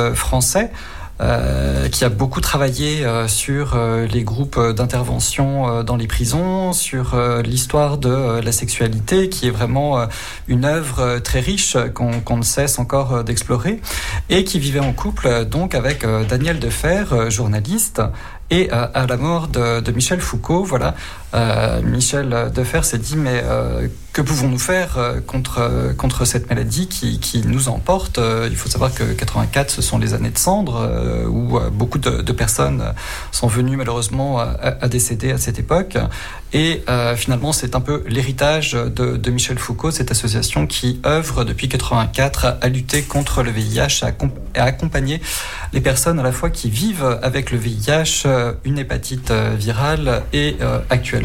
[1.21, 8.41] euh, qui a beaucoup travaillé sur les groupes d'intervention dans les prisons, sur l'histoire de
[8.41, 10.07] la sexualité, qui est vraiment
[10.47, 13.81] une œuvre très riche qu'on ne cesse encore d'explorer,
[14.29, 18.03] et qui vivait en couple donc avec Daniel Defer, journaliste,
[18.51, 20.95] et à la mort de, de Michel Foucault, voilà,
[21.35, 26.89] euh, Michel Defer s'est dit mais euh, que pouvons-nous faire euh, contre, contre cette maladie
[26.89, 28.19] qui, qui nous emporte?
[28.51, 32.95] Il faut savoir que 84, ce sont les années de cendre où beaucoup de, personnes
[33.33, 35.97] sont venues malheureusement à, décéder à cette époque.
[36.53, 36.83] Et
[37.17, 42.59] finalement, c'est un peu l'héritage de, de, Michel Foucault, cette association qui œuvre depuis 84
[42.61, 45.21] à lutter contre le VIH, à, à accompagner
[45.73, 48.27] les personnes à la fois qui vivent avec le VIH,
[48.65, 50.57] une hépatite virale et
[50.91, 51.18] actuellement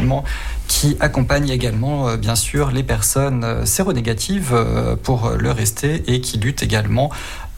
[0.68, 6.20] qui accompagne également, euh, bien sûr, les personnes euh, séronégatives euh, pour le rester et
[6.20, 7.10] qui lutte également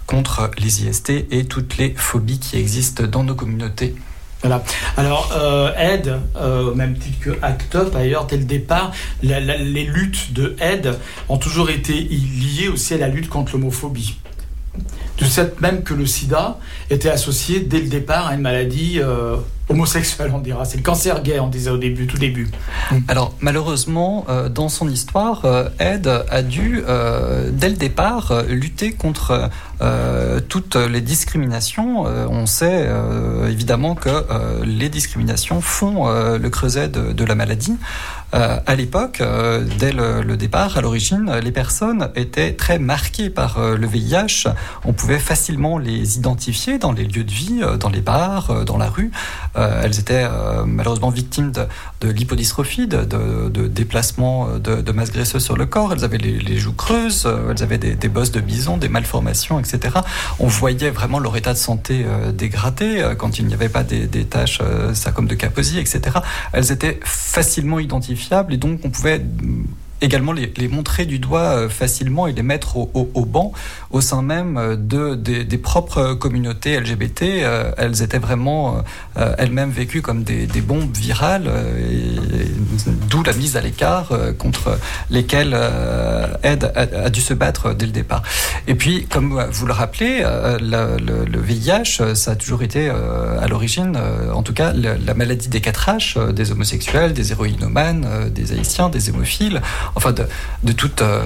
[0.07, 3.95] contre les IST et toutes les phobies qui existent dans nos communautés.
[4.43, 4.63] Voilà.
[4.97, 5.33] Alors,
[5.77, 6.21] Aide,
[6.77, 8.93] même titre que ACT UP, ailleurs, dès le départ,
[9.23, 10.97] les luttes de Aide
[11.29, 14.17] ont toujours été liées aussi à la lutte contre l'homophobie.
[15.19, 16.61] De cette même que le sida
[16.91, 19.01] était associé dès le départ à une maladie
[19.69, 20.65] homosexuel, on dira.
[20.65, 22.49] C'est le cancer gay, on disait au début, tout début.
[23.09, 28.93] Alors, malheureusement, euh, dans son histoire, euh, Ed a dû, euh, dès le départ, lutter
[28.93, 29.51] contre
[30.49, 32.05] toutes les discriminations.
[32.31, 32.89] on sait
[33.47, 34.25] évidemment que
[34.65, 37.77] les discriminations font le creuset de, la maladie.
[38.33, 39.23] À l'époque,
[39.79, 44.49] dès le, départ, à l'origine, les personnes étaient très marquées par le VIH.
[44.87, 48.89] On pouvait facilement les identifier dans les lieux de vie, dans les bars, dans la
[48.89, 49.11] rue.
[49.57, 50.27] Elles étaient
[50.67, 51.67] malheureusement victimes de,
[52.01, 55.93] de lipodystrophie, de, de, déplacements de, masse graisseuse sur le corps.
[55.93, 59.99] Elles avaient les, joues creuses, elles avaient des, bosses de bison, des malformations, etc.
[60.39, 62.05] On voyait vraiment leur état de santé
[62.35, 64.61] dégradé quand il n'y avait pas des, des taches,
[64.95, 66.19] ça comme de Kaposi, etc.
[66.53, 68.17] Elles étaient facilement identifiées
[68.51, 69.23] et donc on pouvait
[70.01, 73.53] également les, montrer du doigt euh, facilement et les mettre au, banc
[73.91, 77.23] au sein même euh, de, des, propres communautés LGBT.
[77.23, 78.83] Euh, elles étaient vraiment
[79.39, 81.51] elles-mêmes vécues comme des, bombes virales,
[83.09, 84.79] d'où la mise à l'écart contre
[85.11, 85.57] lesquelles
[86.43, 88.23] Ed a, dû se battre dès le départ.
[88.67, 90.23] Et puis, comme vous le rappelez,
[90.61, 93.99] le, VIH, ça a toujours été à l'origine,
[94.33, 99.09] en tout cas, la, maladie des 4 H, des homosexuels, des héroïnomanes, des haïtiens, des
[99.09, 99.63] hémophiles
[99.95, 100.27] enfin de,
[101.01, 101.23] euh,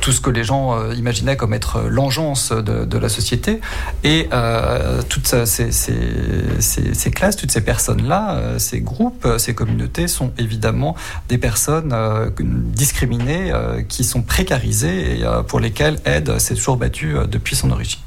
[0.00, 3.60] tout ce que les gens euh, imaginaient comme être l'engeance de, la société.
[4.04, 10.96] Et euh, toutes ces, ces, classes, toutes ces personnes-là, ces groupes, ces communautés sont évidemment
[11.28, 11.94] des personnes
[12.38, 13.52] discriminées,
[13.88, 18.00] qui sont précarisées et pour lesquelles Aide s'est toujours battue depuis son origine.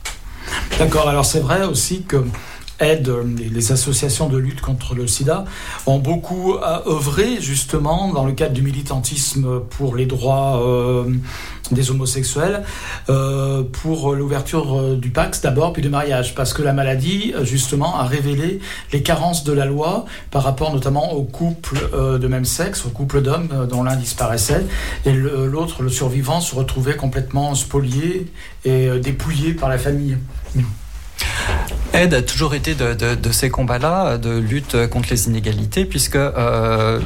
[0.80, 2.24] D'accord, alors c'est vrai aussi que
[2.80, 5.46] aide les associations de lutte contre le sida
[5.86, 6.56] ont beaucoup
[6.88, 11.06] œuvré justement dans le cadre du militantisme pour les droits euh,
[11.72, 12.64] des homosexuels,
[13.10, 17.98] euh, pour l'ouverture euh, du Pax d'abord, puis du mariage, parce que la maladie justement
[17.98, 18.60] a révélé
[18.94, 23.22] les carences de la loi par rapport notamment aux couples de même sexe, aux couples
[23.22, 24.66] d'hommes dont l'un disparaissait
[25.06, 28.32] et l'autre, le survivant, se retrouvait complètement spolié
[28.64, 30.18] et dépouillé par la famille.
[31.96, 37.00] Aide a toujours été de, ces combats-là, de lutte contre les inégalités, puisque euh,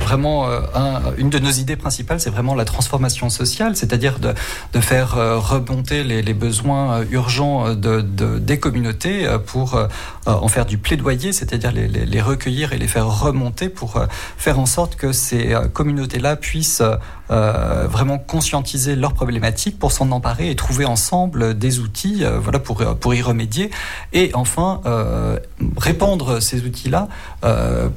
[0.00, 0.60] vraiment euh,
[1.18, 4.32] une de nos idées principales, c'est vraiment la transformation sociale, c'est-à-dire de,
[4.80, 9.78] faire euh, remonter les, besoins urgents de, des communautés pour
[10.26, 14.00] en faire du plaidoyer, c'est-à-dire les, recueillir et les faire remonter pour
[14.36, 16.82] faire en sorte que ces communautés-là puissent
[17.32, 22.58] euh, vraiment conscientiser leurs problématiques pour s'en emparer et trouver ensemble des outils euh, voilà,
[22.58, 23.70] pour, pour y remédier.
[24.12, 25.38] Et enfin, euh,
[25.78, 27.08] répandre ces outils-là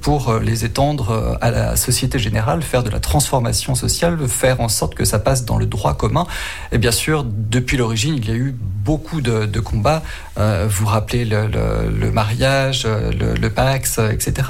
[0.02, 4.96] pour les étendre à la société générale, faire de la transformation sociale, faire en sorte
[4.96, 6.26] que ça passe dans le droit commun.
[6.72, 8.56] Et bien sûr, depuis l'origine, il y a eu
[8.86, 10.04] beaucoup de, combats.
[10.38, 14.50] vous rappelez le, mariage, le, le, Pax, etc.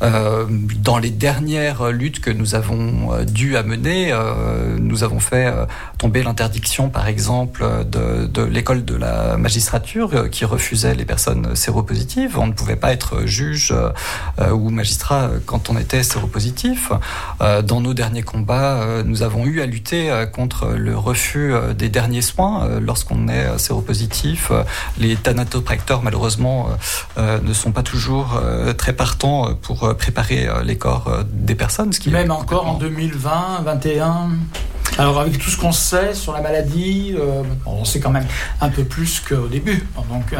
[0.00, 5.66] dans les dernières luttes que nous avons dû amener, euh, nous avons fait euh,
[5.98, 12.38] tomber l'interdiction, par exemple, de, l'école de la magistrature euh, qui refusait les personnes séropositives.
[12.38, 13.74] On ne pouvait pas être juge
[14.52, 16.92] ou magistrat quand on était séropositif.
[17.40, 22.80] Dans nos derniers combats, nous avons eu à lutter contre le refus des derniers soins
[22.80, 23.73] lorsqu'on est séropositif.
[24.98, 26.68] Les thanatopracteurs, malheureusement,
[27.16, 28.40] ne sont pas toujours
[28.78, 31.90] très partants pour préparer les corps des personnes.
[32.06, 34.30] Même encore en 2020, 2021
[34.96, 38.26] alors avec tout ce qu'on sait sur la maladie, euh, on sait quand même
[38.60, 39.84] un peu plus qu'au début.
[39.98, 40.36] Euh,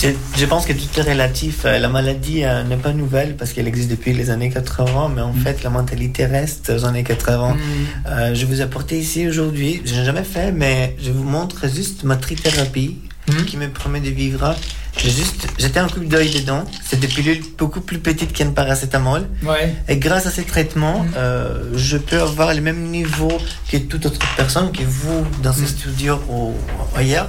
[0.00, 1.64] je, je, pense que tout est relatif.
[1.64, 5.40] La maladie n'est pas nouvelle parce qu'elle existe depuis les années 80, mais en mm.
[5.40, 7.54] fait, la mentalité reste aux années 80.
[7.54, 7.58] Mm.
[8.06, 12.04] Euh, je vous apporte ici aujourd'hui, je n'ai jamais fait, mais je vous montre juste
[12.04, 12.96] ma trithérapie
[13.32, 13.44] mm.
[13.44, 14.54] qui me permet de vivre
[14.98, 16.64] j'ai juste j'étais un coup d'œil dedans.
[16.84, 19.28] C'est des pilules beaucoup plus petites qu'un paracétamol.
[19.44, 19.74] Ouais.
[19.88, 21.12] Et grâce à ces traitements, mm.
[21.16, 23.32] euh, je peux avoir le même niveau
[23.70, 25.66] que toute autre personne, que vous dans ce mm.
[25.66, 26.54] studio ou
[26.96, 27.28] ailleurs.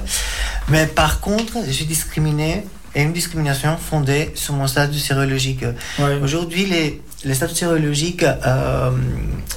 [0.68, 2.64] Mais par contre, je suis discriminé
[2.94, 5.64] et une discrimination fondée sur mon statut sérologique.
[6.22, 8.90] Aujourd'hui, les, les statuts sérologiques, euh,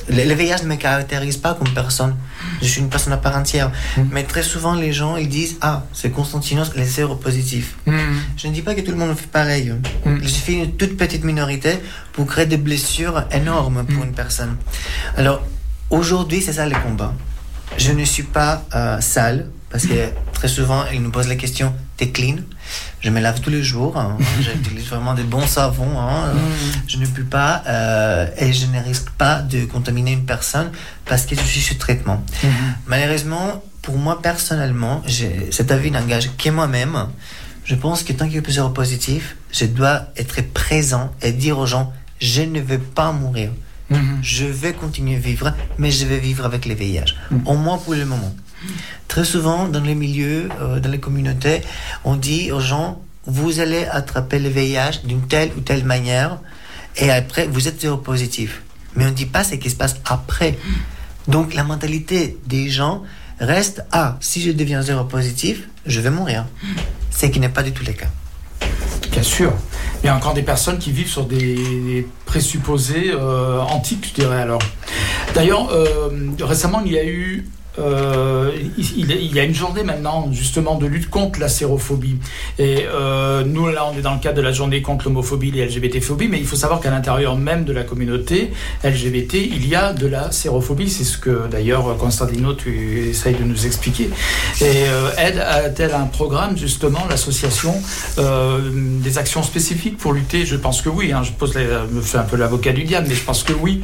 [0.09, 2.15] les, VIH ne me caractérisent pas comme personne.
[2.61, 3.71] Je suis une personne à part entière.
[3.95, 4.01] Mm.
[4.11, 7.75] Mais très souvent, les gens, ils disent Ah, c'est Constantinos, les séropositifs.
[7.85, 7.91] Mm.
[8.37, 9.73] Je ne dis pas que tout le monde fait pareil.
[10.05, 11.79] Il suffit d'une toute petite minorité
[12.11, 14.57] pour créer des blessures énormes pour une personne.
[15.17, 15.41] Alors,
[15.89, 17.13] aujourd'hui, c'est ça le combat.
[17.77, 21.73] Je ne suis pas euh, sale, parce que très souvent, ils nous posent la question
[21.97, 22.35] T'es clean?
[23.01, 23.97] Je me lave tous les jours.
[23.97, 24.19] Hein.
[24.39, 25.99] J'utilise vraiment des bons savons.
[25.99, 26.31] Hein.
[26.31, 26.37] Mm.
[26.87, 30.69] Je ne peux pas euh, et je ne risque pas de contaminer une personne
[31.05, 32.23] parce que je suis sous traitement.
[32.43, 32.49] Mm-hmm.
[32.85, 35.01] Malheureusement, pour moi personnellement,
[35.49, 37.07] cet avis n'engage que moi-même.
[37.65, 41.57] Je pense que tant qu'il y a plusieurs positifs, je dois être présent et dire
[41.57, 41.91] aux gens
[42.21, 43.49] je ne veux pas mourir.
[43.91, 43.97] Mm-hmm.
[44.21, 47.15] Je vais continuer à vivre, mais je vais vivre avec les VIH.
[47.31, 47.47] Mm.
[47.47, 48.35] Au moins pour le moment.
[49.07, 51.61] Très souvent, dans les milieux, euh, dans les communautés,
[52.03, 56.39] on dit aux gens, vous allez attraper le VIH d'une telle ou telle manière,
[56.97, 58.61] et après, vous êtes séropositif.
[58.95, 60.57] Mais on ne dit pas ce qui se passe après.
[61.27, 63.03] Donc, la mentalité des gens
[63.39, 66.45] reste, ah, si je deviens séropositif, je vais mourir.
[67.11, 68.07] Ce qui n'est pas du tout le cas.
[69.11, 69.53] Bien sûr.
[70.03, 74.41] Il y a encore des personnes qui vivent sur des présupposés euh, antiques, je dirais
[74.41, 74.61] alors.
[75.33, 76.09] D'ailleurs, euh,
[76.41, 77.47] récemment, il y a eu
[77.79, 82.17] euh, il, y a une journée maintenant justement de lutte contre la sérophobie.
[82.59, 85.65] Et euh, nous là, on est dans le cadre de la journée contre l'homophobie et
[85.65, 88.51] LGBT-phobie, mais il faut savoir qu'à l'intérieur même de la communauté
[88.83, 90.89] LGBT, il y a de la sérophobie.
[90.89, 94.09] C'est ce que d'ailleurs Constantino, tu essayes de nous expliquer.
[94.61, 97.73] Et euh, Ed a-t-elle un programme justement, l'association,
[98.17, 100.45] des actions spécifiques pour lutter?
[100.45, 101.11] Je pense que oui.
[101.11, 103.81] Hein, je pose, me fais un peu l'avocat du diable, mais je pense que oui,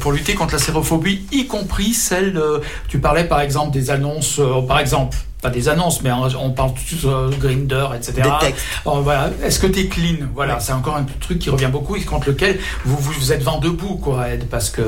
[0.00, 2.40] pour lutter contre la sérophobie, y compris celle,
[2.88, 6.72] tu parles par exemple des annonces, euh, par exemple, pas des annonces, mais on parle
[6.72, 8.22] de euh, Grinder, etc.
[8.22, 8.64] Des textes.
[8.84, 9.30] voilà.
[9.42, 10.26] Est-ce que tu es clean?
[10.34, 13.58] Voilà, c'est encore un truc qui revient beaucoup et contre lequel vous, vous, êtes vent
[13.58, 14.82] debout, quoi, Ed, parce que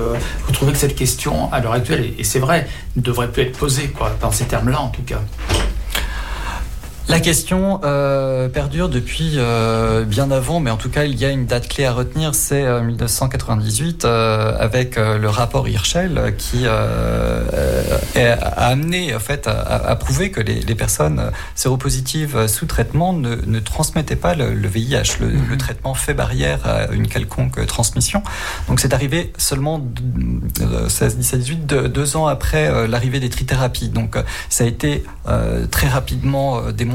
[0.46, 3.59] vous trouvez que cette question, à l'heure actuelle, et c'est vrai, ne devrait plus être
[3.59, 5.20] posée, quoi, dans ces termes-là en tout cas.
[7.06, 11.28] La question euh, perdure depuis euh, bien avant, mais en tout cas, il y a
[11.28, 17.43] une date clé à retenir, c'est 1998, euh, avec le rapport Hirschel qui a
[18.56, 24.66] amené, en fait, à, prouver que les, personnes séropositives sous traitement ne, transmettaient pas le,
[24.66, 25.18] VIH.
[25.20, 25.48] Le, mhm.
[25.51, 28.22] le, traitement fait barrière à une quelconque transmission.
[28.66, 29.81] Donc, c'est arrivé seulement
[30.89, 33.90] 16, 17, 18, deux, ans après l'arrivée des trithérapies.
[33.90, 34.16] Donc,
[34.48, 35.05] ça a été
[35.70, 36.93] très rapidement démontré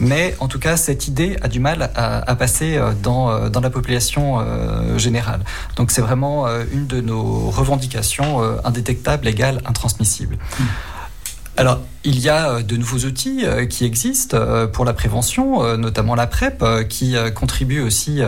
[0.00, 3.60] mais en tout cas, cette idée a du mal à, passer euh, dans, euh, dans,
[3.60, 5.40] la population euh, générale.
[5.76, 10.36] Donc c'est vraiment une de nos revendications indétectable, égale, intransmissible.
[10.36, 10.64] Mmh.
[11.58, 15.76] Alors, il y a euh, de nouveaux outils euh, qui existent euh, pour la prévention,
[15.76, 18.20] notamment la PrEP, qui contribue aussi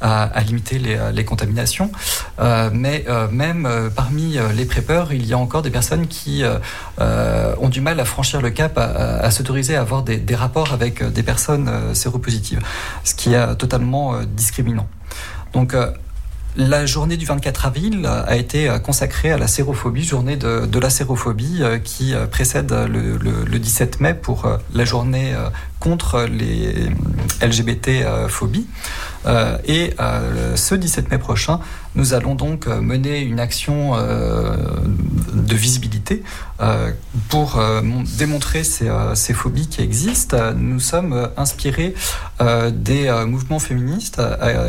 [0.00, 1.90] à, limiter les, contaminations.
[2.72, 6.42] mais même parmi les PrEPeurs, il y a encore des personnes qui
[6.98, 11.02] ont du mal à franchir le cap, à, s'autoriser à avoir des, des, rapports avec
[11.02, 12.60] des personnes séropositives,
[13.04, 14.88] ce qui est totalement discriminant.
[15.52, 15.74] Donc,
[16.56, 21.58] la journée du 24 avril a été consacrée à la sérophobie, journée de, la sérophobie
[21.60, 25.34] euh, qui euh, précède le, 17 mai pour euh, la journée
[25.80, 26.74] contre les
[27.42, 28.66] LGBT-phobies.
[29.66, 29.94] et
[30.54, 31.60] ce 17 mai prochain,
[31.94, 36.22] nous allons donc mener une action de visibilité
[37.28, 37.60] pour
[38.18, 40.52] démontrer ces, ces, phobies qui existent.
[40.54, 41.94] Nous sommes inspirés
[42.72, 44.22] des mouvements féministes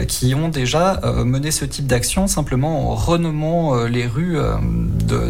[0.07, 4.55] qui ont déjà mené ce type d'action simplement en renommant euh, les rues euh,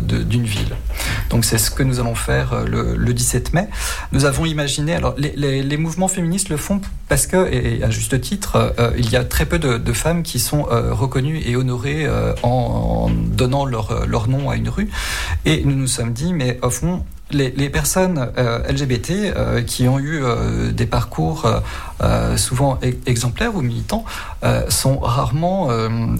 [0.01, 0.75] d'une ville.
[1.29, 3.67] Donc c'est ce que nous allons faire euh, le, 17 mai.
[4.11, 8.73] Nous avons imaginé, alors les, mouvements féministes le font parce que, et à juste titre,
[8.97, 12.07] il y a très peu de, femmes qui sont reconnues et honorées
[12.43, 14.89] en, donnant leur, leur nom à une rue.
[15.45, 18.29] Et nous nous sommes dit, mais au fond, les, personnes
[18.69, 20.21] LGBT qui ont eu
[20.73, 21.47] des parcours
[22.35, 24.05] souvent e-, exemplaires ou militants
[24.69, 25.69] sont rarement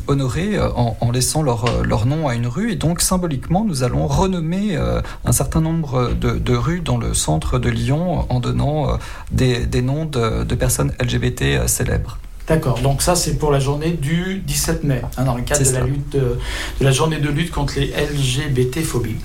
[0.07, 2.71] honorées en, laissant leur, nom à une rue.
[2.71, 4.77] Et donc, symboliquement, nous allons renommer
[5.25, 8.97] un certain nombre de, rues dans le centre de Lyon en donnant
[9.31, 12.17] des, noms de personnes LGBT célèbres.
[12.47, 15.72] D'accord, donc ça c'est pour la journée du 17 mai, hein, dans le cadre de
[15.72, 16.35] la, lutte, euh,
[16.80, 19.18] de, la journée de lutte contre les LGBT-phobies.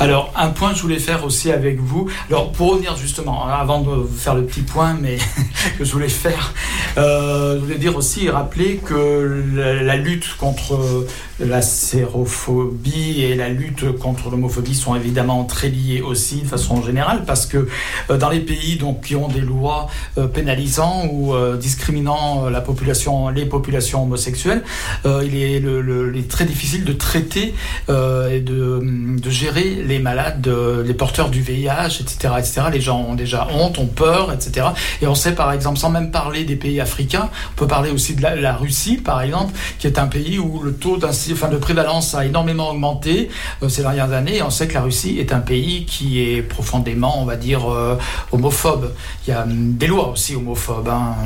[0.00, 3.54] Alors, un point que je voulais faire aussi avec vous, alors pour revenir justement, hein,
[3.60, 5.16] avant de faire le petit point, mais
[5.78, 6.52] que je voulais faire,
[6.98, 11.06] euh, je voulais dire aussi, rappeler que la, lutte contre
[11.38, 17.24] la sérophobie et la lutte contre l'homophobie sont évidemment très liées aussi de façon générale,
[17.26, 17.68] parce que
[18.10, 19.86] euh, dans les pays donc, qui ont des lois
[20.34, 24.62] pénalisant ou discriminant la population, les populations homosexuelles,
[25.04, 27.54] euh, il, est très difficile de traiter
[27.90, 28.80] euh, et de,
[29.20, 32.62] de, gérer les malades, euh, les porteurs du VIH, etc., etc.
[32.72, 34.68] Les gens ont déjà honte, ont peur, etc.
[35.02, 38.14] Et on sait par exemple, sans même parler des pays africains, on peut parler aussi
[38.14, 42.14] de la, Russie, par exemple, qui est un pays où le taux enfin, de prévalence
[42.14, 43.28] a énormément augmenté
[43.68, 44.36] ces dernières années.
[44.36, 47.66] Et on sait que la Russie est un pays qui est profondément, on va dire,
[48.32, 48.94] homophobe.
[49.26, 51.16] Il y a hum, des lois aussi homophobes, hein,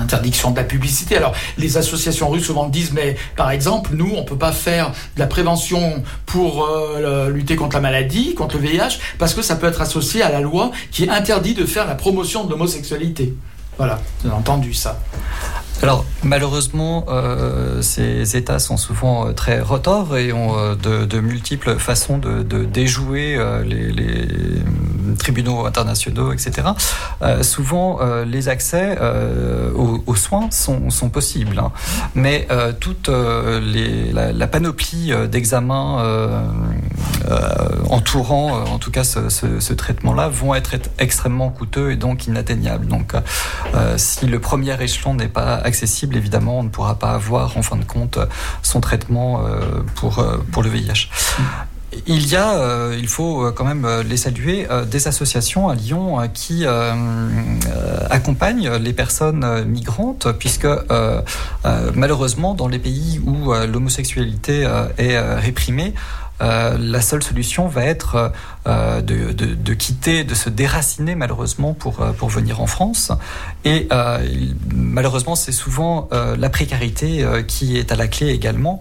[0.00, 1.16] interdiction de la publicité.
[1.16, 5.20] Alors, les associations russes souvent disent, mais par exemple, nous, on peut pas faire de
[5.20, 9.66] la prévention pour euh, lutter contre la maladie, contre le VIH, parce que ça peut
[9.66, 13.34] être associé à la loi qui interdit de faire la promotion de l'homosexualité.
[13.78, 15.00] Voilà, j'ai entendu ça.
[15.82, 20.74] Alors malheureusement, euh, ces États sont souvent euh, très retors et ont euh,
[21.06, 24.62] de, multiples façons de, déjouer les,
[25.18, 26.68] tribunaux internationaux, etc.
[27.42, 28.96] souvent, les accès
[29.74, 31.72] aux, soins sont, possibles, hein.
[32.14, 32.48] mais
[32.80, 36.02] toute la, panoplie d'examens
[37.88, 42.86] entourant, en tout cas, ce, traitement-là, vont être extrêmement coûteux et donc inatteignables.
[42.86, 43.12] Donc,
[43.96, 47.76] si le premier échelon n'est pas accessible, évidemment, on ne pourra pas avoir, en fin
[47.76, 48.18] de compte,
[48.62, 51.08] son traitement euh, pour, euh, pour le VIH.
[52.06, 56.64] Il y a, euh, il faut quand même les saluer, des associations à Lyon qui
[58.10, 60.68] accompagnent les personnes migrantes, puisque
[61.96, 64.68] malheureusement, dans les pays où l'homosexualité
[64.98, 65.94] est réprimée,
[66.38, 68.32] la seule solution va être
[68.66, 73.10] euh, de, de, quitter, de se déraciner malheureusement pour, euh, pour venir en France.
[73.64, 74.18] Et euh,
[74.74, 78.80] malheureusement, c'est souvent la précarité qui est à la clé également.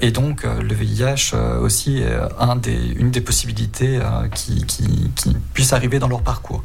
[0.00, 4.00] et donc, le VIH aussi est un des, une des possibilités
[4.34, 6.62] qui, qui, qui puisse arriver dans leur parcours.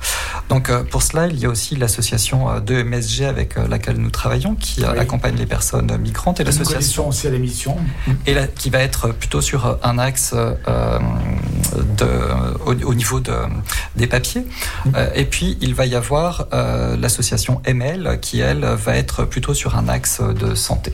[0.49, 4.83] Donc, pour cela, il y a aussi l'association de MSG avec laquelle nous travaillons, qui
[4.83, 7.77] accompagne les personnes migrantes et l'association aussi à l'émission
[8.25, 13.33] et qui va être plutôt sur un axe de euh, au, niveau de,
[13.95, 14.45] des papiers.
[14.95, 19.53] Euh, et puis, il va y avoir euh, l'association ML qui, elle, va être plutôt
[19.53, 20.93] sur un axe de santé.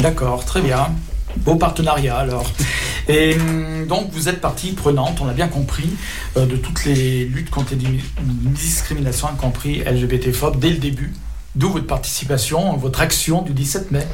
[0.00, 0.90] D'accord, très bien.
[1.38, 2.50] Beau partenariat alors.
[3.08, 5.90] Et hum, donc vous êtes partie prenante, on l'a bien compris,
[6.36, 11.14] de toutes les luttes contre les discriminations, y compris LGBT-phobes, dès le début.
[11.54, 14.06] D'où votre participation, votre action du 17 mai.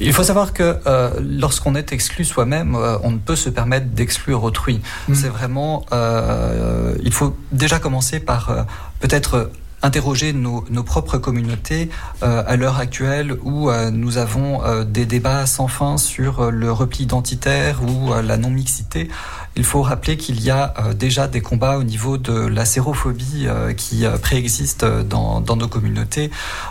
[0.00, 3.86] Il faut savoir que euh, lorsqu'on est exclu soi-même, euh, on ne peut se permettre
[3.86, 4.80] d'exclure autrui.
[5.08, 5.14] Mm.
[5.14, 8.66] C'est vraiment, euh, il faut déjà commencer par
[9.00, 9.50] peut-être
[9.82, 11.90] interroger nos, nos, propres communautés
[12.20, 18.12] à l'heure actuelle où nous avons des débats sans fin sur le repli identitaire ou
[18.22, 19.08] la non-mixité.
[19.54, 23.44] Il faut rappeler qu'il y a euh, déjà des combats au niveau de la sérophobie
[23.46, 26.30] euh, qui euh, préexistent dans, nos communautés.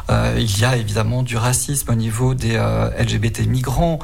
[0.09, 2.57] il y a évidemment du racisme au niveau des
[2.99, 3.99] LGBT migrants.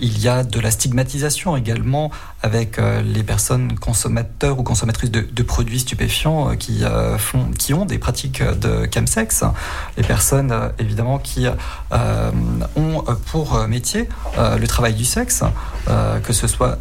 [0.00, 2.10] Il y a de la stigmatisation également
[2.42, 6.84] avec les personnes consommateurs ou consommatrices de, produits stupéfiants qui,
[7.18, 9.44] font, qui ont des pratiques de chemsex.
[9.98, 11.46] Les personnes évidemment qui
[12.76, 14.08] ont pour métier
[14.38, 15.44] le travail du sexe,
[15.86, 16.78] que ce soit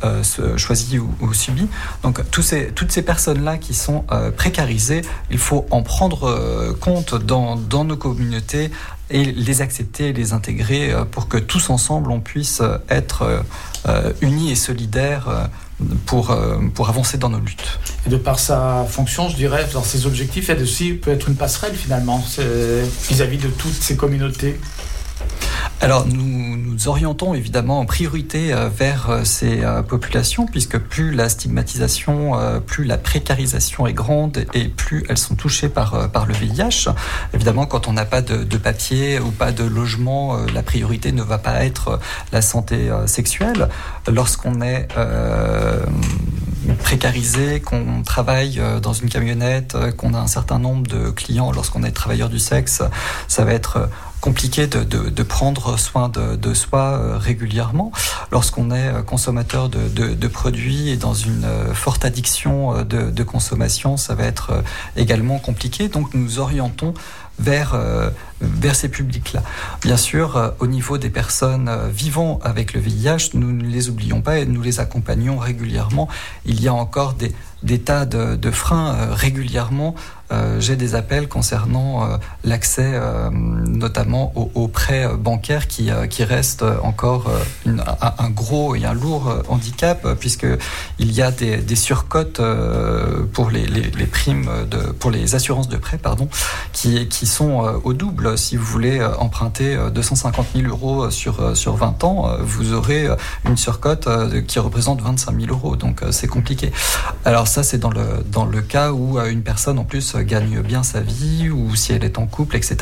[0.56, 1.68] choisi ou, subi.
[2.04, 7.84] Donc ces, toutes ces personnes-là qui sont précarisées, il faut en prendre compte dans, dans
[7.84, 8.72] nos communautés
[9.10, 13.44] et les accepter, les intégrer euh, pour que tous ensemble on puisse euh, être
[13.88, 15.50] euh, unis et solidaires
[16.06, 16.36] pour,
[16.74, 17.80] pour avancer dans nos luttes.
[18.06, 21.36] Et de par sa fonction, je dirais, dans ses objectifs, elle aussi peut être une
[21.36, 22.22] passerelle finalement
[23.08, 24.60] vis-à-vis de toutes ces communautés.
[25.82, 26.48] Alors nous
[26.78, 32.34] nous orientons évidemment en priorité euh, vers euh, ces euh, populations puisque plus la stigmatisation,
[32.66, 36.90] plus la précarisation est grande et plus elles sont touchées par, par le VIH.
[37.34, 41.24] Évidemment, quand on n'a pas de, de, papier ou pas de logement, la priorité ne
[41.24, 42.00] va pas être
[42.32, 43.70] la santé sexuelle.
[44.08, 44.88] Lorsqu'on est
[46.76, 51.92] précarisé, qu'on travaille dans une camionnette, qu'on a un certain nombre de clients lorsqu'on est
[51.92, 52.82] travailleur du sexe,
[53.28, 53.90] ça va être
[54.22, 57.92] compliqué de, prendre soin de, soi euh, régulièrement.
[58.32, 64.16] Lorsqu'on est euh, consommateur de, produits et dans une euh, forte addiction de, consommation, ça
[64.16, 64.64] va être
[64.96, 65.88] également compliqué.
[65.88, 66.94] Donc nous orientons
[67.40, 67.80] vers,
[68.42, 69.44] vers ces publics-là.
[69.82, 74.40] Bien sûr, au niveau des personnes vivant avec le VIH, nous ne les oublions pas
[74.40, 76.08] et nous les accompagnons régulièrement.
[76.46, 80.17] Il y a encore des, tas de, freins régulièrement euh,
[80.60, 87.32] j'ai des appels concernant euh, l'accès euh, notamment aux, prêts bancaires qui, qui reste encore
[87.66, 90.46] un, gros et un lourd handicap puisque
[91.00, 92.42] il y a des, des surcotes
[93.34, 96.28] pour les, les, primes de, pour les assurances de prêt pardon
[96.74, 98.38] qui, qui sont au double.
[98.38, 103.08] Si vous voulez emprunter 250 000 euros sur, sur 20 ans vous aurez
[103.46, 104.08] une surcote
[104.48, 105.76] qui représente 25 000 euros.
[105.76, 106.72] Donc c'est compliqué.
[107.26, 110.84] Alors ça c'est dans le, dans le cas où une personne en plus gagne bien
[110.84, 112.78] sa vie ou si elle est en couple, etc.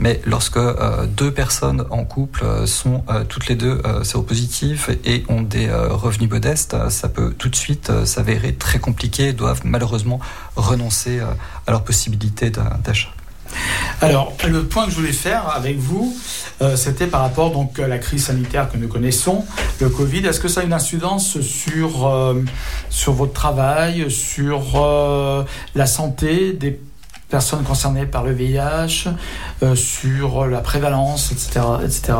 [0.00, 5.24] Mais lorsque euh, deux personnes en couple euh, sont euh, toutes les deux séropositives et
[5.28, 10.20] ont des revenus modestes, ça peut tout de suite s'avérer très compliqué et doivent malheureusement
[10.56, 13.15] renoncer à leur possibilité d'achat.
[14.00, 16.14] Alors, le point que je voulais faire avec vous,
[16.74, 19.44] c'était par rapport donc, à la crise sanitaire que nous connaissons,
[19.80, 20.26] le Covid.
[20.26, 22.34] Est-ce que ça a une incidence sur,
[22.90, 24.62] sur votre travail, sur
[25.74, 26.78] la santé des
[27.28, 29.08] personnes concernées par le VIH,
[29.62, 32.12] euh, sur la prévalence, etc., etc.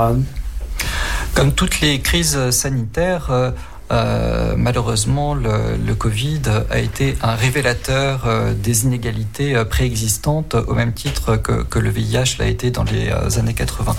[1.35, 3.31] Comme toutes les crises sanitaires,
[3.93, 10.93] euh, malheureusement, le, Covid a été un révélateur euh, des inégalités euh, préexistantes au même
[10.93, 13.95] titre que, le VIH l'a été dans les années 80.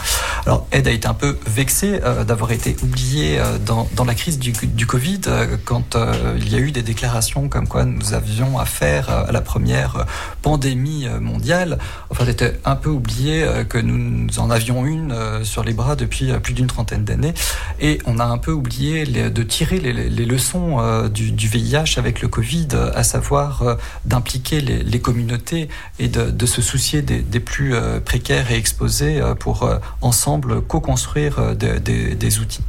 [0.45, 5.21] Alors, Ed a été un peu vexé d'avoir été oublié dans, la crise du Covid
[5.63, 5.95] quand
[6.37, 10.05] il y a eu des déclarations comme quoi nous avions affaire à la première
[10.41, 11.77] pandémie mondiale.
[12.09, 16.53] Enfin, c'était un peu oublié que nous en avions une sur les bras depuis plus
[16.53, 17.33] d'une trentaine d'années
[17.79, 22.27] et on a un peu oublié de tirer les, leçons euh, du, VIH avec le
[22.27, 23.75] Covid, à savoir euh,
[24.05, 29.69] d'impliquer les, communautés et de, se soucier des, plus euh, précaires et exposés pour
[30.01, 32.63] ensemble co-construire des outils.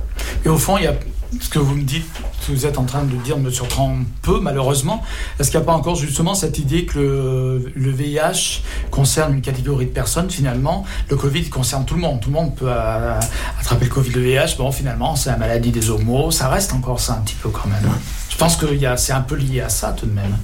[0.45, 0.95] Et au fond, il y a
[1.41, 2.07] ce que vous me dites,
[2.41, 5.03] ce que vous êtes en train de dire me surprend peu, malheureusement.
[5.39, 9.87] Est-ce qu'il n'y a pas encore justement cette idée que le, VIH concerne une catégorie
[9.87, 10.85] de personnes, finalement?
[11.11, 12.21] Le Covid concerne tout le monde.
[12.21, 13.21] Tout le monde peut euh,
[13.61, 14.57] attraper le Covid, le VIH.
[14.57, 16.31] Bon, finalement, c'est la maladie des homos.
[16.31, 17.91] Ça reste encore ça un petit peu quand même.
[18.31, 20.37] Je pense que c'est un peu lié à ça tout de même.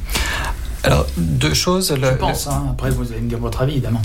[0.84, 1.94] Alors, deux choses.
[1.98, 2.66] Je pense, hein.
[2.70, 4.02] après vous allez me dire votre avis, évidemment.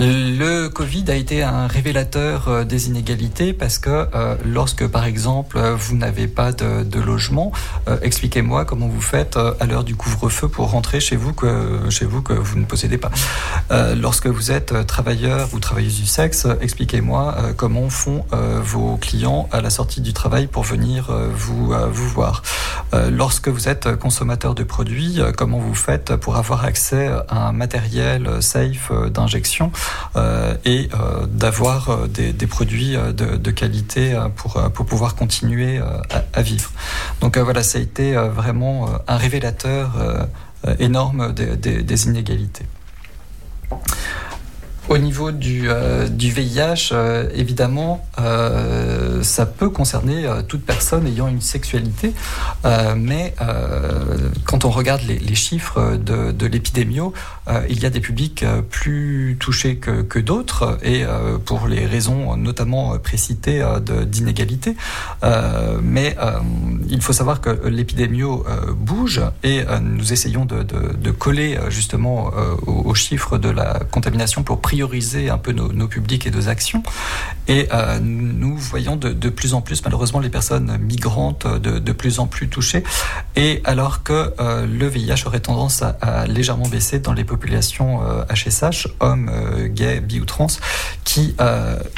[0.00, 5.58] Le Covid a été un révélateur euh, des inégalités parce que euh, lorsque, par exemple,
[5.58, 7.50] vous n'avez pas de, logement,
[7.88, 12.04] euh, expliquez-moi comment vous faites à l'heure du couvre-feu pour rentrer chez vous que chez
[12.04, 13.10] vous que vous ne possédez pas.
[13.96, 18.24] lorsque vous êtes travailleur ou travailleuse du sexe, expliquez-moi comment font
[18.62, 22.42] vos clients à la sortie du travail pour venir vous vous voir.
[23.10, 28.42] lorsque vous êtes consommateur de produits, comment vous faites pour avoir accès à un matériel
[28.42, 29.70] safe d'injection?
[29.70, 29.87] euh,
[30.64, 35.80] et euh, d'avoir euh, des, produits de, qualité pour, pour pouvoir continuer
[36.32, 36.70] à, vivre.
[37.20, 39.90] Donc voilà, ça a été vraiment un révélateur
[40.78, 42.64] énorme des inégalités.
[44.88, 51.28] Au niveau du, euh, du VIH, euh, évidemment, euh, ça peut concerner toute personne ayant
[51.28, 52.14] une sexualité,
[52.96, 53.34] mais
[54.44, 57.12] quand on regarde les, les chiffres de, de l'épidémio,
[57.68, 61.04] il y a des publics plus touchés que, d'autres, et
[61.44, 63.64] pour les raisons notamment précitées
[64.06, 64.76] d'inégalité.
[65.82, 66.16] mais
[66.88, 68.44] il faut savoir que l'épidémio
[68.76, 72.30] bouge, et nous essayons de, coller justement
[72.66, 76.82] aux, chiffres de la contamination pour prioriser un peu nos, publics et nos actions.
[77.46, 82.26] Et euh, nous voyons de, plus en plus, malheureusement, les personnes migrantes de, plus en
[82.26, 82.82] plus touchées.
[83.36, 88.86] Et alors que euh, le VIH aurait tendance à, légèrement baisser dans les populations HSH,
[88.86, 89.30] euh, hommes,
[89.68, 90.48] gays, bi ou trans,
[91.04, 91.34] qui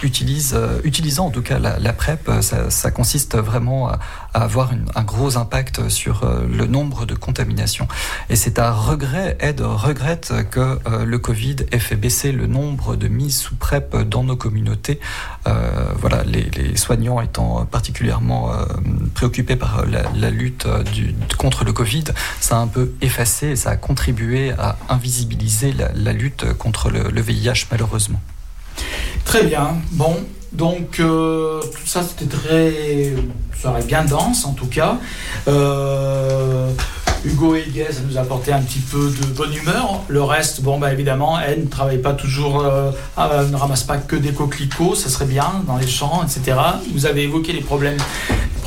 [0.03, 3.99] utilisent, utilisant en tout cas la, PrEP, ça, consiste vraiment à,
[4.35, 7.89] avoir un gros impact sur le nombre de contaminations.
[8.29, 13.09] Et c'est à regret, Ed regrette que le Covid ait fait baisser le nombre de
[13.09, 15.01] mises sous PrEP dans nos communautés.
[15.47, 18.65] Euh, voilà, les, soignants étant particulièrement euh,
[19.15, 20.85] préoccupés par la, lutte euh,
[21.39, 22.05] contre le Covid,
[22.41, 27.21] ça a un peu effacé et ça a contribué à invisibiliser la, lutte contre le,
[27.21, 28.21] VIH malheureusement.
[29.25, 29.77] Très bien.
[29.93, 30.17] Bon,
[30.53, 33.15] donc tout ça c'était très,
[33.61, 34.99] ça bien dense en tout cas.
[37.25, 37.65] Hugo et
[38.09, 40.03] nous a apporté un petit peu de bonne humeur.
[40.09, 43.99] Le reste, bon, bah évidemment, elle ne travaille pas toujours, euh, euh, ne ramasse pas
[43.99, 46.59] que des coquelicots, ça serait bien dans les champs, etc.
[46.95, 47.99] Vous avez évoqué les problèmes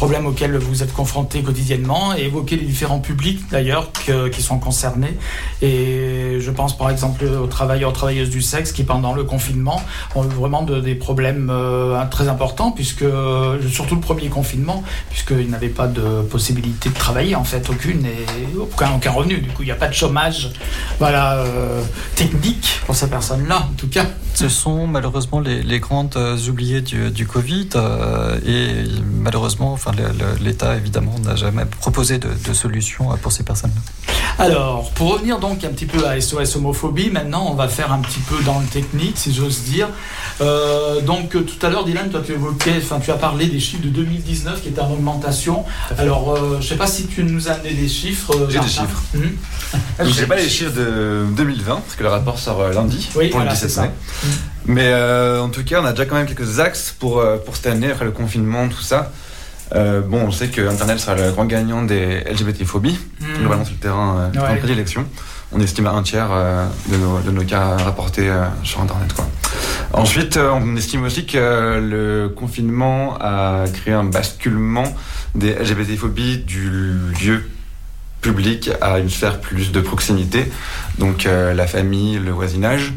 [0.03, 5.17] problèmes auxquels vous êtes confrontés quotidiennement et évoquer les différents publics d'ailleurs qui sont concernés.
[5.61, 9.81] Et je pense par exemple aux travailleurs, aux travailleuses du sexe qui pendant le confinement
[10.15, 13.05] ont eu vraiment des problèmes euh, très importants puisque
[13.69, 18.05] surtout le premier confinement puisqu'ils n'avaient pas de possibilité de travailler en fait aucune
[18.57, 19.37] aucun, aucun revenu.
[19.37, 20.51] Du coup il n'y a pas de chômage
[20.99, 21.81] voilà euh,
[22.15, 24.05] technique pour ces personnes-là en tout cas.
[24.33, 26.17] Ce sont malheureusement les, grandes
[26.49, 27.69] oubliées du, du Covid
[28.45, 28.83] et
[29.23, 29.91] malheureusement enfin,
[30.41, 33.81] l'État, évidemment, n'a jamais proposé de, solution pour ces personnes-là.
[34.39, 37.99] Alors, pour revenir donc un petit peu à SOS homophobie, maintenant, on va faire un
[37.99, 39.89] petit peu dans le technique, si j'ose dire.
[40.41, 43.83] Euh, donc, tout à l'heure, Dylan, toi, tu évoquais, enfin, tu as parlé des chiffres
[43.83, 45.65] de 2019 qui étaient en augmentation.
[45.97, 48.32] Alors, euh, je ne sais pas si tu nous as amené des chiffres.
[48.33, 49.03] Euh, J'ai des chiffres.
[49.15, 49.31] Hum.
[49.99, 53.49] je n'ai pas les chiffres de 2020, parce que le rapport sort lundi, pour le
[53.49, 53.89] 17 mai.
[54.65, 57.91] Mais en tout cas, on a déjà quand même quelques axes pour, pour cette année,
[57.91, 59.11] après le confinement, tout ça.
[59.75, 63.39] Euh, bon, on sait que Internet sera le grand gagnant des LGBT-phobies, mmh.
[63.39, 64.53] globalement sur le terrain euh, ouais.
[64.55, 65.05] de prédilection.
[65.51, 69.13] On estime à un tiers euh, de, nos, de, nos, cas rapportés euh, sur Internet.
[69.13, 69.27] Quoi.
[69.93, 74.85] Ensuite, on estime aussi que le confinement a créé un basculement
[75.35, 76.91] des LGBT-phobies du
[77.21, 77.43] lieu
[78.23, 80.51] public à une sphère plus de proximité,
[80.97, 82.93] donc la famille, le voisinage.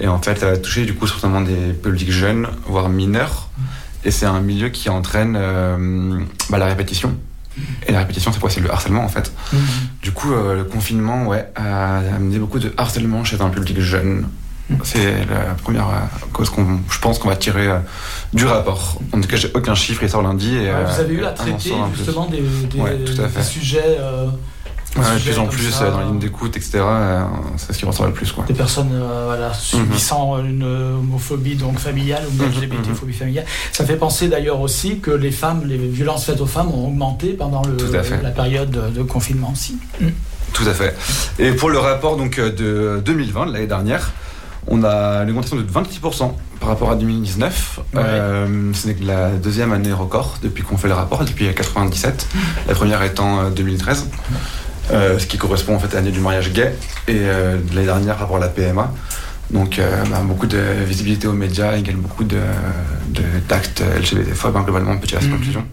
[0.00, 3.48] Et en fait, ça va toucher du coup certainement des publics jeunes, voire mineurs.
[3.58, 3.62] Mmh.
[4.04, 6.20] Et c'est un milieu qui entraîne euh,
[6.50, 7.16] bah, la répétition.
[7.86, 9.32] Et la répétition, c'est quoi C'est le harcèlement en fait.
[9.52, 9.60] Mhm.
[10.00, 14.28] Du coup, euh, le confinement ouais, a amené beaucoup de harcèlement chez un public jeune.
[14.84, 17.68] C'est la première euh, cause qu'on, je pense qu'on va tirer
[18.34, 19.00] du rapport.
[19.12, 20.54] En tout cas, j'ai aucun chiffre, il sort lundi.
[20.54, 23.98] Et, vous avez eu à traiter justement des, des, sujets
[24.96, 26.80] de plus en plus euh, dans la ligne d'écoute, etc.
[26.82, 27.22] Euh,
[27.56, 28.32] c'est ce qui ressort le plus.
[28.32, 28.44] Quoi.
[28.46, 33.18] Des personnes euh, voilà, subissant une homophobie donc familiale ou une LGBT-phobie mhm.
[33.18, 33.44] familiale.
[33.72, 37.32] Ça fait penser d'ailleurs aussi que les femmes, les violences faites aux femmes ont augmenté
[37.32, 37.76] pendant le,
[38.22, 39.78] la période de confinement aussi.
[40.00, 40.08] Mm.
[40.52, 40.96] Tout à fait.
[41.38, 44.12] Et pour le rapport donc, de 2020, de l'année dernière,
[44.66, 47.80] on a une augmentation de 26% par rapport à 2019.
[47.94, 52.28] ce n'est que la deuxième année record depuis qu'on fait le rapport, depuis 1997.
[52.66, 54.06] La première étant 2013.
[54.90, 56.74] Euh, ce qui correspond en fait à l'année du mariage gay
[57.06, 58.90] et euh, l'année dernière par rapport à la PMA.
[59.50, 62.40] Donc euh, bah, beaucoup de visibilité aux médias, également beaucoup de,
[63.48, 65.36] d'actes LGBT-phobes, hein, globalement, on peut tirer cette mhm.
[65.36, 65.64] conclusion.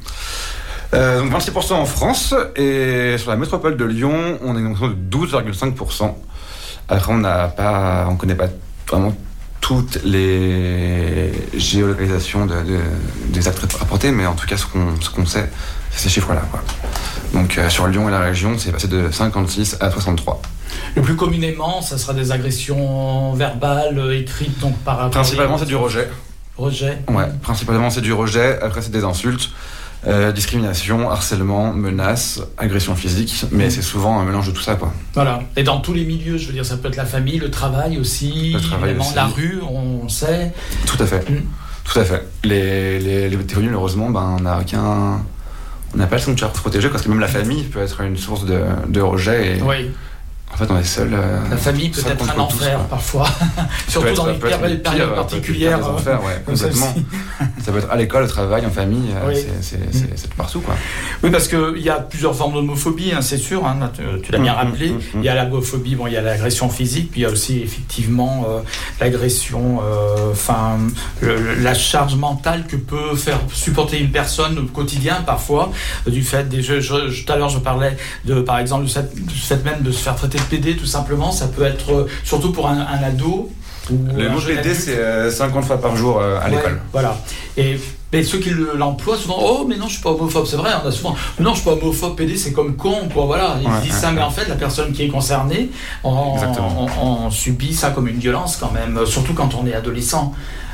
[0.91, 5.27] donc 26% en France et sur la métropole de Lyon, on a une augmentation de
[5.27, 6.13] 12,5%.
[6.87, 8.47] Après, on n'a pas, on connaît pas
[8.87, 9.15] vraiment
[9.65, 12.53] toutes les géolocalisations de,
[13.29, 15.49] des actes rapportés, mais en tout cas, ce qu'on, ce qu'on sait,
[15.89, 16.43] c'est ces chiffres-là.
[17.33, 20.39] Donc euh, sur Lyon et la région, c'est passé de 56 à 63.
[20.95, 25.75] Le plus communément, ça sera des agressions verbales, euh, écrites, donc par Principalement, c'est du
[25.75, 26.11] rejet.
[26.57, 28.59] Rejet Ouais, principalement, c'est du rejet.
[28.61, 29.49] Après, c'est des insultes.
[30.07, 34.75] Euh, discrimination, harcèlement, menaces, agression physique, mais c'est souvent un mélange de tout ça.
[34.75, 34.93] Quoi.
[35.15, 35.41] Voilà.
[35.55, 37.97] Et dans tous les milieux, je veux dire, ça peut être la famille, le travail
[37.97, 40.53] aussi, le travail la rue, on sait.
[40.85, 41.27] Tout à fait.
[41.29, 41.41] Mm.
[41.85, 42.27] Tout à fait.
[42.43, 43.37] Les, les, les
[43.73, 45.21] heureusement, ben, on n'a qu'un
[45.95, 48.45] on n'a pas le sanctuaire protégé parce que même la famille peut être une source
[48.45, 49.57] de, de rejet.
[49.57, 49.61] Et...
[49.61, 49.91] Oui.
[50.55, 51.13] En fait, on est seul.
[51.13, 53.27] Euh, la famille peut être un enfer parfois,
[53.89, 55.85] surtout dans les périodes particulières.
[55.85, 56.95] Enfer, ouais, complètement.
[57.65, 60.61] ça peut être à l'école, au travail, en famille, euh, c'est partout.
[60.61, 60.75] Quoi.
[61.23, 64.53] Oui, parce qu'il y a plusieurs formes d'homophobie, hein, c'est sûr, hein, tu, l'as bien
[64.53, 64.89] mm, mm, rappelé.
[64.91, 67.31] Mm, il y a l'agophobie, bon, il y a l'agression physique, puis il y a
[67.31, 68.61] aussi effectivement euh,
[69.01, 69.81] l'agression,
[70.31, 70.77] enfin,
[71.21, 75.73] la charge mentale que peut faire supporter une personne au quotidien parfois,
[76.07, 76.61] du fait des.
[76.61, 80.39] tout à l'heure, je parlais de, par exemple, du fait même de se faire traiter
[80.49, 83.51] PD tout simplement, ça peut être euh, surtout pour un, ado.
[83.89, 86.79] le mot PD, c'est 50 euh, fois par jour euh, à l'école.
[86.91, 87.17] Voilà.
[87.57, 87.77] Et
[88.23, 90.91] ceux qui l'emploient souvent, oh mais non je suis pas homophobe, c'est vrai, on a
[90.91, 94.13] souvent, non je suis pas homophobe, PD c'est comme con, quoi, voilà, ils disent ça,
[94.13, 95.69] mais en fait la personne qui est concernée,
[96.05, 100.33] on, subit ça comme une violence quand même, surtout quand on est adolescent.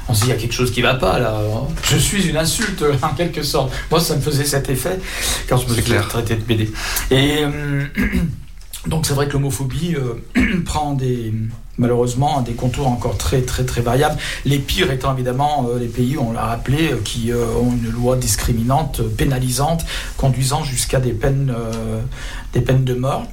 [0.09, 1.39] On se dit, il y a quelque chose qui va pas là.
[1.89, 3.71] Je suis une insulte en quelque sorte.
[3.89, 4.99] Moi, ça me faisait cet effet
[5.47, 6.71] quand je me suis traité de PD.
[7.11, 7.45] Et.
[8.87, 11.33] Donc c'est vrai que l'homophobie euh, prend des,
[11.77, 14.17] malheureusement des contours encore très très très variables.
[14.43, 18.15] Les pires étant évidemment euh, les pays, on l'a rappelé, euh, qui ont une loi
[18.15, 19.85] discriminante, pénalisante,
[20.17, 21.53] conduisant jusqu'à des peines,
[22.53, 23.25] des peines de mort.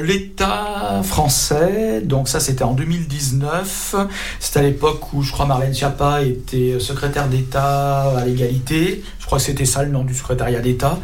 [0.00, 3.96] L'État français, donc ça c'était en 2019,
[4.38, 9.02] c'était à l'époque où je crois Marlène Schiappa était secrétaire d'État à l'égalité.
[9.18, 10.98] Je crois que c'était ça le nom du secrétariat d'État.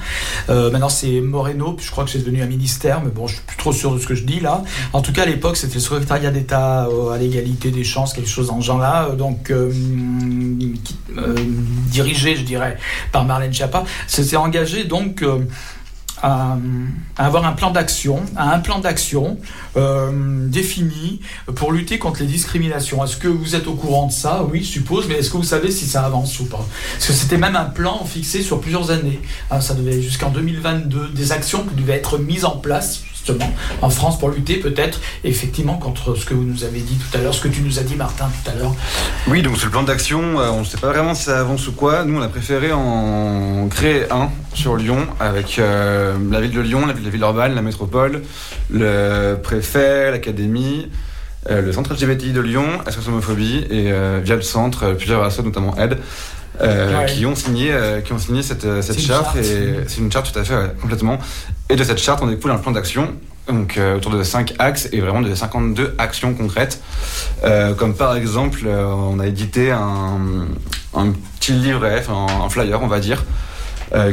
[0.48, 3.44] maintenant c'est Moreno, puis je crois que c'est devenu un ministère, mais bon, je suis
[3.44, 4.62] plus trop sûr de ce que je dis là.
[4.92, 8.48] En tout cas, à l'époque, c'était le secrétariat d'État à l'égalité des chances, quelque chose
[8.48, 9.10] dans ce genre-là.
[9.10, 9.52] Donc,
[11.90, 12.76] dirigé, je dirais,
[13.12, 15.24] par Marlène Schiappa, s'est engagé donc
[16.24, 16.86] euh,
[17.16, 19.38] à, avoir un plan d'action, un plan d'action
[19.76, 21.20] euh, défini
[21.54, 23.04] pour lutter contre les discriminations.
[23.04, 24.44] Est-ce que vous êtes au courant de ça?
[24.50, 26.64] Oui, je suppose, mais est-ce que vous savez si ça avance ou pas?
[26.94, 29.20] Parce que c'était même un plan fixé sur plusieurs années.
[29.50, 33.02] Ah, ça devait jusqu'en 2022, des actions qui devaient être mises en place
[33.82, 37.20] en France pour lutter peut-être effectivement contre ce que vous nous avez dit tout à
[37.20, 38.74] l'heure, ce que tu nous as dit Martin tout à l'heure.
[39.26, 41.72] Oui, donc ce plan d'action, euh, on ne sait pas vraiment si ça avance ou
[41.72, 42.04] quoi.
[42.04, 46.86] Nous, on a préféré en créer un sur Lyon avec euh, la ville de Lyon,
[46.86, 48.22] la ville de Villeurbanne, la métropole,
[48.70, 50.88] le préfet, l'académie.
[51.50, 53.92] Euh, le centre LGBTI de Lyon, SOS Homophobie, et
[54.22, 55.96] via le centre, plusieurs assos, notamment Aide,
[57.06, 57.72] qui ont signé,
[58.04, 59.36] qui ont signé cette, cette charte.
[59.36, 61.18] Et c'est une charte tout à fait complètement.
[61.70, 63.14] Et de cette charte, on découle un plan d'action
[63.48, 66.80] donc euh, autour de 5 axes et vraiment de 52 actions concrètes.
[67.44, 70.48] Euh, comme par exemple, euh, on a édité un,
[70.94, 73.24] un petit livret, un, flyer, on va dire,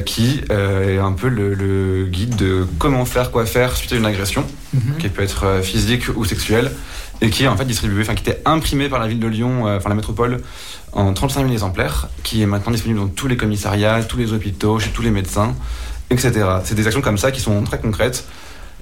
[0.06, 4.46] qui est un peu le, guide de comment faire, quoi faire suite à une agression,
[4.74, 4.98] mhm.
[4.98, 6.72] qui peut être physique ou sexuelle,
[7.22, 9.66] et qui est en fait distribué, enfin qui était imprimé par la ville de Lyon,
[9.66, 10.42] enfin la métropole,
[10.94, 14.80] en 35 000 exemplaires, qui est maintenant disponible dans tous les commissariats, tous les hôpitaux,
[14.80, 15.56] chez tous les médecins
[16.10, 16.32] etc.
[16.64, 18.26] C'est des actions comme ça qui sont très concrètes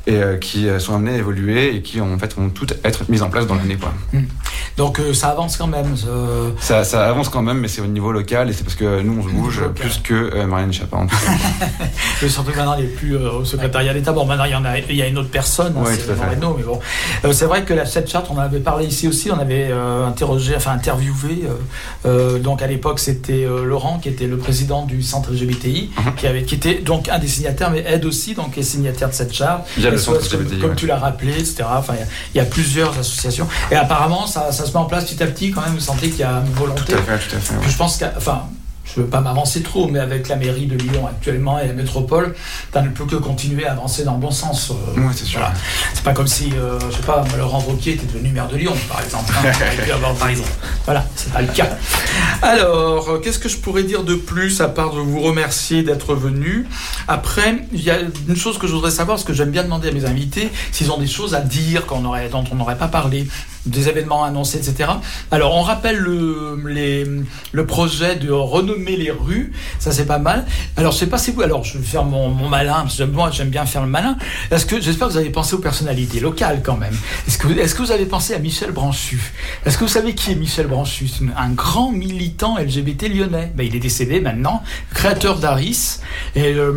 [0.06, 3.10] et euh, qui euh, sont amenées à évoluer et qui en fait vont toutes être
[3.10, 3.78] mises en place dans l'année.
[3.78, 3.94] Quoi.
[4.12, 4.26] Hmm.
[4.76, 5.96] Donc euh, ça avance quand même.
[6.60, 9.20] Ça, ça, avance quand même, mais c'est au niveau local et c'est parce que nous
[9.20, 10.86] on se bouge plus que Marianne tout
[12.22, 12.28] cas.
[12.28, 14.12] surtout maintenant il n'est plus au secrétariat d'État.
[14.12, 16.64] Bon maintenant il y en a, il y a une autre personne, hein, c'est mais
[16.64, 16.80] bon.
[17.32, 20.56] c'est vrai que la, cette charte, on en avait parlé ici aussi, on avait interrogé,
[20.56, 21.44] enfin interviewé.
[22.42, 26.16] donc à l'époque c'était Laurent qui était le président du centre LGBTI, uh-huh.
[26.16, 29.14] qui avait, qui était donc un des signataires, mais aide aussi donc est signataire de
[29.14, 29.68] cette charte
[30.62, 31.64] comme, tu l'as rappelé, etc.
[31.70, 31.94] Enfin,
[32.34, 33.48] il y, a plusieurs associations.
[33.72, 35.74] Et apparemment, ça, ça, se met en place petit à petit quand même.
[35.74, 36.94] Vous sentez qu'il y a une volonté.
[36.94, 37.70] Tout à fait, tout à fait.
[37.70, 38.44] Je pense que, enfin,
[38.94, 41.74] je ne veux pas m'avancer trop, mais avec la mairie de Lyon actuellement et la
[41.74, 42.36] métropole,
[42.72, 44.72] ça ne peut que continuer à avancer dans le bon sens.
[44.72, 45.42] Euh, oui, c'est sûr.
[45.94, 48.74] C'est pas comme si, euh, je sais pas, Laurent Wauquiez était devenu maire de Lyon,
[48.88, 49.34] par exemple.
[49.36, 49.52] Hein,
[49.84, 50.14] pu avoir.
[50.86, 51.70] Voilà, c'est pas le cas.
[52.42, 56.68] Alors, qu'est-ce que je pourrais dire de plus à part de vous remercier d'être venu
[57.08, 57.98] Après, il y a
[58.28, 60.92] une chose que je voudrais savoir, parce que j'aime bien demander à mes invités s'ils
[60.92, 63.28] ont des choses à dire qu'on aurait, dont on n'aurait pas parlé
[63.66, 64.90] des événements annoncés, etc.
[65.32, 67.06] Alors, on rappelle le, les,
[67.52, 70.46] le projet de renommer les rues, ça c'est pas mal.
[70.78, 73.04] Alors, je sais pas si vous, alors je vais faire mon, mon malin, parce que
[73.04, 74.18] moi j'aime bien faire le malin.
[74.52, 76.96] Est-ce que, j'espère que vous avez pensé aux personnalités locales quand même.
[77.28, 79.34] Est-ce que, est-ce que vous avez pensé à Michel Branchu?
[79.66, 81.08] Est-ce que vous savez qui est Michel Branchu?
[81.38, 83.52] Un grand militant LGBT lyonnais.
[83.56, 84.64] Ben, il est décédé maintenant,
[84.94, 86.00] créateur d'Aris.
[86.36, 86.74] Et euh,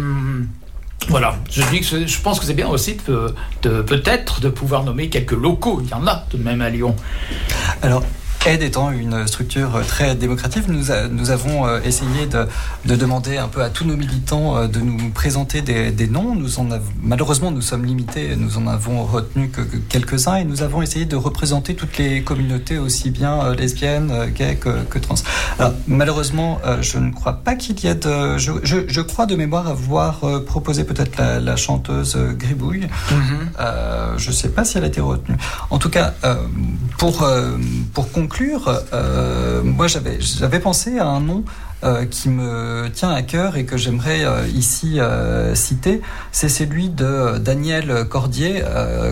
[1.08, 5.08] voilà, je dis que je pense que c'est bien aussi de, peut-être de pouvoir nommer
[5.08, 5.80] quelques locaux.
[5.82, 6.96] Il y en a tout de même à Lyon.
[7.82, 8.02] Alors,
[8.46, 12.46] Aide étant une structure très démocratique, nous, nous avons euh, essayé de,
[12.84, 16.36] de, demander un peu à tous nos militants euh, de nous présenter des, des noms.
[16.36, 20.62] Nous en avons, malheureusement, nous sommes limités, nous en avons retenu que, quelques-uns et nous
[20.62, 25.16] avons essayé de représenter toutes les communautés, aussi bien euh, lesbiennes, gays que, que, trans.
[25.58, 28.38] Alors, malheureusement, je ne crois pas qu'il y ait de.
[28.38, 32.86] Je, je, je, crois de mémoire avoir proposé peut-être la, la, chanteuse Gribouille.
[33.10, 34.18] Mm-hmm.
[34.18, 35.36] je ne sais pas si elle a été retenue.
[35.70, 36.14] En tout cas,
[36.96, 37.26] pour,
[37.92, 41.44] pour conclure, euh, moi j'avais pensé à un nom
[41.84, 44.98] euh, qui me tient à cœur et que j'aimerais euh, ici
[45.54, 46.00] citer,
[46.32, 48.62] c'est celui de Daniel Cordier,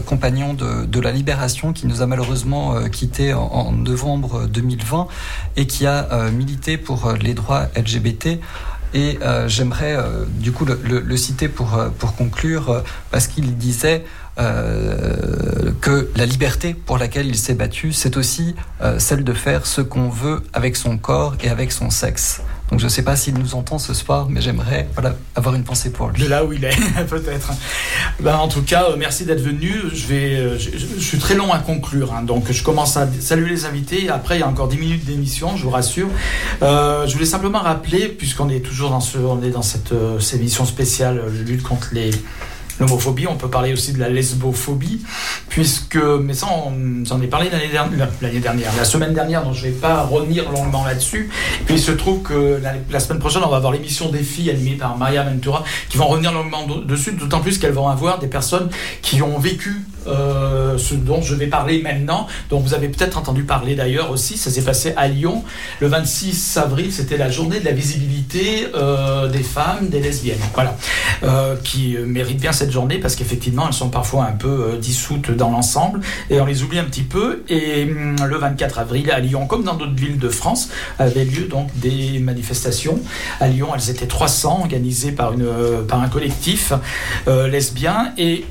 [0.07, 5.09] compagnon de, la Libération, qui nous a malheureusement quittés en, novembre 2020
[5.57, 8.41] et qui a milité pour les droits LGBT.
[8.95, 9.99] Et j'aimerais
[10.39, 14.05] du coup le, citer pour, pour conclure, parce qu'il disait
[14.37, 19.65] euh, que la liberté pour laquelle il s'est battu, c'est aussi euh, celle de faire
[19.65, 22.43] ce qu'on veut avec son corps et avec son sexe.
[22.71, 24.89] Donc je ne sais pas s'il nous entend ce soir, mais j'aimerais
[25.37, 26.21] avoir une pensée pour lui.
[26.21, 26.75] De là où il est,
[27.09, 27.53] peut-être.
[28.21, 29.73] Ben, en tout cas, euh, merci d'être venu.
[29.93, 30.57] Je,
[30.99, 32.23] suis très long à conclure, hein.
[32.23, 34.09] donc je commence à saluer les invités.
[34.09, 36.09] Après, il y a encore 10 minutes d'émission, je vous rassure.
[36.61, 40.65] je voulais simplement rappeler, puisqu'on est toujours dans, ce, on est dans cette, cette émission
[40.65, 42.11] spéciale, lutte contre les
[42.81, 45.03] l'homophobie, on peut parler aussi de la lesbophobie,
[45.49, 46.47] puisque, mais ça,
[47.05, 50.03] j'en ai parlé l'année dernière, l'année dernière, la semaine dernière, donc je ne vais pas
[50.03, 51.31] revenir longuement là-dessus.
[51.67, 52.61] Puis il se trouve que
[52.91, 56.07] la, semaine prochaine, on va avoir l'émission des filles animée par Maria Ventura, qui vont
[56.07, 58.69] revenir longuement dessus, d'autant plus qu'elles vont avoir des personnes
[59.03, 63.45] qui ont vécu euh, ce dont je vais parler maintenant, dont vous avez peut-être entendu
[63.45, 65.45] parler d'ailleurs aussi, ça s'est passé à Lyon
[65.81, 70.77] le 26 avril, c'était la journée de la visibilité euh, des femmes, des lesbiennes, voilà,
[71.23, 75.51] euh, qui méritent bien cette journée parce qu'effectivement elles sont parfois un peu dissoutes dans
[75.51, 76.01] l'ensemble
[76.31, 77.43] et on les oublie un petit peu.
[77.49, 80.69] Et hum, le 24 avril à Lyon, comme dans d'autres villes de France,
[80.99, 82.99] avait lieu donc des manifestations.
[83.41, 85.49] À Lyon, elles étaient 300 organisées par, une,
[85.89, 86.73] par un collectif
[87.27, 88.45] lesbien et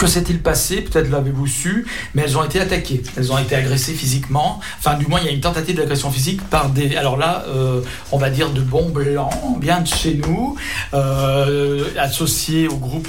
[0.00, 3.02] que s'est-il passé Peut-être l'avez-vous su, mais elles ont été attaquées.
[3.18, 4.58] Elles ont été agressées physiquement.
[4.78, 6.96] Enfin, du moins, il y a une tentative d'agression physique par des.
[6.96, 10.56] Alors là, euh, on va dire de bons blancs, bien de chez nous,
[10.94, 13.08] euh, associés aux groupes,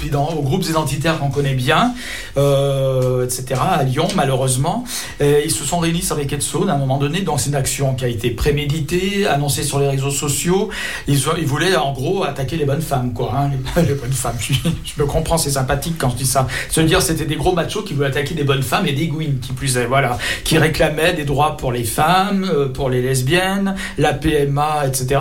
[0.68, 1.94] identitaires qu'on connaît bien,
[2.36, 3.58] euh, etc.
[3.58, 4.84] À Lyon, malheureusement.
[5.20, 7.22] ils se sont réunis quais de à un moment donné.
[7.22, 10.68] Donc, c'est une action qui a été préméditée, annoncée sur les réseaux sociaux.
[11.08, 13.32] Ils, voulaient, en gros, attaquer les bonnes femmes, quoi.
[13.34, 14.36] Hein, les, bonnes femmes.
[14.84, 16.46] Je me comprends, c'est sympathique quand je dis ça
[16.84, 19.52] dire c'était des gros machos qui voulaient attaquer des bonnes femmes et des gouines qui
[19.52, 24.12] plus est, voilà, qui réclamaient des droits pour les femmes, euh, pour les lesbiennes, la
[24.12, 25.20] PMA, etc.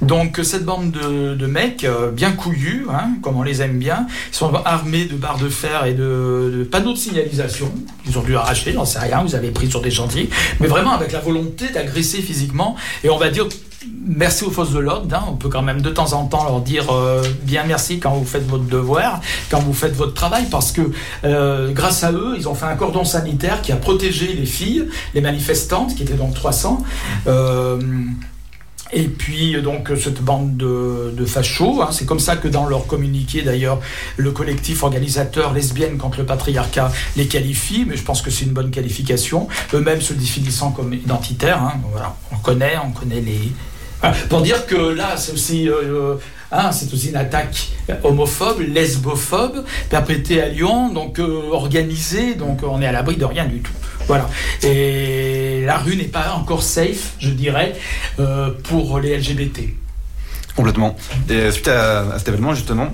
[0.00, 4.52] Donc cette bande de, mecs euh, bien couillus, hein, comme on les aime bien, sont
[4.64, 7.72] armés de barres de fer et de, panneaux de signalisation.
[8.06, 10.28] Ils ont dû arracher, j'en sais rien, vous avez pris sur des chantiers,
[10.60, 13.46] mais vraiment avec la volonté d'agresser physiquement et on va dire
[14.06, 15.14] merci aux forces de l'ordre.
[15.14, 15.24] Hein.
[15.28, 18.24] On peut quand même de temps en temps leur dire euh, bien merci quand vous
[18.24, 20.82] faites votre devoir, quand vous faites votre travail, parce que
[21.24, 24.88] euh, grâce à eux, ils ont fait un cordon sanitaire qui a protégé les filles,
[25.14, 26.82] les manifestantes, qui étaient donc 300.
[27.26, 27.80] Euh,
[28.94, 31.88] et puis donc cette bande de, fachos, hein.
[31.92, 33.80] c'est comme ça que dans leur communiqué d'ailleurs
[34.18, 38.52] le collectif organisateur lesbiennes contre le patriarcat les qualifie, mais je pense que c'est une
[38.52, 41.62] bonne qualification, eux-mêmes se définissant comme identitaires.
[41.62, 41.80] Hein.
[41.90, 43.52] voilà, on connaît, on connaît les,
[44.28, 46.14] pour dire que là, c'est aussi, euh, euh,
[46.50, 47.68] hein, c'est aussi une attaque
[48.02, 53.46] homophobe, lesbophobe, perpétrée à Lyon, donc euh, organisée, donc on est à l'abri de rien
[53.46, 53.72] du tout.
[54.06, 54.28] Voilà.
[54.62, 57.74] Et la rue n'est pas encore safe, je dirais,
[58.64, 59.60] pour les LGBT.
[60.56, 60.96] Complètement.
[61.30, 62.92] Et suite à, cet événement, justement,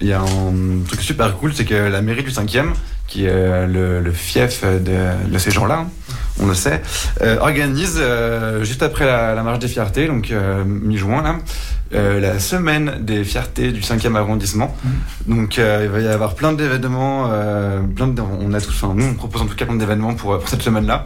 [0.00, 2.74] il y a un truc super cool, c'est que la mairie du 5e,
[3.08, 5.86] qui est le, fief de, ces gens-là,
[6.40, 6.82] on le sait,
[7.20, 11.36] euh, organise euh, juste après la, marche des fiertés, donc euh, mi-juin là,
[11.92, 14.74] la semaine des fiertés du 5e arrondissement.
[14.82, 15.34] Mmh.
[15.34, 17.28] Donc il va y avoir plein d'événements,
[17.94, 20.48] plein on a tous, enfin, nous on propose en tout cas plein d'événements pour, pour
[20.48, 21.04] cette semaine-là.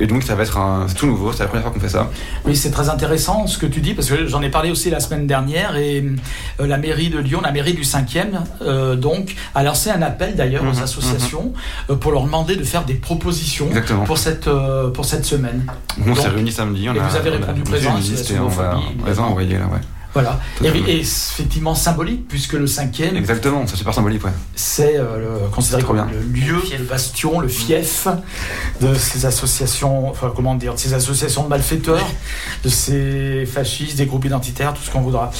[0.00, 2.10] Et donc ça va être un, tout nouveau, c'est la première fois qu'on fait ça.
[2.44, 5.00] Oui, c'est très intéressant ce que tu dis, parce que j'en ai parlé aussi la
[5.00, 6.04] semaine dernière, et
[6.60, 8.26] euh, la mairie de Lyon, la mairie du 5e,
[8.62, 11.52] euh, donc, a lancé un appel d'ailleurs aux mhm, associations mhm.
[11.90, 13.68] Euh, pour leur demander de faire des propositions
[14.06, 14.48] pour cette,
[14.94, 15.66] pour cette semaine.
[16.06, 17.94] on s'est réunis samedi, on et a, vous avez répondu présent,
[18.40, 19.80] on va, on là, ouais.
[20.18, 20.40] Voilà.
[20.64, 23.16] Et, effectivement symbolique, puisque le cinquième.
[23.16, 24.32] Exactement, c'est super symbolique, ouais.
[24.56, 28.08] C'est euh, considéré comme le lieu, le, bastion, le fief
[28.80, 32.06] de ces associations, enfin, comment dire, de ces associations de malfaiteurs,
[32.64, 35.30] de ces fascistes, des groupes identitaires, tout ce qu'on voudra.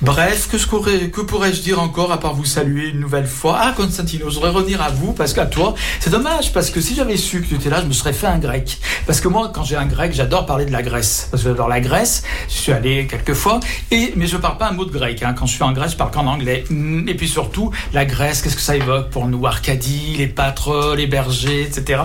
[0.00, 3.58] Bref, que, que pourrais-je dire encore à part vous saluer une nouvelle fois?
[3.60, 6.94] Ah, Constantino, je voudrais revenir à vous, parce qu'à toi, c'est dommage, parce que si
[6.94, 8.78] j'avais su que tu étais là, je me serais fait un grec.
[9.06, 11.28] Parce que moi, quand j'ai un grec, j'adore parler de la Grèce.
[11.30, 13.60] Parce que j'adore la Grèce, je suis allé quelques fois.
[13.90, 15.22] Et, mais je parle pas un mot de grec.
[15.22, 15.34] Hein.
[15.34, 16.64] Quand je suis en Grèce, je parle qu'en anglais.
[17.06, 19.46] Et puis surtout, la Grèce, qu'est-ce que ça évoque pour nous?
[19.46, 22.02] Arcadie, les pâtres, les bergers, etc.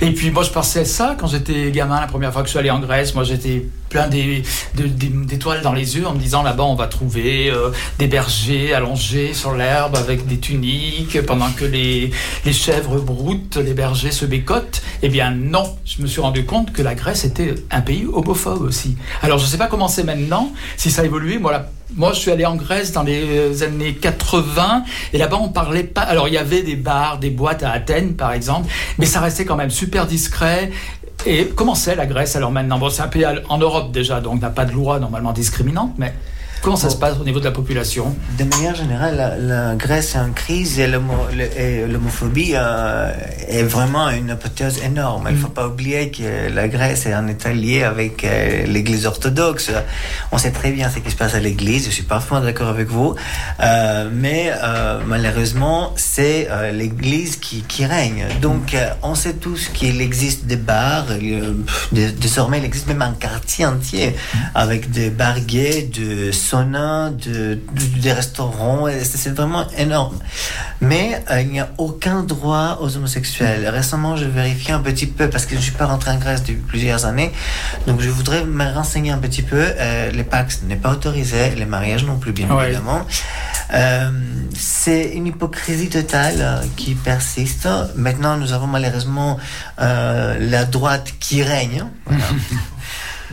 [0.00, 2.58] Et puis moi, je pensais ça quand j'étais gamin, la première fois que je suis
[2.58, 3.14] allé en Grèce.
[3.14, 7.70] Moi, j'étais plein d'étoiles dans les yeux en me disant là-bas on va trouver euh,
[8.00, 12.10] des bergers allongés sur l'herbe avec des tuniques pendant que les,
[12.44, 14.82] les chèvres broutent, les bergers se bécotent.
[15.02, 18.62] Eh bien non, je me suis rendu compte que la Grèce était un pays homophobe
[18.62, 18.96] aussi.
[19.22, 21.38] Alors je ne sais pas comment c'est maintenant, si ça a évolué.
[21.38, 21.64] Moi,
[21.96, 26.00] moi, je suis allé en Grèce dans les années 80 et là-bas on parlait pas.
[26.00, 28.68] Alors il y avait des bars, des boîtes à Athènes par exemple,
[28.98, 30.72] mais ça restait quand même super discret
[31.26, 32.78] et comment c'est la Grèce alors maintenant?
[32.78, 36.14] Bon, c'est un pays en Europe déjà, donc n'a pas de loi normalement discriminante, mais
[36.64, 40.18] Comment ça se passe au niveau de la population De manière générale, la, Grèce est
[40.18, 43.12] en crise et l'homophobie euh,
[43.46, 45.26] est vraiment une hypothèse énorme.
[45.28, 45.52] Il ne faut mm.
[45.52, 49.72] pas oublier que la Grèce est un État lié avec euh, l'Église orthodoxe.
[50.32, 52.88] On sait très bien ce qui se passe à l'Église, je suis parfaitement d'accord avec
[52.88, 53.14] vous,
[53.60, 54.50] euh, mais
[55.06, 58.24] malheureusement, c'est l'Église qui, qui, règne.
[58.40, 61.08] Donc, on sait tous qu'il existe des bars,
[61.92, 64.16] désormais il existe même un quartier entier
[64.54, 68.86] avec des bars gays de saunas, de, de- des restaurants.
[68.86, 70.18] et C'est vraiment énorme.
[70.80, 73.66] Mais euh, il n'y a aucun droit aux homosexuels.
[73.68, 76.54] Récemment, je vérifiais un petit peu parce que je suis pas rentré en Grèce depuis
[76.72, 77.32] plusieurs années.
[77.86, 79.64] Donc, je voudrais me renseigner un petit peu.
[79.66, 82.66] Euh, les Pax n'est pas autorisé, les mariages non plus, bien Ouais.
[82.66, 83.02] évidemment.
[83.72, 84.10] Euh,
[84.56, 87.68] c'est une hypocrisie totale qui persiste.
[87.96, 89.38] Maintenant, nous avons malheureusement
[89.78, 91.84] la droite qui règne.
[92.06, 92.24] Voilà.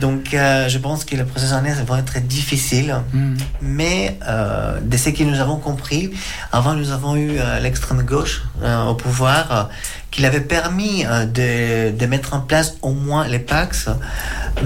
[0.02, 2.90] Donc, euh, je pense que le processus en est va être difficile.
[3.12, 3.34] Mm.
[3.60, 6.10] Mais euh, de ce que nous avons compris,
[6.50, 8.42] avant nous avons eu euh, l'extrême gauche
[8.90, 9.70] au pouvoir
[10.10, 11.04] qui avait permis
[11.38, 13.88] de, de mettre en place au moins les Pax,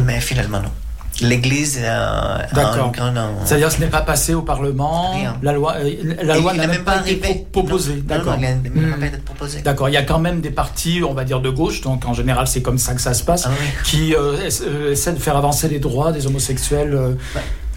[0.07, 0.73] mais finalement non.
[1.23, 2.89] L'Église euh, a D'accord.
[2.89, 3.17] un grand...
[3.17, 5.37] un- C'est-à-dire ce n'est pas passé au Parlement, Rien.
[5.43, 5.91] la loi, euh,
[6.23, 8.03] la Et loi n'a même pas été proposée.
[8.05, 8.37] D'accord.
[8.39, 9.03] Hmm.
[9.03, 9.61] été proposé.
[9.63, 12.13] D'accord, il y a quand même des partis, on va dire de gauche, donc en
[12.15, 13.67] général c'est comme ça que ça se passe, Ah oui.
[13.85, 16.95] qui euh, euh, essaient de faire avancer les droits des homosexuels.
[16.95, 17.15] euh,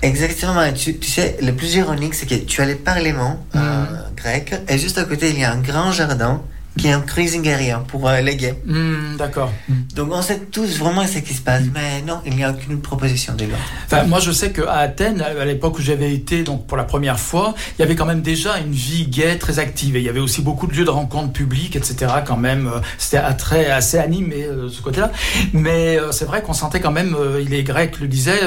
[0.01, 0.61] Exactement.
[0.73, 4.15] Tu, tu sais, le plus ironique, c'est que tu as le Parlement euh, Mhm.
[4.15, 6.41] grec, et juste à côté, il y a un grand jardin
[6.79, 8.55] qui est un cruising area pour euh, les gays.
[8.65, 9.51] hmm, D'accord.
[9.67, 9.73] Hmm.
[9.95, 12.79] Donc on sait tous vraiment ce qui se passe, mais non, il n'y a aucune
[12.81, 13.57] proposition de loi.
[13.85, 17.19] Enfin, moi, je sais qu'à Athènes, à l'époque où j'avais été, donc pour la première
[17.19, 19.95] fois, il y avait quand même déjà une vie gay très active.
[19.95, 22.11] Et il y avait aussi beaucoup de lieux de rencontres publiques, etc.
[22.25, 25.11] Quand même, euh, c'était très assez animé euh, de ce côté-là.
[25.53, 28.41] Mais euh, c'est vrai qu'on sentait quand même, euh, les Grecs le disaient,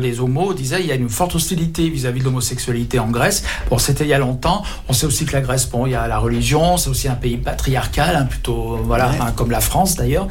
[0.00, 3.44] les homos disaient, il y a une forte hostilité vis-à-vis de l'homosexualité en Grèce.
[3.70, 4.62] Bon, c'était il y a longtemps.
[4.88, 7.14] On sait aussi que la Grèce, bon, il y a la religion, c'est aussi un
[7.14, 7.61] pays patriarcal,
[8.16, 9.16] hein, plutôt, voilà, Ouais.
[9.20, 10.28] hein, comme la France d'ailleurs.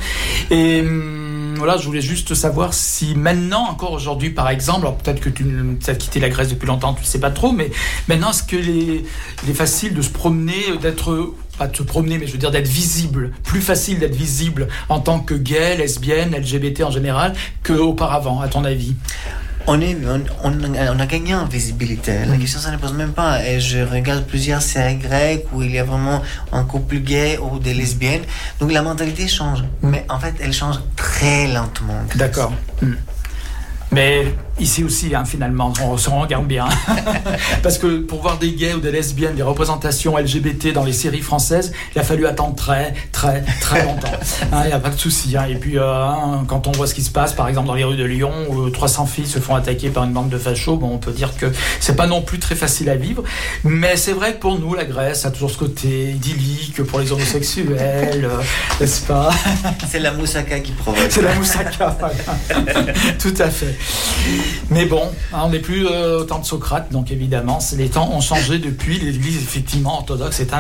[0.50, 5.20] Et hum, voilà, je voulais juste savoir si maintenant, encore aujourd'hui, par exemple, alors peut-être
[5.20, 5.46] que tu
[5.88, 7.70] as quitté la Grèce depuis longtemps, tu ne sais pas trop, mais
[8.08, 9.04] maintenant, est-ce qu'il est,
[9.44, 12.50] il est facile de se promener, d'être pas de se promener, mais je veux dire
[12.50, 17.34] d'être visible, plus facile d'être visible en tant que gay, lesbienne, LGBT en général,
[17.64, 18.96] qu'auparavant, à ton avis?
[19.68, 22.26] On, est, on, on, a gagné en visibilité.
[22.26, 23.46] La question, ça ne pose même pas.
[23.46, 26.22] Et je regarde plusieurs séries grecques où il y a vraiment
[26.52, 28.24] un couple gay ou des lesbiennes.
[28.60, 29.64] Donc la mentalité change.
[29.82, 32.02] Mais en fait, elle change très lentement.
[32.16, 32.54] D'accord.
[32.82, 32.96] Hmm.
[33.92, 36.66] Mais ici aussi, hein, finalement, on se regarde bien.
[37.64, 41.22] Parce que pour voir des gays ou des lesbiennes, des représentations LGBT dans les séries
[41.22, 44.12] françaises, il a fallu attendre très, très, très longtemps.
[44.64, 45.36] Il n'y a pas de souci.
[45.36, 45.46] hein.
[45.50, 47.84] Et puis, euh, hein, quand on voit ce qui se passe, par exemple, dans les
[47.84, 50.92] rues de Lyon, où 300 filles se font attaquer par une bande de fachos, bon,
[50.94, 51.48] on peut dire que
[51.80, 53.24] c'est pas non plus très facile à vivre.
[53.64, 57.12] Mais c'est vrai que pour nous, la Grèce a toujours ce côté idyllique pour les
[57.12, 58.42] homosexuels, euh,
[58.80, 59.32] n'est-ce pas?
[59.90, 61.08] C'est la moussaka qui provoque.
[61.10, 62.94] c'est la moussaka, voilà.
[63.20, 63.76] Tout à fait.
[64.70, 65.04] Mais bon,
[65.34, 68.60] hein, on n'est plus euh, au temps de Socrate, donc évidemment, les temps ont changé
[68.60, 69.00] depuis.
[69.00, 70.54] L'Église, effectivement, orthodoxe est,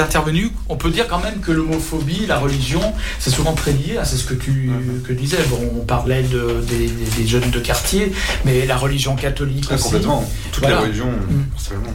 [0.00, 0.52] intervenue.
[0.68, 2.80] On peut dire quand même que l'homophobie, la religion,
[3.18, 3.98] c'est souvent très lié.
[4.04, 4.70] C'est ce que tu
[5.06, 5.38] que disais.
[5.48, 8.12] Bon, on parlait de, des, jeunes de quartier,
[8.44, 9.84] mais la religion catholique Ah, aussi.
[9.84, 10.24] complètement.
[10.52, 10.76] Toutes Voilà.
[10.80, 11.44] les religions, Mm.
[11.50, 11.92] principalement.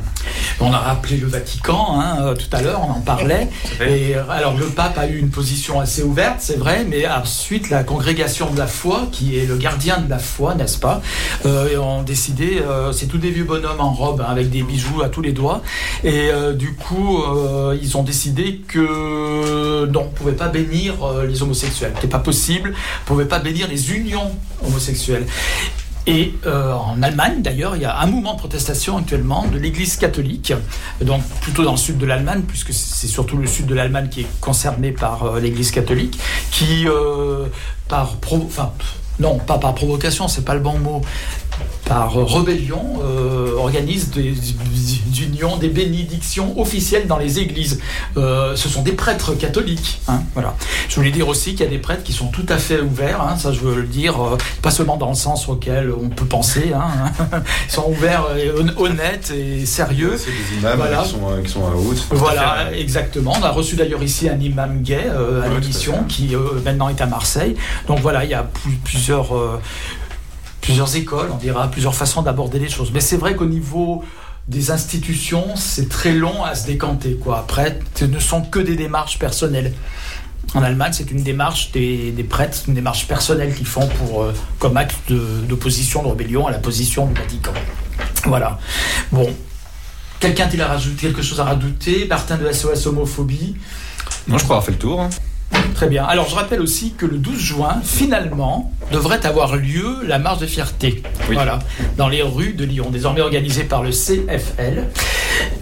[0.60, 3.50] On a rappelé le Vatican hein, euh, tout à l'heure, on en parlait.
[3.82, 7.70] Et euh, alors le pape a eu une position assez ouverte, c'est vrai, mais ensuite
[7.70, 11.02] la congrégation de la foi, qui est le gardien de la foi, n'est-ce pas,
[11.46, 15.02] euh, ont décidé, euh, c'est tous des vieux bonhommes en robe hein, avec des bijoux
[15.02, 15.62] à tous les doigts,
[16.04, 20.96] et euh, du coup euh, ils ont décidé que non, on pouvait pas bénir
[21.28, 24.32] les homosexuels, c'était pas possible, on ne pouvait pas bénir les unions
[24.66, 25.26] homosexuelles.
[26.06, 30.52] Et en Allemagne, d'ailleurs, il y a un mouvement de protestation actuellement de l'Église catholique,
[31.00, 34.22] donc plutôt dans le sud de l'Allemagne, puisque c'est surtout le sud de l'Allemagne qui
[34.22, 36.20] est concerné par l'Église catholique,
[36.52, 36.86] qui,
[37.88, 38.74] par enfin,
[39.20, 41.02] non, pas par provocation, c'est pas le bon mot,
[41.86, 44.34] par rébellion, euh, organise des,
[45.22, 47.80] unions, des bénédictions officielles dans les églises.
[48.18, 50.00] Euh, ce sont des prêtres catholiques.
[50.08, 50.56] hein, voilà.
[50.88, 53.22] Je voulais dire aussi qu'il y a des prêtres qui sont tout à fait ouverts,
[53.22, 56.26] hein, ça je veux le dire, euh, pas seulement dans le sens auquel on peut
[56.26, 57.12] penser, hein,
[57.68, 58.50] ils sont ouverts, et
[58.80, 60.16] honnêtes et sérieux.
[60.18, 61.04] C'est des imams Voilà.
[61.04, 62.06] qui, sont, qui sont à haute.
[62.12, 63.34] Voilà, exactement.
[63.40, 65.06] On a reçu d'ailleurs ici un imam gay
[65.44, 67.56] à l'émission qui maintenant est à Marseille.
[67.88, 69.34] Donc voilà, il y a plus- plusieurs,
[70.64, 72.92] plusieurs écoles, on dira, plusieurs façons d'aborder les choses.
[72.94, 74.04] Mais c'est vrai qu'au niveau
[74.48, 77.16] des institutions, c'est très long à se décanter.
[77.22, 77.40] Quoi.
[77.40, 79.74] Après, ce ne sont que des démarches personnelles.
[80.56, 84.78] En Allemagne, c'est une démarche des, prêtres, une démarche personnelle qu'ils font pour, euh, comme
[84.78, 87.54] acte d'opposition, de, rébellion à la position du Vatican.
[88.26, 88.58] Voilà.
[89.12, 89.30] Bon.
[90.20, 92.06] Quelqu'un a-t-il quelque chose à rajouter?
[92.08, 93.58] Martin de SOS Homophobie?
[94.28, 95.02] Non, je crois avoir fait le tour.
[95.02, 95.10] hein.
[95.76, 96.04] Très bien.
[96.06, 100.46] Alors je rappelle aussi que le 12 juin, finalement, devrait avoir lieu la marche de
[100.46, 101.02] fierté.
[101.32, 101.60] Voilà,
[101.98, 104.90] dans les rues de Lyon, désormais organisée par le CFL.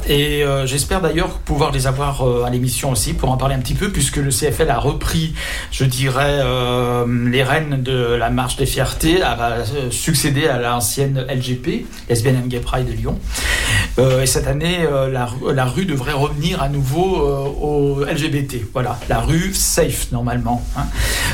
[0.08, 3.60] Et euh, j'espère d'ailleurs pouvoir les avoir euh, à l'émission aussi pour en parler un
[3.60, 5.34] petit peu, puisque le CFL a repris,
[5.72, 11.86] je dirais, euh, les rênes de la marche des fiertés, a succédé à l'ancienne LGP,
[12.10, 13.20] Lesbian and Gay Pride de Lyon.
[14.00, 14.80] et cette année,
[15.12, 17.18] la, la, rue devrait revenir à nouveau
[17.62, 18.58] au LGBT.
[18.74, 20.64] Voilà, la rue safe normalement.
[20.78, 20.86] Hein.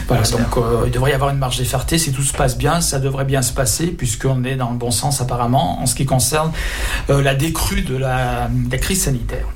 [0.07, 0.55] Voilà, donc
[0.85, 1.97] il devrait y avoir une marche des fiertés.
[1.97, 4.91] Si tout se passe bien, ça devrait bien se passer, puisqu'on est dans le bon
[4.91, 6.51] sens apparemment en ce qui concerne
[7.09, 9.47] la décrue de la la crise sanitaire.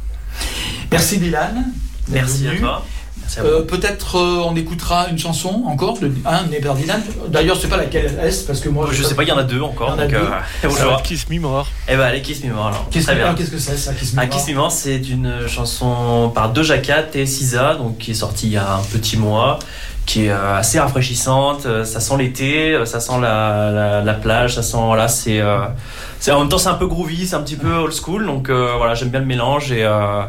[0.91, 1.71] Merci Dylan.
[2.09, 2.85] Merci à toi.
[3.37, 7.01] Euh, peut-être euh, on écoutera une chanson encore de un Dylan.
[7.29, 9.37] D'ailleurs, je sais pas laquelle est parce que moi je, sais pas, il y en
[9.37, 9.89] a deux encore.
[9.89, 10.17] Il y en a deux.
[10.65, 11.67] Euh, Kiss Me More.
[11.87, 12.89] Eh ben allez Kiss Me More alors.
[12.89, 16.31] Kiss Qu'est-ce que c'est ça Kiss Me ah, More Kiss Me More, c'est une chanson
[16.33, 19.59] par Doja Cat et Sisa, donc qui est sortie il y a un petit mois
[20.05, 21.67] qui est assez rafraîchissante.
[21.85, 25.41] Ça sent l'été, ça sent la, la, plage, ça sent voilà, c'est
[26.29, 28.73] en même temps c'est un peu groovy, c'est un petit peu old school, donc euh,
[28.77, 30.21] voilà j'aime bien le mélange et euh,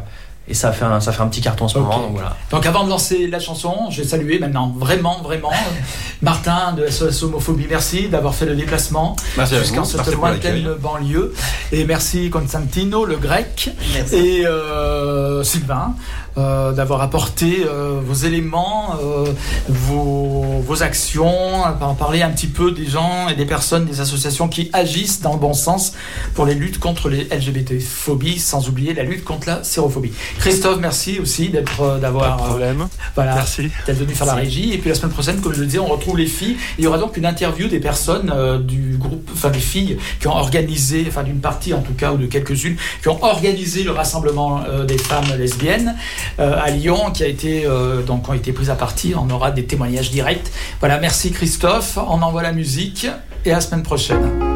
[0.49, 1.99] et ça fait un, ça fait un petit carton en ce moment.
[2.01, 2.37] Donc, voilà.
[2.51, 5.53] donc avant de lancer la chanson, je vais saluer maintenant vraiment, vraiment
[6.23, 7.67] Martin de SOS Homophobie.
[7.69, 11.33] Merci d'avoir fait le déplacement jusqu'en cette lointaine banlieue.
[11.71, 13.71] Et merci Constantino, le grec.
[14.13, 15.95] Et euh, Sylvain.
[16.39, 19.27] Euh, d'avoir apporté euh, vos éléments, euh,
[19.69, 24.49] vos, vos, actions, en parler un petit peu des gens et des personnes, des associations
[24.49, 25.93] qui agissent dans le bon sens
[26.35, 30.13] pour les luttes contre les LGBT-phobies, sans oublier la lutte contre la sérophobie.
[30.39, 32.89] Christophe, merci aussi d'être, d'avoir, problème.
[33.15, 33.69] voilà, merci.
[33.87, 34.73] d'être venu faire la régie.
[34.73, 36.57] Et puis la semaine prochaine, comme je le disais, on retrouve les filles.
[36.79, 38.33] Il y aura donc une interview des personnes
[38.67, 42.17] du groupe, enfin des filles qui ont organisé, enfin d'une partie en tout cas ou
[42.17, 45.95] de quelques-unes, qui ont organisé le rassemblement des femmes lesbiennes.
[46.39, 49.15] Euh, à Lyon qui a été euh, donc ont été prises à partie.
[49.17, 50.51] On aura des témoignages directs.
[50.81, 51.99] Voilà, merci Christophe.
[51.99, 53.07] On envoie la musique
[53.45, 54.52] et à la semaine prochaine.